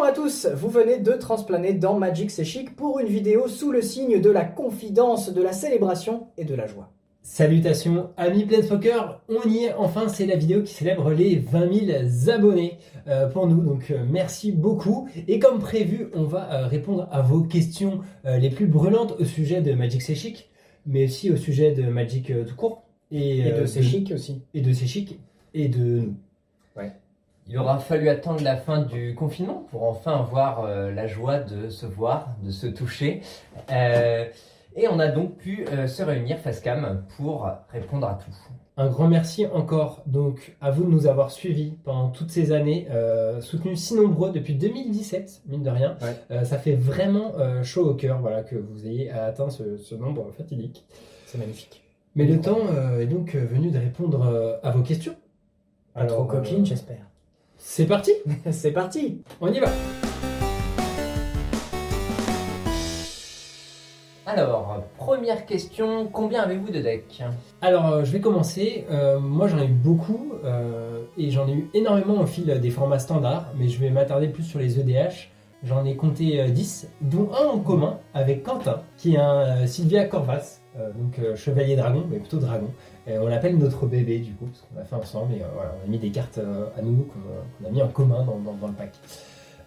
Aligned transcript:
Bonjour 0.00 0.12
à 0.12 0.16
tous, 0.16 0.46
vous 0.54 0.70
venez 0.70 0.98
de 0.98 1.12
transplaner 1.12 1.74
dans 1.74 1.98
Magic 1.98 2.30
C'est 2.30 2.42
Chic 2.42 2.74
pour 2.74 3.00
une 3.00 3.06
vidéo 3.06 3.48
sous 3.48 3.70
le 3.70 3.82
signe 3.82 4.18
de 4.18 4.30
la 4.30 4.46
confidence, 4.46 5.30
de 5.30 5.42
la 5.42 5.52
célébration 5.52 6.28
et 6.38 6.46
de 6.46 6.54
la 6.54 6.66
joie. 6.66 6.90
Salutations 7.20 8.08
amis 8.16 8.46
Planeswalker, 8.46 9.20
on 9.28 9.46
y 9.46 9.64
est 9.64 9.74
enfin, 9.74 10.08
c'est 10.08 10.24
la 10.24 10.36
vidéo 10.36 10.62
qui 10.62 10.72
célèbre 10.72 11.10
les 11.10 11.36
20 11.36 12.06
000 12.18 12.30
abonnés 12.30 12.78
euh, 13.08 13.28
pour 13.28 13.46
nous, 13.46 13.60
donc 13.60 13.90
euh, 13.90 14.02
merci 14.08 14.52
beaucoup. 14.52 15.06
Et 15.28 15.38
comme 15.38 15.58
prévu, 15.58 16.08
on 16.14 16.22
va 16.22 16.50
euh, 16.50 16.66
répondre 16.66 17.06
à 17.12 17.20
vos 17.20 17.42
questions 17.42 18.00
les 18.24 18.48
plus 18.48 18.68
brûlantes 18.68 19.16
au 19.20 19.26
sujet 19.26 19.60
de 19.60 19.74
Magic 19.74 20.00
C'est 20.00 20.14
Chic, 20.14 20.48
mais 20.86 21.04
aussi 21.04 21.30
au 21.30 21.36
sujet 21.36 21.72
de 21.72 21.82
Magic 21.82 22.32
tout 22.48 22.56
court. 22.56 22.84
Et, 23.10 23.52
de 23.52 23.66
C'est 23.66 23.82
Chic 23.82 24.12
aussi. 24.14 24.40
Et 24.54 24.62
de 24.62 24.72
C'est 24.72 24.86
Chic, 24.86 25.20
et 25.52 25.68
de 25.68 25.78
nous. 25.78 26.14
Ouais. 26.74 26.90
Il 27.46 27.58
aura 27.58 27.78
fallu 27.78 28.08
attendre 28.08 28.42
la 28.42 28.56
fin 28.56 28.82
du 28.82 29.14
confinement 29.14 29.66
pour 29.70 29.82
enfin 29.82 30.12
avoir 30.12 30.66
la 30.66 31.06
joie 31.08 31.38
de 31.38 31.68
se 31.68 31.84
voir, 31.84 32.28
de 32.44 32.50
se 32.52 32.68
toucher. 32.68 33.22
Et 34.76 34.86
on 34.88 34.98
a 34.98 35.08
donc 35.08 35.36
pu 35.36 35.66
euh, 35.66 35.88
se 35.88 36.02
réunir 36.02 36.38
face 36.38 36.60
cam 36.60 37.02
pour 37.16 37.48
répondre 37.72 38.06
à 38.06 38.14
tout. 38.14 38.30
Un 38.76 38.88
grand 38.88 39.08
merci 39.08 39.46
encore 39.46 40.02
donc 40.06 40.56
à 40.60 40.70
vous 40.70 40.84
de 40.84 40.90
nous 40.90 41.06
avoir 41.06 41.30
suivis 41.30 41.72
pendant 41.84 42.08
toutes 42.08 42.30
ces 42.30 42.52
années, 42.52 42.86
euh, 42.90 43.40
soutenus 43.40 43.80
si 43.80 43.94
nombreux 43.94 44.30
depuis 44.30 44.54
2017, 44.54 45.42
mine 45.48 45.62
de 45.62 45.70
rien. 45.70 45.98
Euh, 46.30 46.44
ça 46.44 46.56
fait 46.56 46.76
vraiment 46.76 47.32
chaud 47.62 47.90
au 47.90 47.94
cœur 47.94 48.20
voilà, 48.20 48.42
que 48.42 48.56
vous 48.56 48.86
ayez 48.86 49.10
atteint 49.10 49.50
ce, 49.50 49.94
nombre 49.94 50.30
fatidique. 50.36 50.86
C'est 51.26 51.38
magnifique. 51.38 51.82
Mais 52.14 52.24
le 52.24 52.40
temps 52.40 52.60
est 52.98 53.06
donc 53.06 53.34
venu 53.34 53.70
de 53.70 53.78
répondre 53.78 54.58
à 54.62 54.70
vos 54.70 54.82
questions. 54.82 55.14
Alors, 55.94 56.16
trop 56.16 56.24
coquine, 56.24 56.64
j'espère. 56.64 57.09
C'est 57.62 57.86
parti. 57.86 58.12
C'est 58.50 58.72
parti. 58.72 59.20
On 59.40 59.52
y 59.52 59.60
va. 59.60 59.68
Alors, 64.24 64.82
première 64.96 65.44
question, 65.44 66.08
combien 66.10 66.42
avez-vous 66.42 66.70
de 66.70 66.80
decks? 66.80 67.22
Alors, 67.60 67.86
euh, 67.86 68.04
je 68.04 68.12
vais 68.12 68.20
commencer. 68.20 68.86
Euh, 68.90 69.18
moi, 69.20 69.46
j'en 69.46 69.58
ai 69.58 69.66
eu 69.66 69.72
beaucoup 69.72 70.32
euh, 70.44 71.02
et 71.18 71.30
j'en 71.30 71.46
ai 71.48 71.52
eu 71.52 71.70
énormément 71.74 72.20
au 72.20 72.26
fil 72.26 72.46
des 72.60 72.70
formats 72.70 72.98
standards, 72.98 73.48
mais 73.56 73.68
je 73.68 73.78
vais 73.78 73.90
m'attarder 73.90 74.28
plus 74.28 74.44
sur 74.44 74.58
les 74.58 74.80
EDH. 74.80 75.30
J'en 75.62 75.84
ai 75.84 75.96
compté 75.96 76.50
10, 76.50 76.88
dont 77.02 77.28
un 77.34 77.46
en 77.46 77.58
commun 77.58 77.98
avec 78.14 78.42
Quentin, 78.42 78.80
qui 78.96 79.16
est 79.16 79.18
un 79.18 79.66
Sylvia 79.66 80.06
Corvas, 80.06 80.59
donc 80.76 81.18
chevalier 81.36 81.76
dragon, 81.76 82.04
mais 82.10 82.18
plutôt 82.18 82.38
dragon. 82.38 82.68
Et 83.06 83.18
on 83.18 83.26
l'appelle 83.26 83.58
notre 83.58 83.86
bébé 83.86 84.18
du 84.18 84.32
coup, 84.32 84.46
parce 84.46 84.60
qu'on 84.60 84.78
l'a 84.78 84.84
fait 84.84 84.96
ensemble 84.96 85.34
et 85.34 85.42
voilà, 85.54 85.74
on 85.82 85.88
a 85.88 85.90
mis 85.90 85.98
des 85.98 86.10
cartes 86.10 86.38
à 86.38 86.82
nous 86.82 87.04
qu'on 87.04 87.66
a 87.66 87.70
mis 87.70 87.82
en 87.82 87.88
commun 87.88 88.24
dans 88.24 88.66
le 88.66 88.72
pack. 88.74 88.92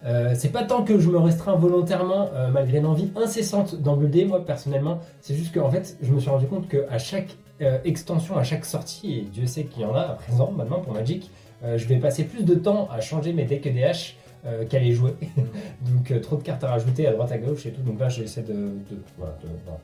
Euh, 0.05 0.33
c'est 0.35 0.51
pas 0.51 0.63
tant 0.63 0.83
que 0.83 0.99
je 0.99 1.09
me 1.09 1.17
restreins 1.17 1.55
volontairement, 1.55 2.29
euh, 2.33 2.49
malgré 2.49 2.81
l'envie 2.81 3.11
incessante 3.15 3.75
d'engueuler, 3.75 4.25
moi 4.25 4.45
personnellement. 4.45 4.99
C'est 5.21 5.35
juste 5.35 5.53
qu'en 5.53 5.69
fait, 5.69 5.97
je 6.01 6.11
me 6.11 6.19
suis 6.19 6.29
rendu 6.29 6.47
compte 6.47 6.67
qu'à 6.67 6.97
chaque 6.97 7.37
euh, 7.61 7.77
extension, 7.85 8.37
à 8.37 8.43
chaque 8.43 8.65
sortie, 8.65 9.19
et 9.19 9.21
Dieu 9.21 9.45
sait 9.45 9.63
qu'il 9.63 9.83
y 9.83 9.85
en 9.85 9.95
a 9.95 10.01
à 10.01 10.13
présent 10.13 10.51
maintenant 10.51 10.79
pour 10.79 10.93
Magic, 10.93 11.31
je 11.77 11.87
vais 11.87 11.95
passer 11.95 12.25
plus 12.25 12.43
de 12.43 12.55
temps 12.55 12.89
à 12.91 12.99
changer 12.99 13.31
mes 13.31 13.45
decks 13.45 13.65
EDH 13.65 14.17
euh, 14.45 14.65
qu'elle 14.65 14.85
est 14.85 14.91
jouée. 14.91 15.15
donc 15.81 16.11
euh, 16.11 16.19
trop 16.19 16.35
de 16.35 16.43
cartes 16.43 16.65
à 16.65 16.71
rajouter 16.71 17.07
à 17.07 17.13
droite 17.13 17.31
à 17.31 17.37
gauche 17.37 17.65
et 17.65 17.71
tout. 17.71 17.81
Donc 17.81 17.97
là 17.97 18.09
j'essaie 18.09 18.41
de, 18.41 18.51
de, 18.51 19.01
voilà, 19.17 19.37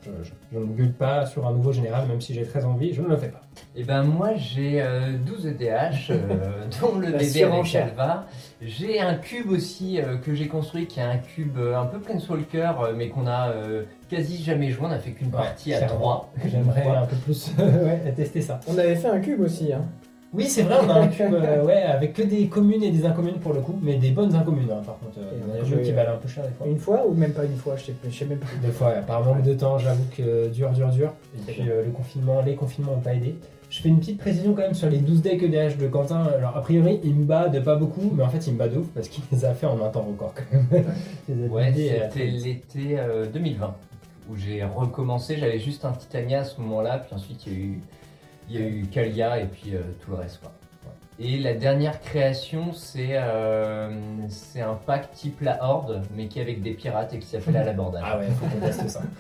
je, 0.04 0.60
ne 0.60 0.66
gueule 0.66 0.92
pas 0.92 1.26
sur 1.26 1.48
un 1.48 1.54
nouveau 1.54 1.72
général 1.72 2.10
même 2.10 2.20
si 2.20 2.34
j'ai 2.34 2.44
très 2.44 2.66
envie, 2.66 2.94
je 2.94 3.02
ne 3.02 3.08
le 3.08 3.16
fais 3.16 3.30
pas. 3.30 3.40
Et 3.74 3.82
eh 3.82 3.84
ben 3.86 4.04
moi 4.04 4.32
j'ai 4.36 4.84
12 5.26 5.46
EDH 5.46 6.12
dont 6.82 7.00
le 7.00 7.12
bébé. 7.12 7.48
J'ai 8.62 9.00
un 9.00 9.16
cube 9.16 9.50
aussi 9.50 10.02
euh, 10.02 10.18
que 10.18 10.36
j'ai 10.36 10.50
construit 10.50 10.88
qui 10.88 11.00
est 11.00 11.04
un 11.04 11.20
cube 11.20 11.58
un 11.58 11.86
peu 11.86 12.00
Planeswalker 12.00 12.74
mais 12.98 13.08
qu'on 13.08 13.28
a 13.28 13.54
quasi 14.10 14.44
jamais 14.44 14.72
joué. 14.72 14.88
On 14.88 14.92
a 14.92 15.00
fait 15.00 15.12
qu'une 15.12 15.32
partie 15.32 15.74
à 15.74 15.84
3. 15.84 16.34
J'aimerais 16.52 16.86
un 16.86 17.06
peu 17.06 17.16
plus 17.16 17.54
tester 18.14 18.42
ça. 18.42 18.60
On 18.68 18.78
avait 18.78 18.98
fait 18.98 19.08
un 19.08 19.22
cube 19.22 19.40
aussi. 19.40 19.72
Hein. 19.72 19.86
Oui, 20.32 20.46
c'est 20.46 20.62
vrai, 20.62 20.76
on 20.84 20.90
a 20.90 20.94
un 20.94 21.08
cube 21.08 21.34
euh, 21.34 21.64
ouais, 21.64 21.82
avec 21.82 22.14
que 22.14 22.22
des 22.22 22.48
communes 22.48 22.84
et 22.84 22.92
des 22.92 23.04
incommunes 23.04 23.40
pour 23.40 23.52
le 23.52 23.62
coup, 23.62 23.78
mais 23.82 23.96
des 23.96 24.12
bonnes 24.12 24.36
incommunes 24.36 24.70
hein, 24.72 24.82
par 24.86 25.00
contre. 25.00 25.18
Euh, 25.18 25.32
il 25.34 25.56
y 25.56 25.58
a 25.58 25.64
des 25.64 25.68
jeux 25.68 25.78
qui 25.78 25.92
valent 25.92 26.14
un 26.14 26.18
peu 26.18 26.28
cher 26.28 26.44
des 26.44 26.52
fois. 26.52 26.68
Une 26.68 26.78
fois 26.78 27.08
ou 27.08 27.16
même 27.16 27.34
pas 27.34 27.46
une 27.46 27.58
fois, 27.58 27.76
je 27.78 27.86
sais, 27.86 27.96
sais 28.12 28.26
même 28.26 28.38
plus. 28.38 28.58
Des 28.60 28.72
fois, 28.72 28.92
par 29.08 29.24
manque 29.24 29.42
de 29.42 29.54
temps, 29.56 29.80
j'avoue 29.80 30.06
que 30.16 30.48
dur, 30.50 30.70
dur, 30.70 30.90
dur. 30.90 31.14
Et 31.36 31.52
puis 31.52 31.64
euh, 31.68 31.84
le 31.84 31.92
confinement, 31.92 32.42
les 32.46 32.56
confinements 32.56 32.92
n'ont 32.92 33.02
pas 33.02 33.16
aidé. 33.16 33.36
Je 33.72 33.82
fais 33.82 33.90
une 33.90 34.00
petite 34.00 34.20
précision 34.20 34.54
quand 34.54 34.62
même 34.62 34.74
sur 34.74 34.90
les 34.90 34.98
12 34.98 35.22
decks 35.22 35.42
EDH 35.42 35.78
de 35.78 35.88
Quentin. 35.88 36.24
Alors, 36.36 36.58
a 36.58 36.62
priori, 36.62 37.00
il 37.04 37.16
me 37.16 37.26
bat 37.26 37.50
de 37.50 37.60
pas 37.60 37.76
beaucoup, 37.76 38.12
mais 38.16 38.24
en 38.24 38.30
fait, 38.30 38.46
il 38.48 38.54
me 38.54 38.58
bat 38.58 38.68
de 38.68 38.78
ouf 38.78 38.88
parce 38.96 39.08
qu'il 39.10 39.24
les 39.32 39.46
a 39.46 39.54
fait 39.54 39.68
en 39.68 39.84
un 39.84 39.90
temps 39.90 40.06
record 40.08 40.34
quand 40.36 40.58
même. 40.72 41.52
ouais, 41.52 41.72
c'était 42.12 42.26
l'été 42.26 42.98
2020 43.32 43.76
où 44.30 44.36
j'ai 44.36 44.64
recommencé. 44.64 45.38
J'avais 45.38 45.60
juste 45.60 45.86
un 45.86 45.92
Titania 45.92 46.42
à 46.42 46.44
ce 46.44 46.60
moment-là, 46.62 47.00
puis 47.00 47.16
ensuite, 47.16 47.46
il 47.46 47.54
y 47.54 47.56
a 47.56 47.60
eu 47.60 47.80
il 48.50 48.60
y 48.60 48.64
a 48.64 48.68
eu 48.68 48.88
Kalia 48.88 49.40
et 49.40 49.48
puis 49.48 49.76
euh, 49.76 49.82
tout 50.02 50.12
le 50.12 50.18
reste. 50.18 50.40
Quoi. 50.42 50.59
Et 51.22 51.38
la 51.38 51.54
dernière 51.54 52.00
création, 52.00 52.72
c'est 52.72 53.10
euh, 53.12 53.90
c'est 54.30 54.62
un 54.62 54.76
pack 54.76 55.12
type 55.12 55.42
la 55.42 55.62
Horde, 55.62 56.02
mais 56.16 56.28
qui 56.28 56.40
est 56.40 56.42
avec 56.42 56.62
des 56.62 56.72
pirates 56.72 57.14
et 57.14 57.20
qui 57.20 57.28
s'appelle 57.28 57.58
à 57.58 57.66
l'abordage. 57.66 58.04
Ah 58.06 58.18
ouais, 58.18 58.28
faut 58.40 58.46
qu'on 58.46 58.66
teste 58.66 58.88
ça. 58.88 59.02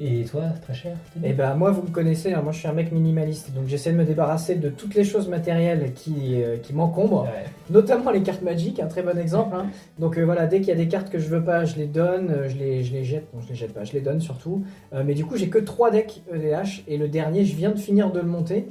Et 0.00 0.24
toi, 0.24 0.44
très 0.62 0.74
cher 0.74 0.96
Eh 1.24 1.32
ben 1.32 1.54
moi, 1.56 1.72
vous 1.72 1.82
me 1.82 1.88
connaissez, 1.88 2.32
hein, 2.32 2.42
moi 2.42 2.52
je 2.52 2.60
suis 2.60 2.68
un 2.68 2.72
mec 2.72 2.92
minimaliste, 2.92 3.52
donc 3.52 3.66
j'essaie 3.66 3.90
de 3.90 3.96
me 3.96 4.04
débarrasser 4.04 4.54
de 4.54 4.68
toutes 4.68 4.94
les 4.94 5.02
choses 5.02 5.26
matérielles 5.28 5.92
qui, 5.94 6.40
euh, 6.40 6.58
qui 6.58 6.72
m'encombrent, 6.72 7.26
notamment 7.70 8.12
les 8.12 8.22
cartes 8.22 8.42
magiques, 8.42 8.78
un 8.78 8.86
très 8.86 9.02
bon 9.02 9.18
exemple. 9.18 9.56
Hein. 9.56 9.66
Donc 9.98 10.18
euh, 10.18 10.24
voilà, 10.24 10.46
dès 10.46 10.60
qu'il 10.60 10.68
y 10.68 10.72
a 10.72 10.76
des 10.76 10.86
cartes 10.86 11.10
que 11.10 11.18
je 11.18 11.28
veux 11.28 11.42
pas, 11.42 11.64
je 11.64 11.74
les 11.74 11.86
donne, 11.86 12.44
je 12.46 12.56
les, 12.56 12.84
je 12.84 12.92
les 12.92 13.02
jette, 13.02 13.34
non 13.34 13.40
je 13.40 13.48
les 13.48 13.56
jette 13.56 13.74
pas, 13.74 13.82
je 13.82 13.92
les 13.94 14.00
donne 14.00 14.20
surtout. 14.20 14.62
mais 14.92 15.14
du 15.14 15.24
coup, 15.24 15.36
j'ai 15.36 15.48
que 15.48 15.58
3 15.58 15.90
decks 15.90 16.22
EDH, 16.32 16.84
et 16.86 16.96
le 16.96 17.08
dernier, 17.08 17.44
je 17.44 17.56
viens 17.56 17.72
de 17.72 17.78
finir 17.78 18.12
de 18.12 18.20
le 18.20 18.26
monter. 18.26 18.68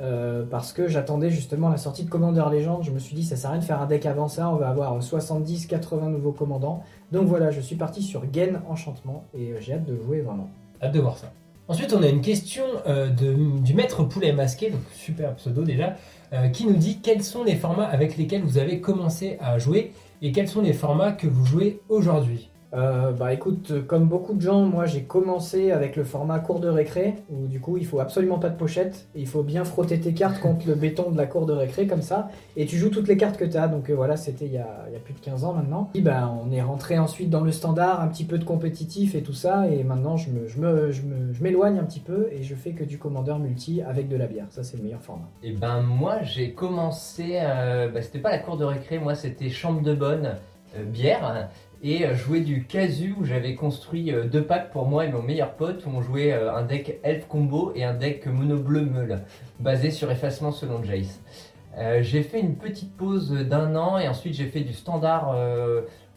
Euh, 0.00 0.44
parce 0.48 0.72
que 0.72 0.88
j'attendais 0.88 1.30
justement 1.30 1.68
la 1.68 1.76
sortie 1.76 2.04
de 2.04 2.10
Commander 2.10 2.44
Legend. 2.50 2.82
Je 2.82 2.90
me 2.90 2.98
suis 2.98 3.14
dit, 3.14 3.22
ça 3.22 3.36
sert 3.36 3.50
à 3.50 3.52
rien 3.52 3.60
de 3.60 3.66
faire 3.66 3.80
un 3.82 3.86
deck 3.86 4.06
avant 4.06 4.28
ça, 4.28 4.48
on 4.48 4.56
va 4.56 4.68
avoir 4.68 4.98
70-80 5.00 6.08
nouveaux 6.08 6.32
commandants. 6.32 6.82
Donc 7.12 7.26
voilà, 7.26 7.50
je 7.50 7.60
suis 7.60 7.76
parti 7.76 8.02
sur 8.02 8.24
Gain 8.26 8.62
Enchantement 8.68 9.24
et 9.34 9.52
euh, 9.52 9.60
j'ai 9.60 9.74
hâte 9.74 9.84
de 9.84 9.96
jouer 9.96 10.20
vraiment. 10.20 10.48
Hâte 10.82 10.92
de 10.92 11.00
voir 11.00 11.18
ça. 11.18 11.30
Ensuite, 11.68 11.92
on 11.92 12.02
a 12.02 12.08
une 12.08 12.22
question 12.22 12.64
euh, 12.86 13.10
du 13.10 13.74
maître 13.74 14.02
poulet 14.02 14.32
masqué, 14.32 14.70
donc 14.70 14.80
super 14.92 15.36
pseudo 15.36 15.62
déjà, 15.62 15.94
qui 16.52 16.66
nous 16.66 16.74
dit 16.74 16.98
quels 17.00 17.22
sont 17.22 17.44
les 17.44 17.54
formats 17.54 17.84
avec 17.84 18.16
lesquels 18.16 18.42
vous 18.42 18.58
avez 18.58 18.80
commencé 18.80 19.36
à 19.40 19.58
jouer 19.58 19.92
et 20.20 20.32
quels 20.32 20.48
sont 20.48 20.62
les 20.62 20.72
formats 20.72 21.12
que 21.12 21.28
vous 21.28 21.44
jouez 21.44 21.80
aujourd'hui? 21.88 22.50
Euh, 22.72 23.12
bah 23.12 23.32
écoute, 23.32 23.86
comme 23.86 24.06
beaucoup 24.06 24.34
de 24.34 24.40
gens, 24.40 24.64
moi 24.64 24.86
j'ai 24.86 25.02
commencé 25.02 25.72
avec 25.72 25.96
le 25.96 26.04
format 26.04 26.38
cours 26.38 26.60
de 26.60 26.68
récré, 26.68 27.14
où 27.28 27.46
du 27.46 27.60
coup 27.60 27.76
il 27.76 27.86
faut 27.86 28.00
absolument 28.00 28.38
pas 28.38 28.48
de 28.48 28.56
pochette, 28.56 29.08
il 29.14 29.26
faut 29.26 29.42
bien 29.42 29.64
frotter 29.64 29.98
tes 29.98 30.14
cartes 30.14 30.40
contre 30.40 30.68
le 30.68 30.74
béton 30.74 31.10
de 31.10 31.16
la 31.16 31.26
cour 31.26 31.46
de 31.46 31.52
récré 31.52 31.86
comme 31.86 32.02
ça, 32.02 32.28
et 32.56 32.66
tu 32.66 32.76
joues 32.76 32.90
toutes 32.90 33.08
les 33.08 33.16
cartes 33.16 33.36
que 33.36 33.44
tu 33.44 33.56
as, 33.56 33.66
donc 33.66 33.90
euh, 33.90 33.94
voilà, 33.94 34.16
c'était 34.16 34.46
il, 34.46 34.52
y 34.52 34.58
a, 34.58 35.00
plus 35.04 35.14
de 35.14 35.18
15 35.18 35.44
ans 35.44 35.52
maintenant. 35.52 35.90
Et 35.94 36.00
ben, 36.00 36.32
on 36.44 36.52
est 36.52 36.62
rentré 36.62 36.98
ensuite 36.98 37.30
dans 37.30 37.40
le 37.40 37.50
standard, 37.50 38.00
un 38.00 38.08
petit 38.08 38.24
peu 38.24 38.38
de 38.38 38.44
compétitif 38.44 39.14
et 39.14 39.22
tout 39.22 39.32
ça, 39.32 39.66
et 39.68 39.82
maintenant 39.82 40.16
je 40.16 40.28
m'éloigne 41.40 41.78
un 41.78 41.84
petit 41.84 42.00
peu 42.00 42.28
et 42.30 42.42
je 42.42 42.54
fais 42.54 42.72
que 42.72 42.84
du 42.84 42.98
commandeur 42.98 43.38
multi 43.40 43.82
avec 43.82 44.08
de 44.08 44.16
la 44.16 44.26
bière, 44.26 44.46
ça 44.50 44.62
c'est 44.62 44.76
le 44.76 44.84
meilleur 44.84 45.02
format. 45.02 45.28
Et 45.42 45.52
ben 45.52 45.80
moi 45.80 46.22
j'ai 46.22 46.52
commencé, 46.52 47.38
euh, 47.40 47.88
bah, 47.88 48.02
c'était 48.02 48.20
pas 48.20 48.30
la 48.30 48.38
cour 48.38 48.56
de 48.56 48.64
récré, 48.64 48.98
moi 48.98 49.16
c'était 49.16 49.50
chambre 49.50 49.82
de 49.82 49.94
bonne. 49.94 50.36
bière 50.86 51.48
et 51.82 52.04
euh, 52.04 52.14
jouer 52.14 52.40
du 52.40 52.64
casu 52.64 53.14
où 53.18 53.24
j'avais 53.24 53.54
construit 53.54 54.12
euh, 54.12 54.24
deux 54.24 54.42
packs 54.42 54.70
pour 54.70 54.86
moi 54.86 55.06
et 55.06 55.08
mon 55.10 55.22
meilleur 55.22 55.54
pote 55.54 55.84
où 55.86 55.90
on 55.90 56.02
jouait 56.02 56.32
euh, 56.32 56.54
un 56.54 56.62
deck 56.62 57.00
elf 57.02 57.26
combo 57.26 57.72
et 57.74 57.84
un 57.84 57.94
deck 57.94 58.26
mono 58.26 58.58
bleu 58.58 58.82
meule 58.82 59.22
basé 59.58 59.90
sur 59.90 60.10
effacement 60.10 60.52
selon 60.52 60.82
Jace. 60.82 61.20
j'ai 62.02 62.22
fait 62.22 62.40
une 62.40 62.56
petite 62.56 62.96
pause 62.96 63.32
d'un 63.32 63.74
an 63.76 63.98
et 63.98 64.08
ensuite 64.08 64.34
j'ai 64.34 64.46
fait 64.46 64.60
du 64.60 64.72
standard 64.72 65.36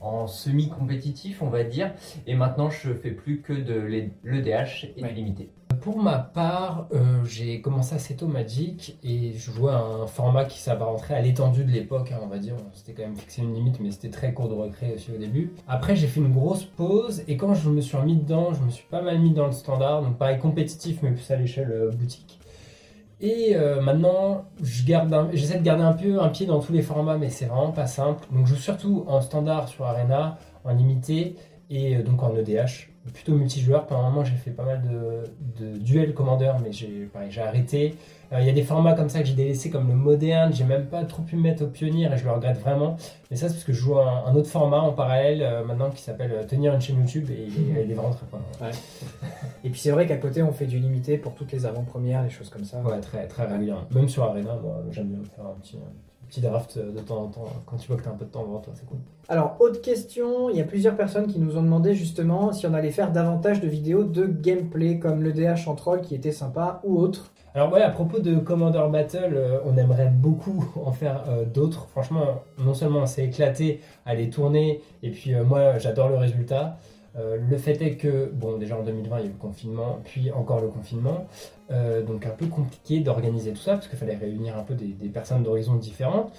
en 0.01 0.27
semi-compétitif 0.27 1.41
on 1.41 1.49
va 1.49 1.63
dire 1.63 1.91
et 2.27 2.35
maintenant 2.35 2.69
je 2.69 2.93
fais 2.93 3.11
plus 3.11 3.41
que 3.41 3.53
de 3.53 3.73
l'EDH 4.23 4.93
et 4.97 5.01
du 5.01 5.13
limité. 5.13 5.49
Pour 5.83 6.01
ma 6.01 6.18
part, 6.18 6.88
euh, 6.94 7.25
j'ai 7.25 7.59
commencé 7.59 7.94
assez 7.94 8.15
tôt 8.15 8.27
Magic 8.27 8.97
et 9.03 9.33
je 9.33 9.51
jouais 9.51 9.74
à 9.74 9.80
un 9.80 10.07
format 10.07 10.45
qui 10.45 10.57
s'apparenterait 10.57 11.15
à 11.15 11.21
l'étendue 11.21 11.65
de 11.65 11.71
l'époque, 11.71 12.13
hein, 12.13 12.21
on 12.24 12.27
va 12.27 12.38
dire. 12.38 12.56
C'était 12.71 12.94
quand 12.94 13.03
même 13.03 13.18
fixé 13.18 13.41
une 13.41 13.53
limite, 13.53 13.81
mais 13.81 13.91
c'était 13.91 14.09
très 14.09 14.33
court 14.33 14.47
de 14.47 14.53
recré 14.53 14.94
aussi 14.95 15.12
au 15.12 15.18
début. 15.18 15.51
Après, 15.68 15.97
j'ai 15.97 16.07
fait 16.07 16.21
une 16.21 16.31
grosse 16.31 16.63
pause 16.63 17.24
et 17.27 17.35
quand 17.35 17.53
je 17.53 17.69
me 17.69 17.81
suis 17.81 17.97
remis 17.97 18.15
dedans, 18.15 18.53
je 18.53 18.63
me 18.63 18.69
suis 18.69 18.85
pas 18.85 19.01
mal 19.01 19.19
mis 19.19 19.33
dans 19.33 19.45
le 19.45 19.51
standard, 19.51 20.03
donc 20.03 20.18
pareil 20.18 20.39
compétitif, 20.39 21.00
mais 21.03 21.12
plus 21.12 21.30
à 21.31 21.35
l'échelle 21.35 21.69
euh, 21.69 21.91
boutique. 21.91 22.39
Et 23.19 23.57
euh, 23.57 23.81
maintenant, 23.81 24.45
j'essaie 24.62 25.57
de 25.57 25.63
garder 25.63 25.83
un 25.83 25.91
peu 25.91 26.21
un 26.21 26.29
pied 26.29 26.45
dans 26.45 26.62
tous 26.62 26.71
les 26.71 26.81
formats, 26.81 27.18
mais 27.18 27.29
c'est 27.29 27.47
vraiment 27.47 27.74
pas 27.74 27.88
simple. 27.88 28.25
Donc, 28.31 28.47
je 28.47 28.56
joue 28.56 28.62
surtout 28.62 29.03
en 29.09 29.19
standard 29.19 29.68
sur 29.68 29.83
Arena, 29.83 30.38
en 30.63 30.74
limité 30.74 31.36
et 31.69 31.97
donc 31.97 32.24
en 32.24 32.33
EDH 32.38 32.92
plutôt 33.11 33.33
multijoueur. 33.33 33.85
Pendant 33.85 34.03
un 34.03 34.09
moment, 34.09 34.23
j'ai 34.23 34.35
fait 34.35 34.51
pas 34.51 34.63
mal 34.63 34.81
de, 34.81 35.63
de 35.63 35.77
duels 35.77 36.13
commandeurs, 36.13 36.59
mais 36.59 36.71
j'ai 36.71 37.09
arrêté. 37.41 37.95
Euh, 38.31 38.39
il 38.39 38.47
y 38.47 38.50
a 38.50 38.53
des 38.53 38.63
formats 38.63 38.94
comme 38.94 39.09
ça 39.09 39.19
que 39.19 39.25
j'ai 39.25 39.33
délaissés, 39.33 39.69
comme 39.69 39.88
le 39.88 39.95
moderne. 39.95 40.51
J'ai 40.53 40.63
même 40.63 40.85
pas 40.85 41.03
trop 41.03 41.21
pu 41.21 41.35
me 41.35 41.41
mettre 41.41 41.63
au 41.63 41.67
pionnier 41.67 42.07
et 42.11 42.17
je 42.17 42.23
le 42.23 42.31
regrette 42.31 42.59
vraiment. 42.59 42.97
Mais 43.29 43.38
ça, 43.38 43.47
c'est 43.47 43.55
parce 43.55 43.65
que 43.65 43.73
je 43.73 43.79
joue 43.79 44.00
un, 44.00 44.25
un 44.25 44.35
autre 44.35 44.50
format 44.50 44.79
en 44.79 44.94
parallèle 44.94 45.41
euh, 45.41 45.63
maintenant 45.63 45.89
qui 45.91 46.01
s'appelle 46.01 46.31
euh, 46.31 46.44
Tenir 46.44 46.73
une 46.73 46.81
chaîne 46.81 47.00
YouTube 47.00 47.29
et 47.29 47.47
il 47.47 47.77
est, 47.77 47.94
très 47.94 48.25
fort. 48.29 48.41
Et 49.63 49.69
puis 49.69 49.79
c'est 49.79 49.91
vrai 49.91 50.07
qu'à 50.07 50.17
côté, 50.17 50.41
on 50.41 50.51
fait 50.51 50.65
du 50.65 50.79
limité 50.79 51.17
pour 51.17 51.35
toutes 51.35 51.51
les 51.51 51.65
avant-premières, 51.65 52.23
les 52.23 52.29
choses 52.29 52.50
comme 52.50 52.65
ça. 52.65 52.79
Ouais, 52.81 53.00
très, 53.01 53.27
très 53.27 53.45
régulièrement. 53.45 53.85
Même 53.91 54.09
sur 54.09 54.23
Arena, 54.23 54.55
moi, 54.61 54.81
j'aime 54.91 55.07
bien 55.07 55.19
faire 55.35 55.45
un 55.45 55.59
petit, 55.61 55.77
un 55.77 55.91
petit 55.91 56.12
draft 56.41 56.77
de 56.77 57.00
temps 57.00 57.24
en 57.24 57.27
temps. 57.27 57.45
Quand 57.65 57.77
tu 57.77 57.88
vois 57.88 57.97
que 57.97 58.03
tu 58.03 58.09
as 58.09 58.12
un 58.12 58.15
peu 58.15 58.25
de 58.25 58.31
temps 58.31 58.44
devant 58.44 58.59
toi, 58.59 58.74
c'est 58.75 58.85
cool. 58.85 59.00
Alors, 59.30 59.56
autre 59.59 59.81
question, 59.81 60.50
il 60.50 60.57
y 60.57 60.62
a 60.62 60.65
plusieurs 60.65 60.95
personnes 60.95 61.27
qui 61.27 61.39
nous 61.39 61.57
ont 61.57 61.63
demandé 61.63 61.94
justement 61.94 62.51
si 62.51 62.68
on 62.68 62.74
allait 62.74 62.91
faire 62.91 63.12
davantage 63.12 63.62
de 63.62 63.68
vidéos 63.68 64.03
de 64.03 64.25
gameplay 64.25 65.00
comme 65.00 65.24
le 65.24 65.31
DH 65.31 65.68
en 65.68 65.75
troll 65.75 66.01
qui 66.01 66.15
était 66.15 66.31
sympa 66.31 66.81
ou 66.83 67.00
autre. 67.00 67.31
Alors 67.56 67.71
ouais, 67.71 67.83
à 67.83 67.89
propos 67.89 68.19
de 68.19 68.38
Commander 68.38 68.83
Battle, 68.91 69.33
euh, 69.35 69.59
on 69.65 69.77
aimerait 69.77 70.09
beaucoup 70.09 70.65
en 70.85 70.91
faire 70.91 71.24
euh, 71.30 71.45
d'autres. 71.45 71.88
Franchement, 71.89 72.41
non 72.57 72.74
seulement 72.74 73.01
on 73.01 73.06
s'est 73.06 73.25
éclaté 73.25 73.79
à 74.06 74.15
les 74.15 74.29
tourner, 74.29 74.81
et 75.03 75.12
puis 75.12 75.36
euh, 75.36 75.44
moi 75.44 75.77
j'adore 75.77 76.09
le 76.09 76.18
résultat. 76.18 76.77
Euh, 77.15 77.38
le 77.38 77.57
fait 77.57 77.81
est 77.81 77.95
que, 77.95 78.31
bon, 78.33 78.57
déjà 78.57 78.77
en 78.77 78.83
2020 78.83 79.19
il 79.19 79.21
y 79.21 79.24
a 79.24 79.30
eu 79.30 79.33
le 79.33 79.38
confinement, 79.38 80.00
puis 80.04 80.31
encore 80.31 80.62
le 80.62 80.68
confinement, 80.68 81.27
euh, 81.71 82.01
donc 82.01 82.25
un 82.25 82.31
peu 82.31 82.48
compliqué 82.48 83.00
d'organiser 83.01 83.51
tout 83.51 83.62
ça, 83.62 83.74
parce 83.74 83.88
qu'il 83.88 84.00
fallait 84.00 84.15
réunir 84.15 84.57
un 84.57 84.63
peu 84.63 84.74
des, 84.74 85.10
personnes 85.10 85.44
d'horizons 85.44 85.75
différentes. 85.75 86.33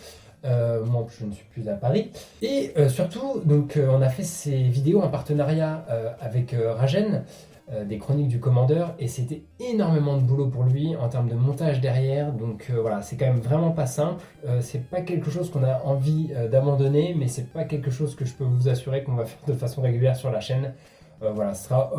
Euh, 0.45 0.85
moi, 0.85 1.07
je 1.19 1.25
ne 1.25 1.33
suis 1.33 1.47
plus 1.47 1.69
à 1.69 1.75
Paris. 1.75 2.11
Et 2.43 2.75
surtout, 2.89 3.41
donc, 3.45 3.79
on 3.79 4.03
a 4.03 4.09
fait 4.11 4.25
ces 4.25 4.63
vidéos 4.63 5.01
en 5.01 5.09
partenariat 5.09 5.87
avec 6.21 6.55
Ragen, 6.77 7.25
euh, 7.73 7.87
des 7.87 7.97
chroniques 7.97 8.29
du 8.29 8.41
commandeur, 8.41 8.95
et 8.99 9.09
c'était 9.09 9.43
énormément 9.59 10.19
de 10.19 10.23
boulot 10.23 10.49
pour 10.49 10.65
lui 10.65 10.95
en 10.97 11.09
termes 11.09 11.31
de 11.31 11.35
montage 11.35 11.81
derrière. 11.81 12.31
Donc 12.31 12.67
euh, 12.69 12.79
voilà, 12.79 13.01
c'est 13.01 13.17
quand 13.17 13.25
même 13.25 13.41
vraiment 13.41 13.71
pas 13.71 13.87
simple. 13.87 14.23
Euh, 14.45 14.61
c'est 14.61 14.91
pas 14.91 15.01
quelque 15.01 15.31
chose 15.31 15.51
qu'on 15.51 15.65
a 15.65 15.81
envie 15.83 16.31
d'abandonner, 16.51 17.15
mais 17.19 17.27
c'est 17.27 17.51
pas 17.51 17.65
quelque 17.65 17.91
chose 17.91 18.17
que 18.17 18.27
je 18.27 18.35
peux 18.35 18.45
vous 18.45 18.69
assurer 18.69 19.03
qu'on 19.03 19.15
va 19.15 19.25
faire 19.25 19.41
de 19.47 19.55
façon 19.55 19.81
régulière 19.81 20.15
sur 20.15 20.31
la 20.31 20.41
chaîne. 20.41 20.75
Voilà, 21.21 21.55
ce 21.55 21.69
sera 21.69 21.91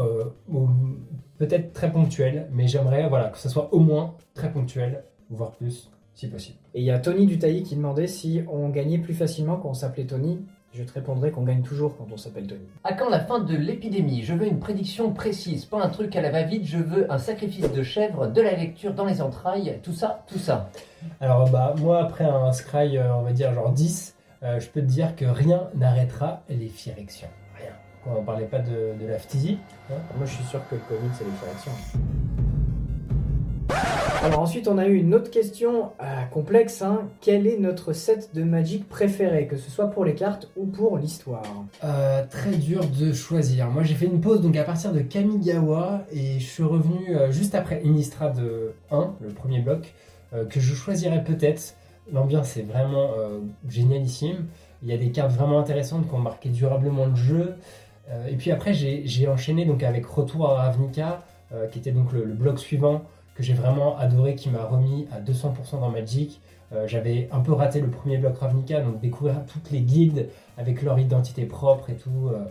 peut-être 1.40 1.74
très 1.74 1.92
ponctuel, 1.92 2.48
mais 2.52 2.68
j'aimerais 2.68 3.10
voilà, 3.10 3.30
que 3.30 3.40
ce 3.40 3.50
soit 3.50 3.74
au 3.74 3.80
moins 3.80 4.14
très 4.36 4.52
ponctuel, 4.52 5.04
voire 5.32 5.50
plus, 5.52 5.90
si 6.14 6.28
possible. 6.28 6.60
Et 6.76 6.82
il 6.82 6.86
y 6.86 6.92
a 6.92 7.00
Tony 7.00 7.26
Dutailly 7.26 7.64
qui 7.64 7.76
demandait 7.76 8.06
si 8.06 8.44
on 8.48 8.70
gagnait 8.70 9.00
plus 9.00 9.16
facilement 9.16 9.58
quand 9.58 9.70
on 9.70 9.74
s'appelait 9.74 10.06
Tony. 10.06 10.46
Je 10.78 10.84
te 10.84 10.92
répondrai 10.92 11.32
qu'on 11.32 11.44
gagne 11.44 11.62
toujours 11.62 11.96
quand 11.96 12.08
on 12.12 12.18
s'appelle 12.18 12.48
Tony. 12.48 12.68
À 12.84 12.92
quand 12.92 13.10
la 13.10 13.22
fin 13.22 13.40
de 13.40 13.56
l'épidémie? 13.56 14.24
Je 14.24 14.34
veux 14.34 14.46
une 14.46 14.60
prédiction 14.60 15.14
précise, 15.14 15.64
pas 15.64 15.82
un 15.82 15.88
truc 15.88 16.14
à 16.18 16.22
la 16.22 16.32
va-vite, 16.32 16.66
je 16.66 16.78
veux 16.78 17.10
un 17.10 17.18
sacrifice 17.18 17.72
de 17.72 17.82
chèvre, 17.82 18.28
de 18.28 18.42
la 18.42 18.56
lecture 18.56 18.94
dans 18.94 19.06
les 19.06 19.22
entrailles, 19.22 19.80
tout 19.84 19.94
ça, 19.94 20.26
tout 20.28 20.38
ça. 20.38 20.70
Alors 21.22 21.50
bah 21.50 21.76
moi 21.78 22.04
après 22.04 22.26
un 22.26 22.52
scry 22.52 22.98
euh, 22.98 23.16
on 23.16 23.22
va 23.22 23.32
dire 23.32 23.54
genre 23.54 23.72
10, 23.72 24.16
euh, 24.44 24.60
je 24.60 24.68
peux 24.68 24.82
te 24.82 24.86
dire 24.86 25.16
que 25.16 25.24
rien 25.24 25.70
n'arrêtera 25.76 26.42
les 26.50 26.68
firections. 26.68 27.30
Rien. 27.58 27.72
On 28.06 28.20
ne 28.20 28.26
parlait 28.26 28.46
pas 28.46 28.60
de, 28.60 28.96
de 29.00 29.08
la 29.08 29.18
FTZ. 29.18 29.56
Moi, 29.90 30.26
je 30.26 30.32
suis 30.34 30.44
sûr 30.44 30.60
que 30.70 30.76
le 30.76 30.82
Covid, 30.82 31.10
c'est 31.14 31.24
les 31.24 31.32
réactions. 31.42 31.72
Alors 34.26 34.40
ensuite, 34.40 34.68
on 34.68 34.80
a 34.80 34.88
eu 34.88 34.96
une 34.96 35.14
autre 35.14 35.30
question 35.30 35.92
euh, 36.02 36.24
complexe. 36.32 36.82
hein. 36.82 37.10
Quel 37.22 37.46
est 37.46 37.60
notre 37.60 37.94
set 37.94 38.32
de 38.34 38.42
Magic 38.42 38.90
préféré, 38.90 39.46
que 39.46 39.56
ce 39.56 39.70
soit 39.70 39.92
pour 39.92 40.04
les 40.04 40.16
cartes 40.16 40.50
ou 40.58 40.66
pour 40.66 40.98
l'histoire? 40.98 41.44
Euh, 41.84 42.26
très 42.28 42.58
dur 42.58 42.88
de 42.88 43.14
choisir. 43.14 43.70
Moi 43.70 43.84
j'ai 43.84 43.94
fait 43.94 44.08
une 44.08 44.22
pause 44.22 44.42
donc 44.42 44.58
à 44.58 44.64
partir 44.64 44.92
de 44.94 45.02
Kamigawa 45.02 46.06
et 46.12 46.40
je 46.40 46.44
suis 46.44 46.64
revenu 46.64 47.16
euh, 47.16 47.32
juste 47.32 47.54
après 47.54 47.84
Innistrad 47.84 48.42
1, 48.90 49.14
le 49.22 49.30
premier 49.30 49.60
bloc, 49.60 49.94
que 50.50 50.60
je 50.60 50.74
choisirais 50.74 51.24
peut-être. 51.24 51.76
L'ambiance 52.12 52.58
est 52.58 52.64
vraiment 52.64 53.12
génialissime. 53.70 54.48
Il 54.82 54.90
y 54.90 54.94
a 54.94 54.98
des 54.98 55.12
cartes 55.12 55.34
vraiment 55.34 55.60
intéressantes 55.60 56.08
qui 56.08 56.14
ont 56.16 56.20
marqué 56.20 56.50
durablement 56.50 57.06
le 57.06 57.16
jeu. 57.16 57.56
Et 58.28 58.36
puis 58.36 58.52
après 58.52 58.74
j'ai 58.74 59.28
enchaîné 59.28 59.66
donc 59.66 59.84
avec 59.84 60.06
Retour 60.08 60.50
à 60.50 60.64
Ravnica, 60.64 61.24
qui 61.72 61.80
était 61.80 61.92
donc 61.92 62.12
le 62.12 62.26
bloc 62.26 62.60
suivant 62.60 63.04
que 63.36 63.44
j'ai 63.44 63.54
vraiment 63.54 63.98
adoré, 63.98 64.36
qui 64.36 64.50
m'a 64.50 64.64
remis 64.64 65.08
à 65.12 65.20
200% 65.20 65.80
dans 65.82 65.90
Magic. 65.92 66.42
Euh, 66.74 66.88
J'avais 66.88 67.30
un 67.32 67.42
peu 67.42 67.54
raté 67.54 67.80
le 67.82 67.90
premier 67.90 68.18
bloc 68.18 68.38
Ravnica, 68.38 68.82
donc 68.82 69.00
découvrir 69.00 69.46
toutes 69.46 69.70
les 69.72 69.82
guildes 69.82 70.30
avec 70.58 70.82
leur 70.82 70.98
identité 70.98 71.46
propre 71.46 71.90
et 71.90 71.96
tout. 71.96 72.30
euh, 72.32 72.46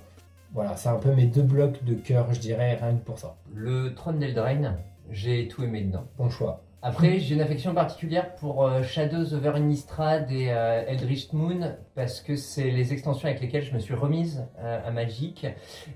voilà, 0.53 0.77
c'est 0.77 0.89
un 0.89 0.99
peu 0.99 1.13
mes 1.13 1.27
deux 1.27 1.43
blocs 1.43 1.83
de 1.83 1.95
cœur, 1.95 2.33
je 2.33 2.39
dirais, 2.39 2.75
rien 2.81 2.95
que 2.95 3.03
pour 3.05 3.19
ça. 3.19 3.35
Le 3.53 3.93
trône 3.95 4.21
d'Eldraine, 4.21 4.77
j'ai 5.11 5.49
tout 5.49 5.65
aimé 5.65 5.83
dedans. 5.83 6.05
Bon 6.17 6.31
choix. 6.31 6.63
Après, 6.87 7.19
j'ai 7.19 7.35
une 7.35 7.41
affection 7.41 7.73
particulière 7.73 8.35
pour 8.35 8.67
euh, 8.67 8.83
Shadows 8.83 9.33
over 9.33 9.53
Innistrad 9.57 10.31
et 10.31 10.51
euh, 10.51 10.85
Eldritch 10.87 11.33
Moon 11.33 11.75
parce 11.95 12.21
que 12.21 12.37
c'est 12.37 12.71
les 12.71 12.93
extensions 12.93 13.27
avec 13.27 13.41
lesquelles 13.41 13.65
je 13.65 13.73
me 13.73 13.79
suis 13.79 13.95
remise 13.95 14.45
euh, 14.59 14.87
à 14.87 14.91
Magic. 14.91 15.47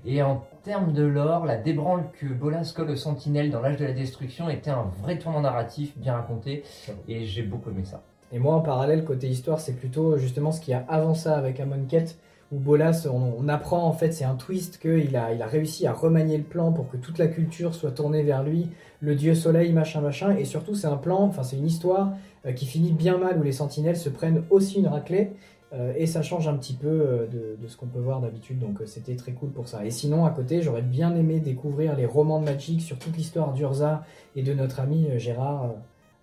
Et 0.03 0.23
en 0.23 0.43
termes 0.63 0.91
de 0.91 1.03
lore, 1.03 1.45
la 1.45 1.57
débranle 1.57 2.05
que 2.19 2.25
Bolas 2.25 2.73
colle 2.75 2.89
au 2.89 2.95
Sentinelle 2.95 3.51
dans 3.51 3.61
l'âge 3.61 3.77
de 3.77 3.85
la 3.85 3.91
destruction 3.91 4.49
était 4.49 4.71
un 4.71 4.91
vrai 5.03 5.19
tournant 5.19 5.41
narratif 5.41 5.95
bien 5.95 6.15
raconté 6.15 6.63
et 7.07 7.23
j'ai 7.23 7.43
beaucoup 7.43 7.69
aimé 7.69 7.85
ça. 7.85 8.01
Et 8.31 8.39
moi, 8.39 8.55
en 8.55 8.61
parallèle, 8.61 9.05
côté 9.05 9.27
histoire, 9.27 9.59
c'est 9.59 9.75
plutôt 9.75 10.17
justement 10.17 10.51
ce 10.51 10.59
qu'il 10.59 10.71
y 10.71 10.75
a 10.75 10.85
avant 10.87 11.13
ça 11.13 11.37
avec 11.37 11.59
Amonkhet, 11.59 12.15
où 12.51 12.57
Bolas, 12.57 13.07
on, 13.11 13.47
apprend 13.47 13.85
en 13.85 13.93
fait, 13.93 14.11
c'est 14.11 14.23
un 14.23 14.35
twist 14.35 14.79
qu'il 14.79 15.15
a, 15.15 15.33
il 15.33 15.41
a 15.41 15.45
réussi 15.45 15.85
à 15.85 15.93
remanier 15.93 16.37
le 16.37 16.43
plan 16.43 16.71
pour 16.71 16.89
que 16.89 16.97
toute 16.97 17.19
la 17.19 17.27
culture 17.27 17.75
soit 17.75 17.91
tournée 17.91 18.23
vers 18.23 18.43
lui, 18.43 18.69
le 19.01 19.15
dieu 19.15 19.35
soleil, 19.35 19.71
machin, 19.71 20.01
machin, 20.01 20.35
et 20.35 20.45
surtout 20.45 20.73
c'est 20.73 20.87
un 20.87 20.97
plan, 20.97 21.21
enfin 21.21 21.43
c'est 21.43 21.57
une 21.57 21.67
histoire 21.67 22.13
euh, 22.45 22.51
qui 22.51 22.65
finit 22.65 22.91
bien 22.91 23.17
mal, 23.17 23.39
où 23.39 23.43
les 23.43 23.51
sentinelles 23.51 23.97
se 23.97 24.09
prennent 24.09 24.43
aussi 24.49 24.79
une 24.79 24.87
raclée, 24.87 25.31
euh, 25.73 25.93
et 25.95 26.07
ça 26.07 26.23
change 26.23 26.47
un 26.47 26.55
petit 26.55 26.73
peu 26.73 26.87
euh, 26.87 27.27
de, 27.27 27.55
de 27.61 27.67
ce 27.67 27.77
qu'on 27.77 27.85
peut 27.85 27.99
voir 27.99 28.19
d'habitude, 28.19 28.57
donc 28.57 28.81
c'était 28.87 29.15
très 29.15 29.33
cool 29.33 29.49
pour 29.49 29.67
ça. 29.67 29.85
Et 29.85 29.91
sinon, 29.91 30.25
à 30.25 30.31
côté, 30.31 30.63
j'aurais 30.63 30.81
bien 30.81 31.15
aimé 31.15 31.39
découvrir 31.39 31.95
les 31.95 32.07
romans 32.07 32.39
de 32.39 32.45
Magic 32.45 32.81
sur 32.81 32.97
toute 32.97 33.15
l'histoire 33.15 33.53
d'Urza 33.53 34.03
et 34.35 34.41
de 34.41 34.53
notre 34.55 34.79
ami 34.79 35.07
Gérard 35.17 35.75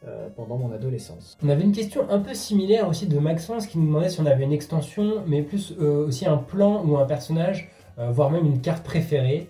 euh, 0.07 0.29
pendant 0.37 0.59
mon 0.59 0.71
adolescence. 0.73 1.39
On 1.43 1.49
avait 1.49 1.65
une 1.65 1.73
question 1.73 2.03
un 2.11 2.19
peu 2.19 2.35
similaire 2.35 2.87
aussi 2.87 3.07
de 3.07 3.19
Maxence 3.19 3.67
qui 3.67 3.79
nous 3.79 3.87
demandait 3.87 4.11
si 4.11 4.21
on 4.21 4.27
avait 4.27 4.45
une 4.45 4.53
extension, 4.53 5.23
mais 5.27 5.41
plus 5.41 5.75
euh, 5.81 6.07
aussi 6.07 6.27
un 6.27 6.37
plan 6.37 6.85
ou 6.85 6.99
un 6.99 7.07
personnage, 7.07 7.71
euh, 7.99 8.11
voire 8.11 8.31
même 8.31 8.45
une 8.45 8.61
carte 8.61 8.85
préférée. 8.85 9.49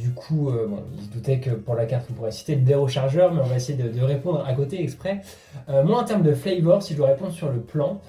Du 0.00 0.10
coup, 0.10 0.50
bon, 0.50 0.82
il 0.96 1.04
se 1.04 1.10
doutait 1.10 1.38
que 1.38 1.50
pour 1.50 1.76
la 1.76 1.86
carte, 1.86 2.06
on 2.10 2.14
pourrait 2.14 2.32
citer 2.32 2.56
le 2.56 2.62
dérechargeur, 2.62 3.32
mais 3.32 3.40
on 3.40 3.46
va 3.46 3.54
essayer 3.54 3.80
de, 3.80 4.02
répondre 4.02 4.44
à 4.44 4.52
côté 4.52 4.82
exprès. 4.82 5.20
Moi, 5.68 5.96
en 5.96 6.02
termes 6.02 6.24
de 6.24 6.34
flavor, 6.34 6.82
si 6.82 6.94
je 6.94 6.98
dois 6.98 7.06
répondre 7.06 7.30
sur 7.30 7.52
le 7.52 7.60
plan, 7.60 8.00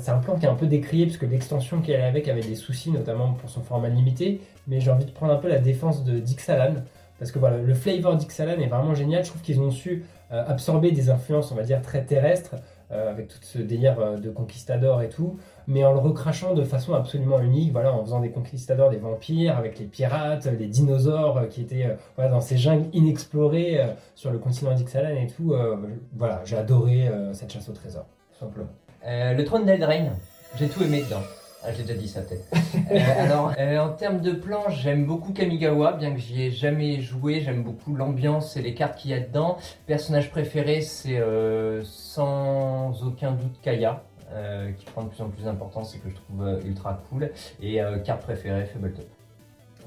c'est 0.00 0.10
un 0.10 0.18
plan 0.18 0.36
qui 0.36 0.44
est 0.44 0.48
un 0.48 0.56
peu 0.56 0.66
décrié, 0.66 1.04
puisque 1.04 1.22
l'extension 1.22 1.80
qui 1.82 1.94
allait 1.94 2.02
avec 2.02 2.26
avait 2.26 2.40
des 2.40 2.56
soucis, 2.56 2.90
notamment 2.90 3.34
pour 3.34 3.48
son 3.48 3.60
format 3.60 3.90
limité, 3.90 4.40
mais 4.66 4.80
j'ai 4.80 4.90
envie 4.90 5.04
de 5.04 5.12
prendre 5.12 5.32
un 5.32 5.36
peu 5.36 5.46
la 5.46 5.60
défense 5.60 6.02
de 6.02 6.18
Dixalan, 6.18 6.74
parce 7.20 7.30
que 7.30 7.38
voilà, 7.38 7.58
le 7.58 7.74
flavor 7.74 8.16
Dixalan 8.16 8.60
est 8.60 8.66
vraiment 8.66 8.96
génial. 8.96 9.22
Je 9.22 9.28
trouve 9.28 9.42
qu'ils 9.42 9.60
ont 9.60 9.70
su 9.70 10.04
absorber 10.32 10.92
des 10.92 11.10
influences, 11.10 11.52
on 11.52 11.54
va 11.54 11.62
dire, 11.62 11.82
très 11.82 12.04
terrestres, 12.04 12.54
euh, 12.90 13.10
avec 13.10 13.28
tout 13.28 13.38
ce 13.40 13.58
délire 13.58 13.98
euh, 14.00 14.16
de 14.18 14.28
conquistador 14.30 15.00
et 15.00 15.08
tout, 15.08 15.38
mais 15.66 15.82
en 15.82 15.92
le 15.92 15.98
recrachant 15.98 16.52
de 16.52 16.62
façon 16.62 16.92
absolument 16.92 17.40
unique, 17.40 17.72
voilà, 17.72 17.92
en 17.92 18.04
faisant 18.04 18.20
des 18.20 18.30
conquistadors, 18.30 18.90
des 18.90 18.98
vampires, 18.98 19.56
avec 19.56 19.78
les 19.78 19.86
pirates, 19.86 20.46
les 20.46 20.66
dinosaures 20.66 21.38
euh, 21.38 21.46
qui 21.46 21.62
étaient 21.62 21.96
euh, 22.18 22.28
dans 22.28 22.42
ces 22.42 22.58
jungles 22.58 22.88
inexplorées 22.92 23.80
euh, 23.80 23.86
sur 24.14 24.30
le 24.30 24.38
continent 24.38 24.74
d'Ixalan 24.74 25.16
et 25.16 25.26
tout. 25.26 25.54
euh, 25.54 25.76
voilà, 26.14 26.42
j'ai 26.44 26.56
adoré 26.56 27.08
euh, 27.08 27.32
cette 27.32 27.50
chasse 27.50 27.68
au 27.70 27.72
trésor, 27.72 28.04
simplement. 28.38 28.68
Euh, 29.06 29.32
le 29.32 29.44
trône 29.44 29.64
d'Eldraine, 29.64 30.12
j'ai 30.56 30.68
tout 30.68 30.82
aimé 30.82 31.02
dedans. 31.02 31.22
Ah, 31.64 31.72
j'ai 31.72 31.84
déjà 31.84 31.94
dit 31.94 32.08
ça 32.08 32.22
peut-être. 32.22 32.44
Euh, 32.90 32.98
alors, 33.22 33.52
euh, 33.58 33.78
en 33.78 33.90
termes 33.90 34.20
de 34.20 34.32
plan, 34.32 34.68
j'aime 34.68 35.06
beaucoup 35.06 35.32
Kamigawa, 35.32 35.92
bien 35.92 36.12
que 36.12 36.18
j'y 36.18 36.42
ai 36.42 36.50
jamais 36.50 37.00
joué. 37.00 37.40
J'aime 37.40 37.62
beaucoup 37.62 37.94
l'ambiance 37.94 38.56
et 38.56 38.62
les 38.62 38.74
cartes 38.74 38.98
qu'il 38.98 39.12
y 39.12 39.14
a 39.14 39.20
dedans. 39.20 39.58
Personnage 39.86 40.30
préféré, 40.30 40.80
c'est 40.80 41.18
euh, 41.18 41.82
sans 41.84 43.04
aucun 43.04 43.32
doute 43.32 43.60
Kaya, 43.62 44.02
euh, 44.32 44.72
qui 44.72 44.86
prend 44.86 45.04
de 45.04 45.08
plus 45.10 45.22
en 45.22 45.28
plus 45.28 45.44
d'importance 45.44 45.94
et 45.94 45.98
que 45.98 46.10
je 46.10 46.16
trouve 46.16 46.42
euh, 46.42 46.60
ultra 46.66 47.00
cool. 47.08 47.30
Et 47.62 47.80
carte 48.04 48.22
préférée, 48.22 48.64
Fablетop. 48.64 49.06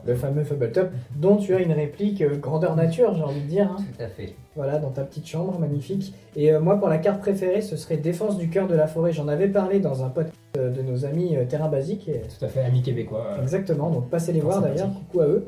Le 0.05 0.15
fameux 0.15 0.43
Fabletop, 0.43 0.89
dont 1.15 1.37
tu 1.37 1.55
as 1.55 1.59
une 1.59 1.71
réplique 1.71 2.21
euh, 2.21 2.35
grandeur 2.37 2.75
nature, 2.75 3.13
j'ai 3.15 3.23
envie 3.23 3.41
de 3.41 3.47
dire. 3.47 3.71
hein. 3.71 3.83
Tout 3.97 4.03
à 4.03 4.07
fait. 4.07 4.35
Voilà, 4.55 4.77
dans 4.79 4.89
ta 4.91 5.03
petite 5.03 5.27
chambre, 5.27 5.57
magnifique. 5.59 6.13
Et 6.35 6.51
euh, 6.53 6.59
moi, 6.59 6.77
pour 6.77 6.87
la 6.89 6.97
carte 6.97 7.19
préférée, 7.21 7.61
ce 7.61 7.75
serait 7.75 7.97
Défense 7.97 8.37
du 8.37 8.49
cœur 8.49 8.67
de 8.67 8.75
la 8.75 8.87
forêt. 8.87 9.11
J'en 9.11 9.27
avais 9.27 9.47
parlé 9.47 9.79
dans 9.79 10.03
un 10.03 10.09
podcast 10.09 10.35
euh, 10.57 10.69
de 10.71 10.81
nos 10.81 11.05
amis 11.05 11.35
euh, 11.35 11.45
Terrain 11.45 11.67
Basique. 11.69 12.07
et- 12.07 12.21
Tout 12.39 12.45
à 12.45 12.47
fait, 12.47 12.61
ami 12.61 12.81
québécois. 12.81 13.25
euh, 13.37 13.41
Exactement, 13.41 13.89
donc 13.89 14.09
passez 14.09 14.31
les 14.33 14.39
voir 14.41 14.61
d'ailleurs, 14.61 14.89
coucou 14.93 15.21
à 15.21 15.25
eux. 15.27 15.47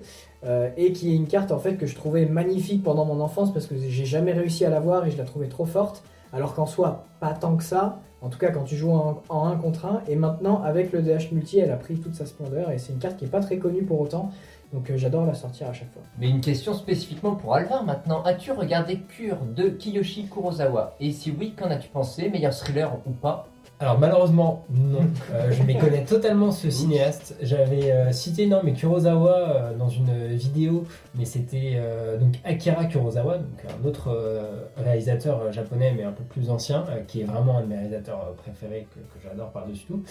Et 0.78 0.94
qui 0.94 1.12
est 1.12 1.16
une 1.16 1.28
carte 1.28 1.52
en 1.52 1.60
fait 1.60 1.76
que 1.76 1.86
je 1.86 1.96
trouvais 1.96 2.26
magnifique 2.26 2.82
pendant 2.84 3.04
mon 3.06 3.20
enfance 3.20 3.52
parce 3.54 3.66
que 3.68 3.76
j'ai 3.78 4.06
jamais 4.06 4.32
réussi 4.32 4.64
à 4.66 4.70
la 4.70 4.80
voir 4.80 5.06
et 5.06 5.12
je 5.12 5.18
la 5.18 5.24
trouvais 5.26 5.48
trop 5.48 5.66
forte. 5.66 6.04
Alors 6.34 6.54
qu'en 6.54 6.66
soi, 6.66 7.06
pas 7.20 7.34
tant 7.34 7.56
que 7.58 7.64
ça. 7.64 8.00
En 8.22 8.30
tout 8.30 8.40
cas, 8.40 8.52
quand 8.52 8.64
tu 8.64 8.76
joues 8.76 8.92
en, 8.92 9.22
en 9.30 9.48
1 9.48 9.58
contre 9.58 9.86
1. 9.86 10.04
Et 10.08 10.16
maintenant, 10.16 10.62
avec 10.64 10.92
le 10.92 11.02
DH 11.02 11.32
multi, 11.32 11.60
elle 11.60 11.72
a 11.72 11.76
pris 11.78 12.00
toute 12.00 12.16
sa 12.16 12.26
splendeur. 12.26 12.72
Et 12.72 12.78
c'est 12.78 12.94
une 12.94 13.00
carte 13.00 13.18
qui 13.18 13.26
est 13.26 13.30
pas 13.30 13.42
très 13.42 13.58
connue 13.58 13.84
pour 13.84 14.02
autant. 14.02 14.32
Donc 14.74 14.90
euh, 14.90 14.98
j'adore 14.98 15.26
la 15.26 15.34
sortir 15.34 15.70
à 15.70 15.74
chaque 15.74 15.92
fois. 15.94 16.02
Mais 16.20 16.30
une 16.30 16.42
question 16.42 16.74
spécifiquement 16.74 17.36
pour 17.36 17.54
Alvar 17.54 17.84
maintenant. 17.84 18.24
As-tu 18.24 18.52
regardé 18.52 19.00
Cure 19.00 19.38
de 19.56 19.70
Kiyoshi 19.70 20.28
Kurosawa? 20.28 20.96
Et 21.00 21.12
si 21.12 21.32
oui, 21.32 21.54
qu'en 21.58 21.70
as-tu 21.70 21.90
pensé? 21.90 22.30
Meilleur 22.30 22.54
thriller 22.54 22.98
ou 23.06 23.12
pas? 23.12 23.48
Alors 23.80 24.00
malheureusement, 24.00 24.66
non. 24.72 25.00
Euh, 25.34 25.52
je 25.52 25.62
méconnais 25.64 26.06
totalement 26.06 26.52
ce 26.52 26.70
cinéaste. 26.70 27.36
J'avais 27.42 27.92
euh, 27.92 28.12
cité 28.14 28.48
non 28.48 28.62
mais 28.64 28.74
Kurosawa 28.74 29.32
euh, 29.38 29.74
dans 29.78 29.90
une 29.90 30.28
vidéo, 30.28 30.86
mais 31.16 31.26
c'était 31.26 31.74
euh, 31.76 32.18
donc 32.18 32.36
Akira 32.46 32.86
Kurosawa, 32.86 33.38
donc 33.40 33.60
un 33.68 33.86
autre 33.88 34.08
euh, 34.10 34.64
réalisateur 34.78 35.52
japonais 35.52 35.94
mais 35.96 36.04
un 36.04 36.14
peu 36.14 36.24
plus 36.24 36.50
ancien, 36.50 36.86
euh, 36.90 37.02
qui 37.06 37.22
est 37.22 37.26
vraiment 37.26 37.58
un 37.58 37.62
de 37.62 37.68
mes 37.68 37.76
réalisateurs 37.76 38.34
préférés 38.38 38.88
que, 38.94 39.00
que 39.00 39.24
j'adore 39.28 39.52
par-dessus 39.52 39.86
tout. 39.86 40.02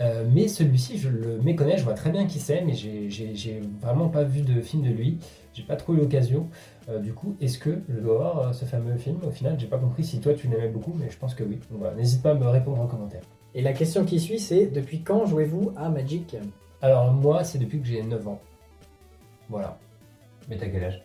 Euh, 0.00 0.24
mais 0.32 0.48
celui-ci, 0.48 0.98
je 0.98 1.08
le 1.08 1.40
méconnais, 1.40 1.76
je 1.78 1.84
vois 1.84 1.94
très 1.94 2.10
bien 2.10 2.26
qui 2.26 2.40
c'est, 2.40 2.62
mais 2.62 2.74
j'ai- 2.74 3.60
vraiment 3.80 4.08
pas 4.08 4.24
vu 4.24 4.40
de 4.42 4.60
film 4.60 4.82
de 4.82 4.90
lui. 4.90 5.18
J'ai 5.52 5.62
pas 5.62 5.76
trop 5.76 5.94
eu 5.94 5.98
l'occasion. 5.98 6.48
Euh, 6.88 6.98
du 6.98 7.12
coup, 7.12 7.36
est-ce 7.40 7.58
que 7.58 7.78
je 7.88 8.00
dois 8.00 8.16
voir 8.16 8.38
euh, 8.48 8.52
ce 8.52 8.64
fameux 8.64 8.96
film? 8.96 9.18
Au 9.26 9.30
final, 9.30 9.58
j'ai 9.58 9.68
pas 9.68 9.78
compris 9.78 10.02
si 10.04 10.20
toi 10.20 10.34
tu 10.34 10.48
l'aimais 10.48 10.68
beaucoup, 10.68 10.92
mais 10.98 11.08
je 11.10 11.16
pense 11.16 11.34
que 11.34 11.44
oui. 11.44 11.60
Donc 11.70 11.78
voilà, 11.78 11.94
n'hésite 11.94 12.22
pas 12.22 12.32
à 12.32 12.34
me 12.34 12.46
répondre 12.48 12.80
en 12.80 12.86
commentaire. 12.86 13.22
Et 13.54 13.62
la 13.62 13.72
question 13.72 14.04
qui 14.04 14.18
suit, 14.18 14.40
c'est 14.40 14.66
depuis 14.66 15.02
quand 15.02 15.26
jouez-vous 15.26 15.72
à 15.76 15.88
Magic? 15.88 16.36
Alors 16.82 17.12
moi, 17.12 17.44
c'est 17.44 17.58
depuis 17.58 17.80
que 17.80 17.86
j'ai 17.86 18.02
9 18.02 18.26
ans. 18.26 18.40
Voilà. 19.48 19.78
Mais 20.48 20.56
t'as 20.56 20.68
quel 20.68 20.84
âge? 20.84 21.02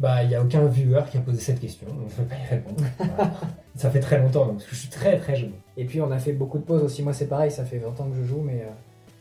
Bah, 0.00 0.22
il 0.22 0.30
n'y 0.30 0.34
a 0.34 0.42
aucun 0.42 0.64
viewer 0.64 1.02
qui 1.10 1.18
a 1.18 1.20
posé 1.20 1.38
cette 1.38 1.60
question, 1.60 1.86
donc 1.86 2.08
je 2.08 2.22
ne 2.22 2.26
vais 2.26 2.34
pas 2.34 2.42
y 2.42 2.46
répondre. 2.46 2.82
Voilà. 2.96 3.32
Ça 3.76 3.90
fait 3.90 4.00
très 4.00 4.18
longtemps, 4.18 4.46
donc 4.46 4.56
parce 4.56 4.64
que 4.64 4.74
je 4.74 4.80
suis 4.80 4.88
très 4.88 5.18
très 5.18 5.36
jeune. 5.36 5.52
Et 5.76 5.84
puis 5.84 6.00
on 6.00 6.10
a 6.10 6.18
fait 6.18 6.32
beaucoup 6.32 6.58
de 6.58 6.64
pauses 6.64 6.82
aussi. 6.82 7.02
Moi 7.02 7.12
c'est 7.12 7.26
pareil, 7.26 7.50
ça 7.50 7.64
fait 7.64 7.78
20 7.78 8.00
ans 8.00 8.08
que 8.08 8.16
je 8.16 8.24
joue, 8.24 8.40
mais 8.40 8.62
euh, 8.62 8.72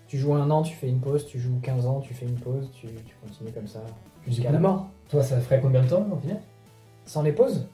tu 0.08 0.18
joues 0.18 0.34
un 0.34 0.50
an, 0.50 0.64
tu 0.64 0.74
fais 0.74 0.88
une 0.88 1.00
pause, 1.00 1.26
tu 1.28 1.38
joues 1.38 1.60
15 1.62 1.86
ans, 1.86 2.00
tu 2.00 2.14
fais 2.14 2.26
une 2.26 2.40
pause, 2.40 2.70
tu, 2.74 2.88
tu 2.88 3.16
continues 3.22 3.52
comme 3.52 3.68
ça 3.68 3.82
jusqu'à 4.26 4.52
la 4.52 4.60
mort. 4.60 4.88
Toi, 5.10 5.22
ça 5.22 5.40
ferait 5.40 5.60
combien 5.60 5.84
de 5.84 5.90
temps 5.90 6.06
au 6.12 6.18
final? 6.18 6.40
Sans 7.06 7.24
les 7.24 7.34
pauses? 7.34 7.68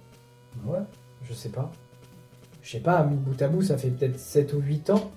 Ouais. 0.66 0.80
Je 1.24 1.34
sais 1.34 1.50
pas. 1.50 1.72
Je 2.62 2.72
sais 2.72 2.80
pas, 2.80 3.04
mis 3.04 3.18
bout 3.18 3.40
à 3.40 3.48
bout, 3.48 3.62
ça 3.62 3.78
fait 3.78 3.90
peut-être 3.90 4.20
7 4.20 4.54
ou 4.54 4.60
8 4.60 4.90
ans. 4.90 5.12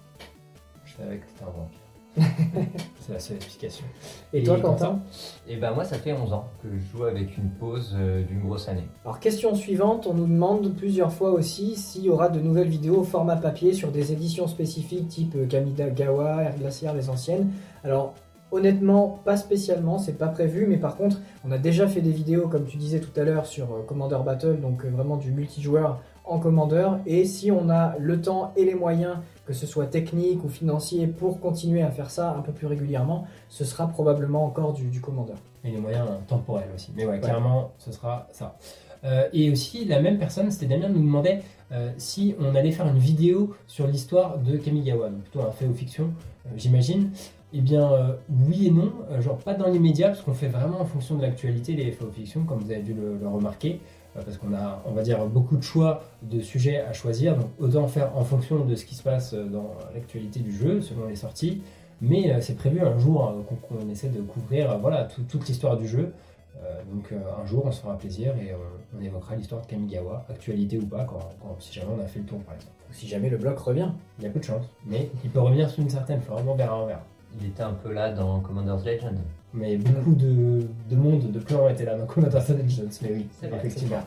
Je 0.85 0.95
savais 0.95 1.17
que 1.17 1.27
t'étais 1.27 1.45
un. 1.45 1.78
c'est 3.01 3.13
la 3.13 3.19
seule 3.19 3.37
explication. 3.37 3.85
Et, 4.33 4.41
Et 4.41 4.43
toi, 4.43 4.59
Quentin 4.61 5.01
Et 5.49 5.57
ben 5.57 5.73
moi, 5.73 5.85
ça 5.85 5.97
fait 5.97 6.13
11 6.13 6.33
ans 6.33 6.49
que 6.63 6.69
je 6.69 6.97
joue 6.97 7.05
avec 7.05 7.37
une 7.37 7.51
pause 7.51 7.95
euh, 7.99 8.23
d'une 8.23 8.41
grosse 8.41 8.69
année. 8.69 8.89
Alors, 9.05 9.21
question 9.21 9.55
suivante, 9.55 10.07
on 10.07 10.15
nous 10.15 10.27
demande 10.27 10.75
plusieurs 10.75 11.13
fois 11.13 11.31
aussi 11.31 11.77
s'il 11.77 12.05
y 12.05 12.11
aura 12.11 12.29
de 12.29 12.41
nouvelles 12.41 12.69
vidéos 12.69 13.01
au 13.01 13.05
format 13.05 13.37
papier 13.37 13.73
sur 13.73 13.91
des 13.91 14.13
éditions 14.13 14.49
spécifiques 14.49 15.09
type 15.09 15.35
euh, 15.37 15.47
Kamigawa, 15.47 16.43
Air 16.43 16.57
Glaciaire, 16.59 16.95
les 16.95 17.11
anciennes. 17.11 17.51
Alors, 17.85 18.15
honnêtement, 18.51 19.21
pas 19.25 19.37
spécialement, 19.37 19.99
c'est 19.99 20.19
pas 20.19 20.29
prévu, 20.29 20.67
mais 20.67 20.79
par 20.79 20.97
contre, 20.97 21.19
on 21.47 21.53
a 21.53 21.59
déjà 21.59 21.87
fait 21.87 22.01
des 22.01 22.13
vidéos, 22.13 22.49
comme 22.49 22.67
tu 22.67 22.77
disais 22.77 23.01
tout 23.01 23.19
à 23.21 23.25
l'heure, 23.25 23.47
sur 23.47 23.67
euh, 23.73 23.83
Commander 23.87 24.19
Battle, 24.25 24.61
donc 24.61 24.85
vraiment 24.85 25.17
du 25.17 25.33
multijoueur 25.33 26.01
en 26.25 26.39
Commander. 26.39 26.89
Et 27.07 27.25
si 27.25 27.51
on 27.51 27.71
a 27.71 27.97
le 27.99 28.21
temps 28.21 28.53
et 28.57 28.65
les 28.65 28.75
moyens, 28.75 29.17
que 29.49 29.55
ce 29.55 29.67
soit 29.67 29.87
technique 29.87 30.45
ou 30.45 30.49
financier, 30.51 31.07
pour 31.07 31.41
continuer 31.41 31.81
à 31.83 31.91
faire 31.91 32.11
ça 32.11 32.37
un 32.39 32.43
peu 32.43 32.53
plus 32.53 32.67
régulièrement, 32.67 33.27
ce 33.49 33.65
sera 33.65 33.89
probablement 33.89 34.45
encore 34.45 34.75
du, 34.75 34.85
du 34.85 35.01
Commander. 35.01 35.33
Et 35.65 35.71
les 35.71 35.79
moyens 35.79 36.07
temporels 36.29 36.69
aussi. 36.75 36.93
Mais 36.95 37.07
ouais, 37.07 37.13
Ouais. 37.13 37.21
clairement, 37.21 37.73
ce 37.79 37.91
sera 37.91 38.29
ça. 38.31 38.57
Euh, 39.05 39.27
et 39.33 39.51
aussi, 39.51 39.87
la 39.87 40.01
même 40.03 40.19
personne, 40.19 40.51
c'était 40.51 40.67
Damien, 40.67 40.89
nous 40.91 41.01
demandait 41.01 41.41
euh, 41.73 41.91
si 41.97 42.35
on 42.41 42.55
allait 42.55 42.73
faire 42.73 42.87
une 42.89 42.99
vidéo 42.99 43.55
sur 43.67 43.87
l'histoire 43.87 44.37
de 44.39 44.57
Kamigawa, 44.59 45.09
donc 45.09 45.21
plutôt 45.23 45.41
un 45.47 45.51
fait 45.51 45.67
ou 45.67 45.73
fiction, 45.73 46.11
euh, 46.47 46.51
j'imagine. 46.57 47.11
Eh 47.55 47.61
bien, 47.63 47.91
euh, 47.91 48.13
oui 48.47 48.67
et 48.67 48.71
non, 48.71 48.93
Euh, 49.11 49.23
genre 49.23 49.39
pas 49.39 49.55
dans 49.55 49.69
les 49.69 49.79
médias, 49.79 50.09
parce 50.09 50.21
qu'on 50.21 50.35
fait 50.35 50.49
vraiment 50.49 50.81
en 50.83 50.85
fonction 50.85 51.15
de 51.17 51.23
l'actualité 51.23 51.73
les 51.73 51.91
faits 51.93 52.07
ou 52.07 52.13
fictions, 52.13 52.43
comme 52.45 52.59
vous 52.59 52.71
avez 52.71 52.83
dû 52.83 52.93
le, 52.93 53.17
le 53.17 53.27
remarquer, 53.29 53.73
euh, 53.81 53.98
parce 54.25 54.37
qu'on 54.39 54.53
a, 54.55 54.83
on 54.87 54.93
va 54.93 55.03
dire, 55.03 55.25
beaucoup 55.27 55.57
de 55.57 55.63
choix 55.63 56.03
de 56.23 56.41
sujets 56.41 56.81
à 56.81 56.93
choisir, 56.93 57.37
donc 57.37 57.49
autant 57.59 57.87
faire 57.89 58.17
en 58.17 58.25
fonction 58.25 58.65
de 58.65 58.75
ce 58.75 58.85
qui 58.85 58.95
se 58.95 59.03
passe 59.03 59.35
euh, 59.35 59.45
dans 59.47 59.71
l'actualité 59.95 60.41
du 60.41 60.53
jeu, 60.53 60.81
selon 60.81 61.07
les 61.07 61.17
sorties. 61.17 61.63
Mais 62.01 62.33
euh, 62.33 62.41
c'est 62.41 62.55
prévu 62.57 62.81
un 62.81 62.97
jour 62.99 63.29
euh, 63.29 63.43
qu'on 63.43 63.57
qu'on 63.57 63.89
essaie 63.89 64.09
de 64.09 64.21
couvrir 64.21 64.71
euh, 64.71 64.77
voilà, 64.79 65.05
tout- 65.05 65.23
toute 65.29 65.47
l'histoire 65.49 65.77
du 65.77 65.87
jeu. 65.89 66.13
Euh, 66.65 66.83
donc 66.93 67.13
euh, 67.13 67.19
un 67.41 67.47
jour 67.47 67.65
on 67.67 67.71
se 67.73 67.81
fera 67.81 67.97
plaisir 67.97 68.35
et 68.37 68.53
on, 68.55 68.99
on 68.99 69.03
évoquera 69.03 69.37
l'histoire 69.37 69.63
de 69.63 69.67
Kamigawa, 69.67 70.25
actualité 70.29 70.79
ou 70.79 70.87
pas, 70.87 71.05
quand, 71.05 71.19
quand- 71.41 71.57
si 71.61 71.73
jamais 71.73 71.93
on 71.99 72.03
a 72.03 72.07
fait 72.07 72.19
le 72.21 72.25
tour 72.27 72.41
par 72.41 72.55
exemple. 72.55 72.73
Ou 72.91 72.93
si 72.93 73.07
jamais 73.07 73.29
le 73.31 73.37
bloc 73.37 73.59
revient. 73.59 73.91
Il 74.19 74.25
y 74.25 74.27
a 74.27 74.31
peu 74.31 74.39
de 74.41 74.45
chance, 74.45 74.65
mais 74.87 75.11
il 75.25 75.31
peut 75.31 75.41
revenir 75.41 75.69
sous 75.71 75.83
une 75.83 75.91
certaine 75.91 76.21
forme, 76.21 76.49
on 76.49 76.55
verra, 76.55 76.83
on 76.83 76.87
verra. 76.87 77.03
Il 77.41 77.47
était 77.47 77.63
un 77.63 77.75
peu 77.75 77.93
là 77.93 78.11
dans 78.13 78.41
Commander's 78.41 78.85
Legend. 78.85 79.19
Mais 79.55 79.77
beaucoup 79.77 80.15
de, 80.15 80.67
de 80.91 80.97
monde, 80.97 81.31
de 81.33 81.39
clans 81.41 81.69
étaient 81.69 81.85
là 81.85 81.97
dans 81.97 82.07
Commander 82.07 82.39
Legends, 82.39 82.99
mais 83.03 83.11
oui, 83.13 83.27
C'est 83.41 83.49
vrai, 83.49 83.59
effectivement. 83.59 84.03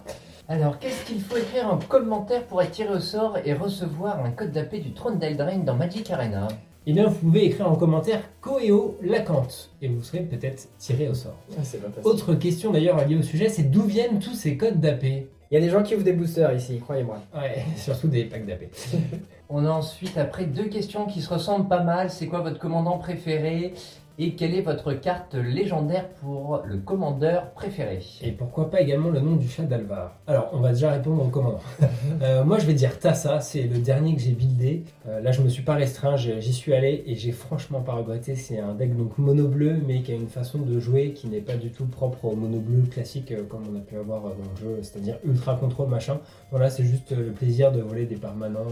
Alors, 0.47 0.79
qu'est-ce 0.79 1.05
qu'il 1.05 1.21
faut 1.21 1.37
écrire 1.37 1.67
en 1.67 1.77
commentaire 1.77 2.43
pour 2.45 2.61
être 2.61 2.71
tiré 2.71 2.93
au 2.93 2.99
sort 2.99 3.37
et 3.45 3.53
recevoir 3.53 4.23
un 4.23 4.31
code 4.31 4.51
d'AP 4.51 4.75
du 4.75 4.93
trône 4.93 5.17
d'Eldraine 5.17 5.63
dans 5.63 5.75
Magic 5.75 6.11
Arena? 6.11 6.47
Eh 6.85 6.93
bien, 6.93 7.07
vous 7.07 7.15
pouvez 7.15 7.45
écrire 7.45 7.69
en 7.71 7.75
commentaire 7.75 8.21
Koeo 8.41 8.97
Lacante 9.01 9.69
et 9.81 9.87
vous 9.87 10.01
serez 10.03 10.21
peut-être 10.21 10.67
tiré 10.79 11.07
au 11.07 11.13
sort. 11.13 11.35
c'est 11.61 11.79
pas 11.81 11.89
facile. 11.89 12.01
Autre 12.03 12.33
question 12.33 12.71
d'ailleurs 12.71 13.07
liée 13.07 13.17
au 13.17 13.21
sujet, 13.21 13.49
c'est 13.49 13.69
d'où 13.69 13.83
viennent 13.83 14.19
tous 14.19 14.33
ces 14.33 14.57
codes 14.57 14.79
d'AP? 14.79 15.03
Il 15.03 15.55
y 15.55 15.57
a 15.57 15.59
des 15.59 15.69
gens 15.69 15.83
qui 15.83 15.95
ouvrent 15.95 16.03
des 16.03 16.13
boosters 16.13 16.53
ici, 16.53 16.79
croyez-moi. 16.79 17.19
Ouais, 17.35 17.63
surtout 17.77 18.07
des 18.07 18.23
packs 18.25 18.45
d'AP. 18.45 18.63
On 19.49 19.65
a 19.65 19.69
ensuite, 19.69 20.17
après, 20.17 20.45
deux 20.45 20.69
questions 20.69 21.05
qui 21.05 21.21
se 21.21 21.31
ressemblent 21.31 21.67
pas 21.67 21.83
mal. 21.83 22.09
C'est 22.09 22.27
quoi 22.27 22.39
votre 22.39 22.57
commandant 22.57 22.97
préféré? 22.97 23.73
Et 24.19 24.35
quelle 24.35 24.53
est 24.53 24.61
votre 24.61 24.93
carte 24.93 25.35
légendaire 25.35 26.07
pour 26.21 26.61
le 26.65 26.77
commandeur 26.77 27.51
préféré? 27.51 28.03
Et 28.21 28.31
pourquoi 28.31 28.69
pas 28.69 28.81
également 28.81 29.09
le 29.09 29.21
nom 29.21 29.35
du 29.35 29.47
chat 29.47 29.63
d'Alvar? 29.63 30.17
Alors, 30.27 30.49
on 30.53 30.59
va 30.59 30.73
déjà 30.73 30.91
répondre 30.91 31.25
au 31.25 31.29
commandant. 31.29 31.61
Euh, 32.21 32.43
moi, 32.43 32.59
je 32.59 32.67
vais 32.67 32.73
dire 32.73 32.99
Tassa, 32.99 33.39
c'est 33.39 33.63
le 33.63 33.79
dernier 33.79 34.15
que 34.15 34.21
j'ai 34.21 34.31
buildé. 34.31 34.83
Euh, 35.07 35.21
là, 35.21 35.31
je 35.31 35.41
me 35.41 35.49
suis 35.49 35.63
pas 35.63 35.73
restreint, 35.73 36.17
j'y 36.17 36.53
suis 36.53 36.73
allé 36.73 37.03
et 37.07 37.15
j'ai 37.15 37.31
franchement 37.31 37.81
pas 37.81 37.93
regretté. 37.93 38.35
C'est 38.35 38.59
un 38.59 38.73
deck 38.73 38.95
donc 38.95 39.17
mono 39.17 39.47
bleu, 39.47 39.77
mais 39.87 40.01
qui 40.01 40.11
a 40.11 40.15
une 40.15 40.27
façon 40.27 40.59
de 40.59 40.79
jouer 40.79 41.13
qui 41.13 41.27
n'est 41.27 41.41
pas 41.41 41.55
du 41.55 41.71
tout 41.71 41.85
propre 41.85 42.25
au 42.25 42.35
mono 42.35 42.59
bleu 42.59 42.83
classique 42.83 43.31
euh, 43.31 43.43
comme 43.43 43.63
on 43.71 43.77
a 43.77 43.81
pu 43.81 43.95
avoir 43.95 44.21
dans 44.21 44.29
le 44.29 44.59
jeu, 44.59 44.79
c'est-à-dire 44.83 45.17
ultra 45.25 45.55
contrôle 45.55 45.89
machin. 45.89 46.19
Voilà, 46.51 46.69
c'est 46.69 46.83
juste 46.83 47.11
le 47.11 47.31
plaisir 47.31 47.71
de 47.71 47.81
voler 47.81 48.05
des 48.05 48.17
permanents 48.17 48.67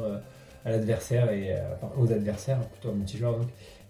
à 0.66 0.72
l'adversaire 0.72 1.32
et 1.32 1.56
aux 1.98 2.12
adversaires, 2.12 2.60
plutôt 2.60 2.90
en 2.90 2.94
multijoueur. 2.94 3.40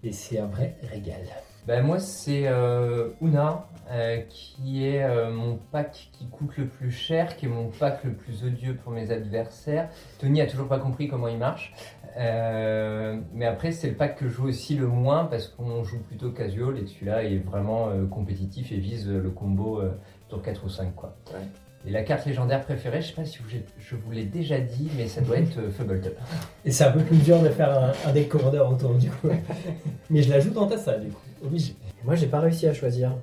Et 0.03 0.12
c'est 0.12 0.39
un 0.39 0.48
vrai 0.48 0.75
régal. 0.89 1.22
Ben, 1.68 1.86
moi, 1.86 2.00
c'est 2.00 2.48
euh, 2.48 3.10
Una, 3.22 3.68
euh, 3.91 4.22
qui 4.29 4.86
est 4.86 5.03
euh, 5.03 5.29
mon 5.29 5.60
pack 5.72 6.10
qui 6.13 6.27
coûte 6.27 6.58
le 6.58 6.68
plus 6.68 6.89
cher, 6.89 7.36
qui 7.36 7.46
est 7.46 7.50
mon 7.50 7.68
pack 7.68 8.03
le 8.06 8.13
plus 8.13 8.44
odieux 8.44 8.75
pour 8.75 8.91
mes 8.91 9.12
adversaires. 9.12 9.89
Tony 10.20 10.41
a 10.41 10.48
toujours 10.48 10.68
pas 10.68 10.79
compris 10.79 11.08
comment 11.08 11.27
il 11.27 11.38
marche. 11.38 11.74
Euh, 12.18 13.20
mais 13.34 13.46
après, 13.46 13.72
c'est 13.72 13.89
le 13.89 13.96
pack 13.96 14.18
que 14.18 14.27
je 14.27 14.34
joue 14.34 14.48
aussi 14.48 14.75
le 14.75 14.88
moins 14.88 15.25
parce 15.25 15.48
qu'on 15.48 15.84
joue 15.84 16.00
plutôt 16.00 16.32
casual 16.32 16.77
et 16.77 16.88
celui-là 16.88 17.24
est 17.24 17.38
vraiment 17.38 17.89
euh, 17.89 18.06
compétitif 18.08 18.72
et 18.72 18.77
vise 18.77 19.08
le 19.08 19.29
combo 19.29 19.79
euh, 19.79 19.91
tour 20.27 20.41
4 20.41 20.65
ou 20.65 20.70
5. 20.70 20.96
Quoi. 20.96 21.15
Ouais. 21.34 21.46
Et 21.88 21.91
la 21.91 22.03
carte 22.03 22.25
légendaire 22.25 22.62
préférée, 22.63 23.01
je 23.01 23.07
sais 23.07 23.13
pas 23.13 23.24
si 23.25 23.38
vous- 23.39 23.50
je 23.79 23.95
vous 23.95 24.12
l'ai 24.12 24.25
déjà 24.25 24.59
dit, 24.59 24.89
mais 24.98 25.07
ça 25.07 25.21
doit 25.21 25.38
être 25.38 25.57
euh, 25.59 25.71
Fubbletop. 25.71 26.13
Et 26.65 26.71
c'est 26.71 26.83
un 26.83 26.91
peu 26.91 27.00
plus 27.01 27.17
dur 27.17 27.41
de 27.41 27.50
faire 27.50 27.71
un, 27.77 27.91
un 28.05 28.12
deck 28.12 28.27
commandeur 28.29 28.69
autour 28.71 28.93
du 28.95 29.09
coup. 29.09 29.29
Mais 30.09 30.21
je 30.21 30.29
l'ajoute 30.29 30.57
en 30.57 30.67
Tassa 30.67 30.98
du 30.98 31.07
coup, 31.09 31.21
obligé. 31.43 31.74
Moi, 32.03 32.15
j'ai 32.15 32.27
pas 32.27 32.39
réussi 32.41 32.67
à 32.67 32.74
choisir. 32.74 33.13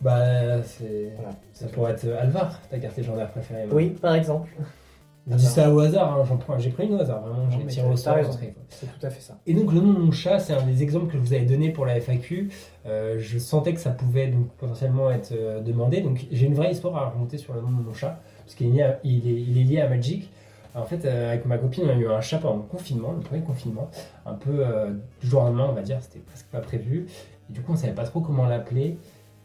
Bah, 0.00 0.62
c'est. 0.62 1.12
Voilà. 1.16 1.30
Ça 1.52 1.66
pourrait 1.66 1.92
être 1.92 2.06
Alvar, 2.20 2.60
ta 2.70 2.78
carte 2.78 2.96
légendaire 2.96 3.30
préférée. 3.30 3.66
moi. 3.66 3.74
Oui, 3.76 3.90
par 3.90 4.14
exemple. 4.14 4.48
Je 5.26 5.36
dis 5.36 5.44
ça 5.46 5.72
au 5.72 5.78
hasard, 5.80 6.12
hein, 6.18 6.24
j'en 6.28 6.36
prends, 6.36 6.58
j'ai 6.58 6.68
pris 6.70 6.86
une 6.86 6.94
au 6.96 7.00
hasard, 7.00 7.22
vraiment, 7.22 7.48
j'ai 7.50 7.56
tiré 7.66 7.86
au 7.86 7.96
sort. 7.96 8.14
C'est 8.68 8.86
tout 8.98 9.06
à 9.06 9.10
fait 9.10 9.22
ça. 9.22 9.38
Et 9.46 9.54
donc 9.54 9.72
le 9.72 9.80
nom 9.80 9.92
de 9.94 9.98
mon 9.98 10.12
chat, 10.12 10.38
c'est 10.38 10.52
un 10.52 10.62
des 10.62 10.82
exemples 10.82 11.06
que 11.06 11.12
je 11.14 11.18
vous 11.22 11.32
avais 11.32 11.46
donné 11.46 11.70
pour 11.70 11.86
la 11.86 11.96
FAQ. 11.98 12.50
Euh, 12.86 13.16
je 13.18 13.38
sentais 13.38 13.72
que 13.72 13.80
ça 13.80 13.90
pouvait 13.90 14.26
donc 14.28 14.48
potentiellement 14.58 15.10
être 15.10 15.32
euh, 15.32 15.60
demandé. 15.62 16.02
Donc 16.02 16.26
j'ai 16.30 16.46
une 16.46 16.54
vraie 16.54 16.72
histoire 16.72 16.96
à 16.96 17.00
raconter 17.06 17.38
sur 17.38 17.54
le 17.54 17.62
nom 17.62 17.68
de 17.70 17.82
mon 17.82 17.94
chat, 17.94 18.20
parce 18.44 18.54
qu'il 18.54 18.66
est, 18.66 18.70
lié 18.72 18.82
à- 18.82 19.00
il 19.02 19.26
est, 19.26 19.40
il 19.40 19.58
est 19.58 19.64
lié 19.64 19.80
à 19.80 19.88
Magic. 19.88 20.30
En 20.74 20.84
fait, 20.84 21.04
euh, 21.04 21.30
avec 21.30 21.46
ma 21.46 21.56
copine, 21.56 21.84
on 21.86 21.90
a 21.90 21.94
eu 21.94 22.08
un 22.08 22.20
chat 22.20 22.38
pendant 22.38 22.56
le 22.56 22.62
confinement, 22.62 23.12
le 23.12 23.20
premier 23.20 23.42
confinement, 23.42 23.88
un 24.26 24.34
peu 24.34 24.62
du 25.22 25.26
jour 25.28 25.40
au 25.42 25.44
lendemain, 25.46 25.68
on 25.70 25.72
va 25.72 25.82
dire, 25.82 25.98
c'était 26.02 26.18
presque 26.18 26.46
pas 26.46 26.58
prévu. 26.60 27.06
Et 27.48 27.52
du 27.52 27.60
coup, 27.62 27.72
on 27.72 27.76
savait 27.76 27.92
pas 27.94 28.04
trop 28.04 28.20
comment 28.20 28.44
l'appeler. 28.46 28.98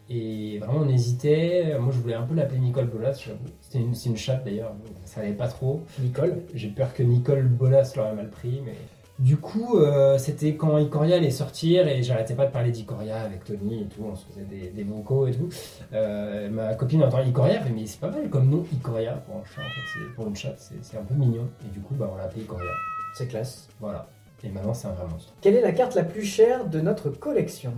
Et 0.10 0.58
vraiment, 0.60 0.82
on 0.86 0.90
hésitait. 0.90 1.78
Moi, 1.80 1.92
je 1.92 2.00
voulais 2.00 2.16
un 2.16 2.24
peu 2.24 2.34
l'appeler 2.36 2.60
Nicole 2.60 2.88
Bolas. 2.88 3.14
C'était 3.62 3.80
une, 3.80 3.94
c'est 3.94 4.10
une 4.10 4.18
chatte 4.18 4.44
d'ailleurs, 4.44 4.74
ça 5.06 5.22
allait 5.22 5.34
pas 5.34 5.48
trop. 5.48 5.84
Nicole. 6.00 6.42
J'ai 6.54 6.70
peur 6.70 6.94
que 6.94 7.04
Nicole 7.04 7.48
Bolas 7.48 7.94
l'aurait 7.96 8.16
mal 8.16 8.30
pris, 8.30 8.62
mais. 8.66 8.74
Du 9.20 9.36
coup, 9.36 9.78
euh, 9.78 10.18
c'était 10.18 10.56
quand 10.56 10.78
Ikoria 10.78 11.18
allait 11.18 11.30
sortir 11.30 11.90
et 11.90 12.02
j'arrêtais 12.04 12.36
pas 12.36 12.46
de 12.46 12.54
parler 12.54 12.72
d'Ikoria 12.72 13.20
avec 13.20 13.44
Tony 13.44 13.82
et 13.82 13.86
tout, 13.86 14.06
on 14.10 14.16
se 14.16 14.26
faisait 14.28 14.46
des, 14.46 14.70
des 14.70 14.84
vocaux 14.84 15.28
et 15.28 15.34
tout. 15.34 15.50
Euh, 15.92 16.50
ma 16.50 16.74
copine 16.76 17.04
entend 17.04 17.18
fait 17.18 17.70
mais 17.76 17.86
c'est 17.86 18.00
pas 18.00 18.10
mal 18.10 18.30
comme 18.30 18.50
nom 18.50 18.66
Ikoria 18.72 19.16
pour 19.16 19.36
un 19.36 19.44
chat, 19.44 19.62
en 19.62 19.66
fait, 19.66 20.16
pour 20.16 20.28
une 20.28 20.38
chatte, 20.38 20.72
c'est 20.82 20.98
un 20.98 21.04
peu 21.04 21.16
mignon. 21.16 21.50
Et 21.66 21.70
du 21.74 21.82
coup, 21.82 21.96
bah, 21.96 22.10
on 22.14 22.16
l'a 22.16 22.24
appelé 22.24 22.44
Ikoria. 22.44 22.72
C'est 23.14 23.28
classe. 23.28 23.68
Voilà. 23.82 24.08
Et 24.42 24.48
maintenant, 24.48 24.74
c'est 24.74 24.88
un 24.88 24.92
vrai 24.92 25.06
monstre. 25.12 25.34
Quelle 25.42 25.56
est 25.56 25.62
la 25.62 25.74
carte 25.74 25.96
la 25.96 26.06
plus 26.06 26.24
chère 26.24 26.64
de 26.70 26.80
notre 26.80 27.10
collection? 27.10 27.74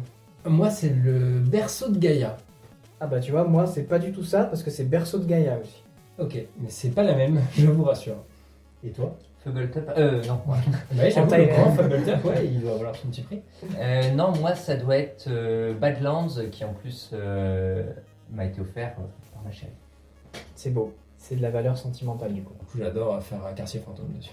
Moi, 0.46 0.70
c'est 0.70 0.90
le 0.90 1.40
berceau 1.40 1.90
de 1.90 1.98
Gaïa. 1.98 2.38
Ah 3.00 3.08
bah 3.08 3.20
tu 3.20 3.32
vois, 3.32 3.44
moi 3.46 3.66
c'est 3.66 3.84
pas 3.84 3.98
du 3.98 4.12
tout 4.12 4.24
ça 4.24 4.44
parce 4.44 4.62
que 4.62 4.70
c'est 4.70 4.84
berceau 4.84 5.18
de 5.18 5.26
Gaïa 5.26 5.58
aussi. 5.60 5.84
Ok, 6.20 6.36
mais 6.60 6.70
c'est 6.70 6.92
pas 6.92 7.02
la 7.02 7.16
même, 7.16 7.42
je 7.58 7.66
vous 7.66 7.84
rassure. 7.84 8.18
Et 8.84 8.92
toi? 8.92 9.18
Fuggletop 9.44 9.92
Euh, 9.98 10.22
non. 10.26 10.40
Ouais, 10.96 11.10
j'avoue, 11.10 11.28
taille 11.28 11.48
le 11.48 11.54
grand. 11.54 11.72
Fuggletop, 11.72 12.26
ouais, 12.26 12.46
il 12.46 12.62
doit 12.62 12.76
valoir 12.76 12.96
son 12.96 13.08
petit 13.08 13.22
prix. 13.22 13.42
Euh, 13.80 14.12
non, 14.12 14.34
moi, 14.40 14.54
ça 14.54 14.76
doit 14.76 14.98
être 14.98 15.26
euh, 15.30 15.74
Badlands, 15.74 16.28
qui 16.52 16.64
en 16.64 16.74
plus 16.74 17.10
euh, 17.14 17.84
m'a 18.32 18.46
été 18.46 18.62
offert 18.62 18.94
euh, 19.00 19.04
par 19.34 19.44
ma 19.44 19.52
chérie. 19.52 19.72
C'est 20.54 20.70
beau. 20.70 20.94
C'est 21.24 21.36
de 21.36 21.42
la 21.44 21.52
valeur 21.52 21.78
sentimentale 21.78 22.34
du 22.34 22.42
coup. 22.42 22.54
Du 22.60 22.66
coup, 22.66 22.78
j'adore 22.80 23.22
faire 23.22 23.46
un 23.46 23.54
quartier 23.54 23.80
fantôme 23.80 24.12
dessus. 24.18 24.32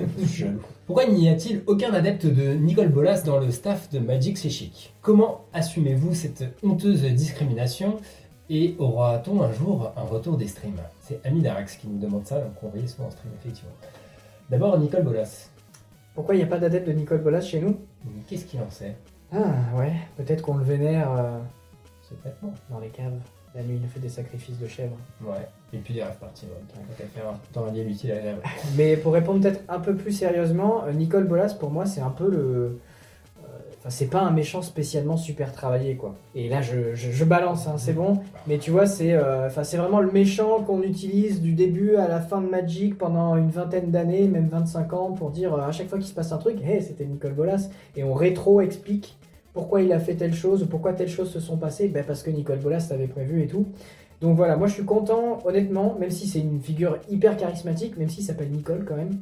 Je 0.18 0.26
suis 0.26 0.44
jaloux. 0.44 0.60
Pourquoi 0.84 1.06
n'y 1.06 1.28
a-t-il 1.28 1.62
aucun 1.66 1.92
adepte 1.94 2.26
de 2.26 2.54
Nicole 2.54 2.88
Bolas 2.88 3.22
dans 3.22 3.38
le 3.38 3.50
staff 3.52 3.88
de 3.90 4.00
Magic 4.00 4.36
C'est 4.36 4.50
Chic? 4.50 4.92
Comment 5.00 5.44
assumez-vous 5.52 6.12
cette 6.12 6.44
honteuse 6.64 7.02
discrimination 7.02 7.96
et 8.50 8.74
aura-t-on 8.78 9.42
un 9.42 9.52
jour 9.52 9.92
un 9.96 10.02
retour 10.02 10.36
des 10.36 10.48
streams? 10.48 10.80
C'est 11.00 11.24
Ami 11.24 11.40
Darax 11.40 11.76
qui 11.76 11.86
nous 11.88 11.98
demande 11.98 12.26
ça, 12.26 12.40
donc 12.40 12.52
on 12.62 12.68
voyait 12.68 12.88
souvent 12.88 13.06
en 13.08 13.10
stream, 13.12 13.32
effectivement. 13.40 13.72
D'abord, 14.50 14.76
Nicole 14.78 15.04
Bolas. 15.04 15.48
Pourquoi 16.14 16.34
il 16.34 16.38
n'y 16.38 16.44
a 16.44 16.48
pas 16.48 16.58
d'adepte 16.58 16.86
de 16.88 16.92
Nicole 16.92 17.22
Bolas 17.22 17.40
chez 17.42 17.60
nous? 17.60 17.76
Qu'est-ce 18.28 18.44
qu'il 18.44 18.60
en 18.60 18.70
sait? 18.70 18.96
Ah 19.32 19.54
ouais, 19.76 19.92
peut-être 20.16 20.42
qu'on 20.42 20.56
le 20.56 20.64
vénère 20.64 21.10
euh, 21.12 21.38
Secrètement. 22.02 22.52
dans 22.70 22.80
les 22.80 22.88
caves. 22.90 23.18
La 23.54 23.62
nuit, 23.62 23.78
il 23.82 23.88
fait 23.88 24.00
des 24.00 24.08
sacrifices 24.08 24.58
de 24.58 24.66
chèvres. 24.66 24.96
Ouais. 25.22 25.46
Et 25.72 25.78
puis 25.78 25.94
des 25.94 26.02
rêves 26.02 26.16
partis, 26.20 26.46
ouais. 26.46 26.60
Tant 26.72 26.80
qu'à 26.98 27.04
faire, 27.08 27.32
tant 27.52 27.66
lier 27.72 27.84
l'utile 27.84 28.10
à 28.12 28.14
l'agréable. 28.16 28.42
Mais 28.76 28.96
pour 28.96 29.12
répondre 29.12 29.40
peut-être 29.40 29.62
un 29.68 29.78
peu 29.78 29.94
plus 29.94 30.12
sérieusement, 30.12 30.82
euh, 30.84 30.92
Nicole 30.92 31.24
Bolas, 31.24 31.54
pour 31.58 31.70
moi, 31.70 31.86
c'est 31.86 32.00
un 32.00 32.10
peu 32.10 32.28
le. 32.28 32.36
euh, 32.38 33.48
Enfin, 33.78 33.90
c'est 33.90 34.06
pas 34.06 34.20
un 34.22 34.30
méchant 34.30 34.62
spécialement 34.62 35.16
super 35.18 35.52
travaillé, 35.52 35.94
quoi. 35.96 36.14
Et 36.34 36.48
là, 36.48 36.62
je, 36.62 36.94
je- 36.94 37.10
je 37.12 37.24
balance, 37.24 37.66
hein, 37.68 37.74
c'est 37.76 37.92
bon. 37.92 38.18
Mais 38.46 38.56
tu 38.58 38.70
vois, 38.70 38.86
c'est 38.86 39.12
euh, 39.12 39.48
c'est 39.62 39.76
vraiment 39.76 40.00
le 40.00 40.10
méchant 40.10 40.62
qu'on 40.62 40.82
utilise 40.82 41.40
du 41.42 41.52
début 41.52 41.94
à 41.96 42.08
la 42.08 42.20
fin 42.20 42.40
de 42.40 42.48
Magic 42.48 42.96
pendant 42.96 43.36
une 43.36 43.50
vingtaine 43.50 43.90
d'années, 43.90 44.26
même 44.26 44.48
25 44.48 44.92
ans, 44.94 45.12
pour 45.12 45.30
dire 45.30 45.54
euh, 45.54 45.60
à 45.68 45.70
chaque 45.70 45.88
fois 45.88 45.98
qu'il 45.98 46.06
se 46.08 46.14
passe 46.14 46.32
un 46.32 46.38
truc, 46.38 46.56
hé, 46.64 46.80
c'était 46.80 47.04
Nicole 47.04 47.34
Bolas. 47.34 47.68
Et 47.94 48.02
on 48.04 48.14
rétro-explique 48.14 49.16
pourquoi 49.54 49.80
il 49.80 49.92
a 49.92 50.00
fait 50.00 50.14
telle 50.14 50.34
chose 50.34 50.62
ou 50.62 50.66
pourquoi 50.66 50.92
telles 50.92 51.08
choses 51.08 51.32
se 51.32 51.40
sont 51.40 51.56
passées. 51.56 51.88
Ben, 51.88 52.04
parce 52.04 52.22
que 52.22 52.30
Nicole 52.30 52.58
Bolas 52.58 52.86
l'avait 52.90 53.06
prévu 53.06 53.42
et 53.42 53.46
tout. 53.46 53.66
Donc 54.20 54.36
voilà, 54.36 54.56
moi 54.56 54.66
je 54.66 54.74
suis 54.74 54.84
content, 54.84 55.38
honnêtement, 55.44 55.96
même 55.98 56.10
si 56.10 56.26
c'est 56.26 56.40
une 56.40 56.60
figure 56.60 56.98
hyper 57.10 57.36
charismatique, 57.36 57.96
même 57.96 58.08
s'il 58.08 58.24
s'appelle 58.24 58.50
Nicole 58.50 58.84
quand 58.86 58.96
même. 58.96 59.18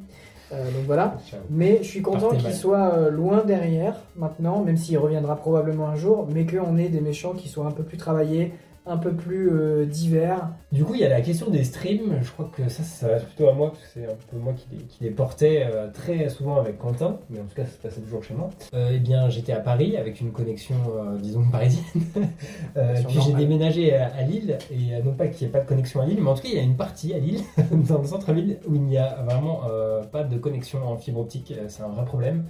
Euh, 0.51 0.65
donc 0.65 0.83
voilà. 0.85 1.17
Mais 1.49 1.79
je 1.81 1.87
suis 1.87 2.01
content 2.01 2.29
qu'il 2.35 2.53
soit 2.53 2.95
euh, 2.95 3.09
loin 3.09 3.43
derrière 3.43 3.95
maintenant, 4.15 4.63
même 4.63 4.77
s'il 4.77 4.97
reviendra 4.97 5.35
probablement 5.35 5.87
un 5.87 5.95
jour, 5.95 6.27
mais 6.33 6.45
qu'on 6.45 6.77
ait 6.77 6.89
des 6.89 7.01
méchants 7.01 7.33
qui 7.33 7.49
soient 7.49 7.65
un 7.65 7.71
peu 7.71 7.83
plus 7.83 7.97
travaillés, 7.97 8.53
un 8.85 8.97
peu 8.97 9.13
plus 9.13 9.49
euh, 9.51 9.85
divers. 9.85 10.49
Du 10.71 10.83
coup, 10.83 10.95
il 10.95 11.01
y 11.01 11.05
a 11.05 11.09
la 11.09 11.21
question 11.21 11.49
des 11.49 11.63
streams. 11.63 12.19
Je 12.21 12.31
crois 12.31 12.49
que 12.55 12.67
ça, 12.69 12.83
ça 12.83 13.07
va 13.07 13.15
plutôt 13.19 13.47
à 13.47 13.53
moi, 13.53 13.71
parce 13.71 13.81
que 13.83 13.89
c'est 13.93 14.05
un 14.05 14.15
peu 14.29 14.37
moi 14.37 14.53
qui 14.53 14.67
les, 14.71 14.83
qui 14.83 15.03
les 15.03 15.11
portais 15.11 15.65
euh, 15.65 15.89
très 15.91 16.29
souvent 16.29 16.57
avec 16.57 16.77
Quentin, 16.77 17.17
mais 17.29 17.39
en 17.39 17.43
tout 17.43 17.55
cas, 17.55 17.65
ça 17.65 17.71
se 17.71 17.77
passait 17.77 18.01
toujours 18.01 18.23
chez 18.23 18.33
moi. 18.33 18.49
Euh, 18.73 18.91
eh 18.93 18.99
bien, 18.99 19.29
j'étais 19.29 19.53
à 19.53 19.59
Paris 19.59 19.95
avec 19.97 20.19
une 20.19 20.31
connexion, 20.31 20.75
euh, 20.95 21.17
disons, 21.17 21.43
parisienne. 21.49 21.83
Euh, 22.75 22.95
puis 23.07 23.19
j'ai 23.23 23.33
déménagé 23.33 23.95
à, 23.95 24.07
à 24.15 24.23
Lille, 24.23 24.57
et 24.71 24.95
euh, 24.95 25.03
non 25.03 25.13
pas 25.13 25.27
qu'il 25.27 25.45
n'y 25.45 25.49
ait 25.49 25.53
pas 25.53 25.59
de 25.59 25.67
connexion 25.67 26.01
à 26.01 26.05
Lille, 26.05 26.19
mais 26.21 26.29
en 26.29 26.33
tout 26.33 26.41
cas, 26.41 26.49
il 26.49 26.55
y 26.55 26.59
a 26.59 26.63
une 26.63 26.75
partie 26.75 27.13
à 27.13 27.19
Lille, 27.19 27.41
dans 27.71 27.99
le 27.99 28.07
centre-ville, 28.07 28.57
où 28.67 28.75
il 28.75 28.81
n'y 28.81 28.97
a 28.97 29.21
vraiment 29.23 29.61
euh, 29.69 30.01
pas 30.03 30.23
de 30.23 30.37
connexion 30.37 30.85
en 30.87 30.97
fibre 30.97 31.19
optique. 31.19 31.53
C'est 31.67 31.83
un 31.83 31.89
vrai 31.89 32.05
problème. 32.05 32.45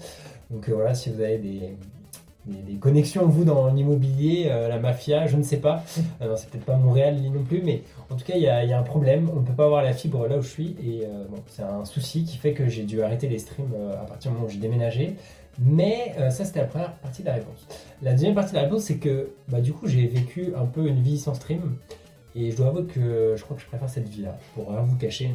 Donc 0.54 0.70
euh, 0.70 0.74
voilà, 0.76 0.94
si 0.94 1.10
vous 1.10 1.20
avez 1.20 1.38
des, 1.38 1.76
des, 2.46 2.74
des 2.74 2.78
connexions, 2.78 3.26
vous, 3.28 3.44
dans 3.46 3.68
l'immobilier, 3.68 4.48
euh, 4.48 4.68
la 4.68 4.80
mafia, 4.80 5.28
je 5.28 5.38
ne 5.38 5.44
sais 5.44 5.58
pas. 5.58 5.84
Euh, 6.22 6.36
c'est 6.36 6.50
peut-être 6.50 6.66
pas 6.66 6.76
Montréal, 6.76 7.18
non 7.22 7.44
plus, 7.44 7.62
mais 7.64 7.84
en 8.10 8.16
tout 8.16 8.26
cas, 8.26 8.36
il 8.36 8.44
y 8.44 8.48
a, 8.48 8.78
un 8.78 8.84
problème. 8.84 9.30
On 9.34 9.40
ne 9.40 9.46
peut 9.46 9.54
pas 9.54 9.66
avoir 9.66 9.84
la 9.84 9.94
fibre 9.94 10.28
là 10.28 10.38
où 10.38 10.42
je 10.42 10.50
suis, 10.50 10.76
et 10.84 11.06
euh, 11.06 11.26
c'est 11.48 11.64
un 11.64 11.86
souci 11.86 12.24
qui 12.24 12.38
fait 12.38 12.54
que 12.54 12.68
j'ai 12.68 12.84
dû 12.84 13.02
arrêter 13.02 13.28
les 13.28 13.40
streams 13.40 13.74
à 13.94 14.06
partir 14.06 14.32
du 14.32 14.36
moment 14.36 14.48
où 14.48 14.50
j'ai 14.50 14.60
déménagé. 14.60 15.16
Mais 15.60 16.16
ça, 16.32 16.46
c'était 16.46 16.62
la 16.62 16.66
première 16.66 16.94
partie 16.94 17.22
de 17.22 17.28
la 17.28 17.36
réponse. 17.36 17.68
La 18.02 18.14
deuxième 18.14 18.34
partie 18.34 18.52
de 18.52 18.56
la 18.56 18.64
réponse, 18.64 18.84
c'est 18.84 18.98
que 18.98 19.30
bah, 19.50 19.62
du 19.62 19.72
coup, 19.72 19.88
j'ai 19.88 20.08
vécu 20.08 20.54
un 20.58 20.66
peu 20.66 20.88
une 20.88 21.02
vie 21.02 21.20
sans 21.20 21.36
stream. 21.36 21.78
Et 22.36 22.50
je 22.50 22.58
dois 22.58 22.68
avouer 22.68 22.86
que 22.86 23.36
je 23.38 23.44
crois 23.44 23.56
que 23.56 23.62
je 23.62 23.68
préfère 23.68 23.88
cette 23.88 24.10
vie-là. 24.10 24.36
Pour 24.56 24.70
rien 24.70 24.82
vous 24.82 24.96
cacher, 24.96 25.30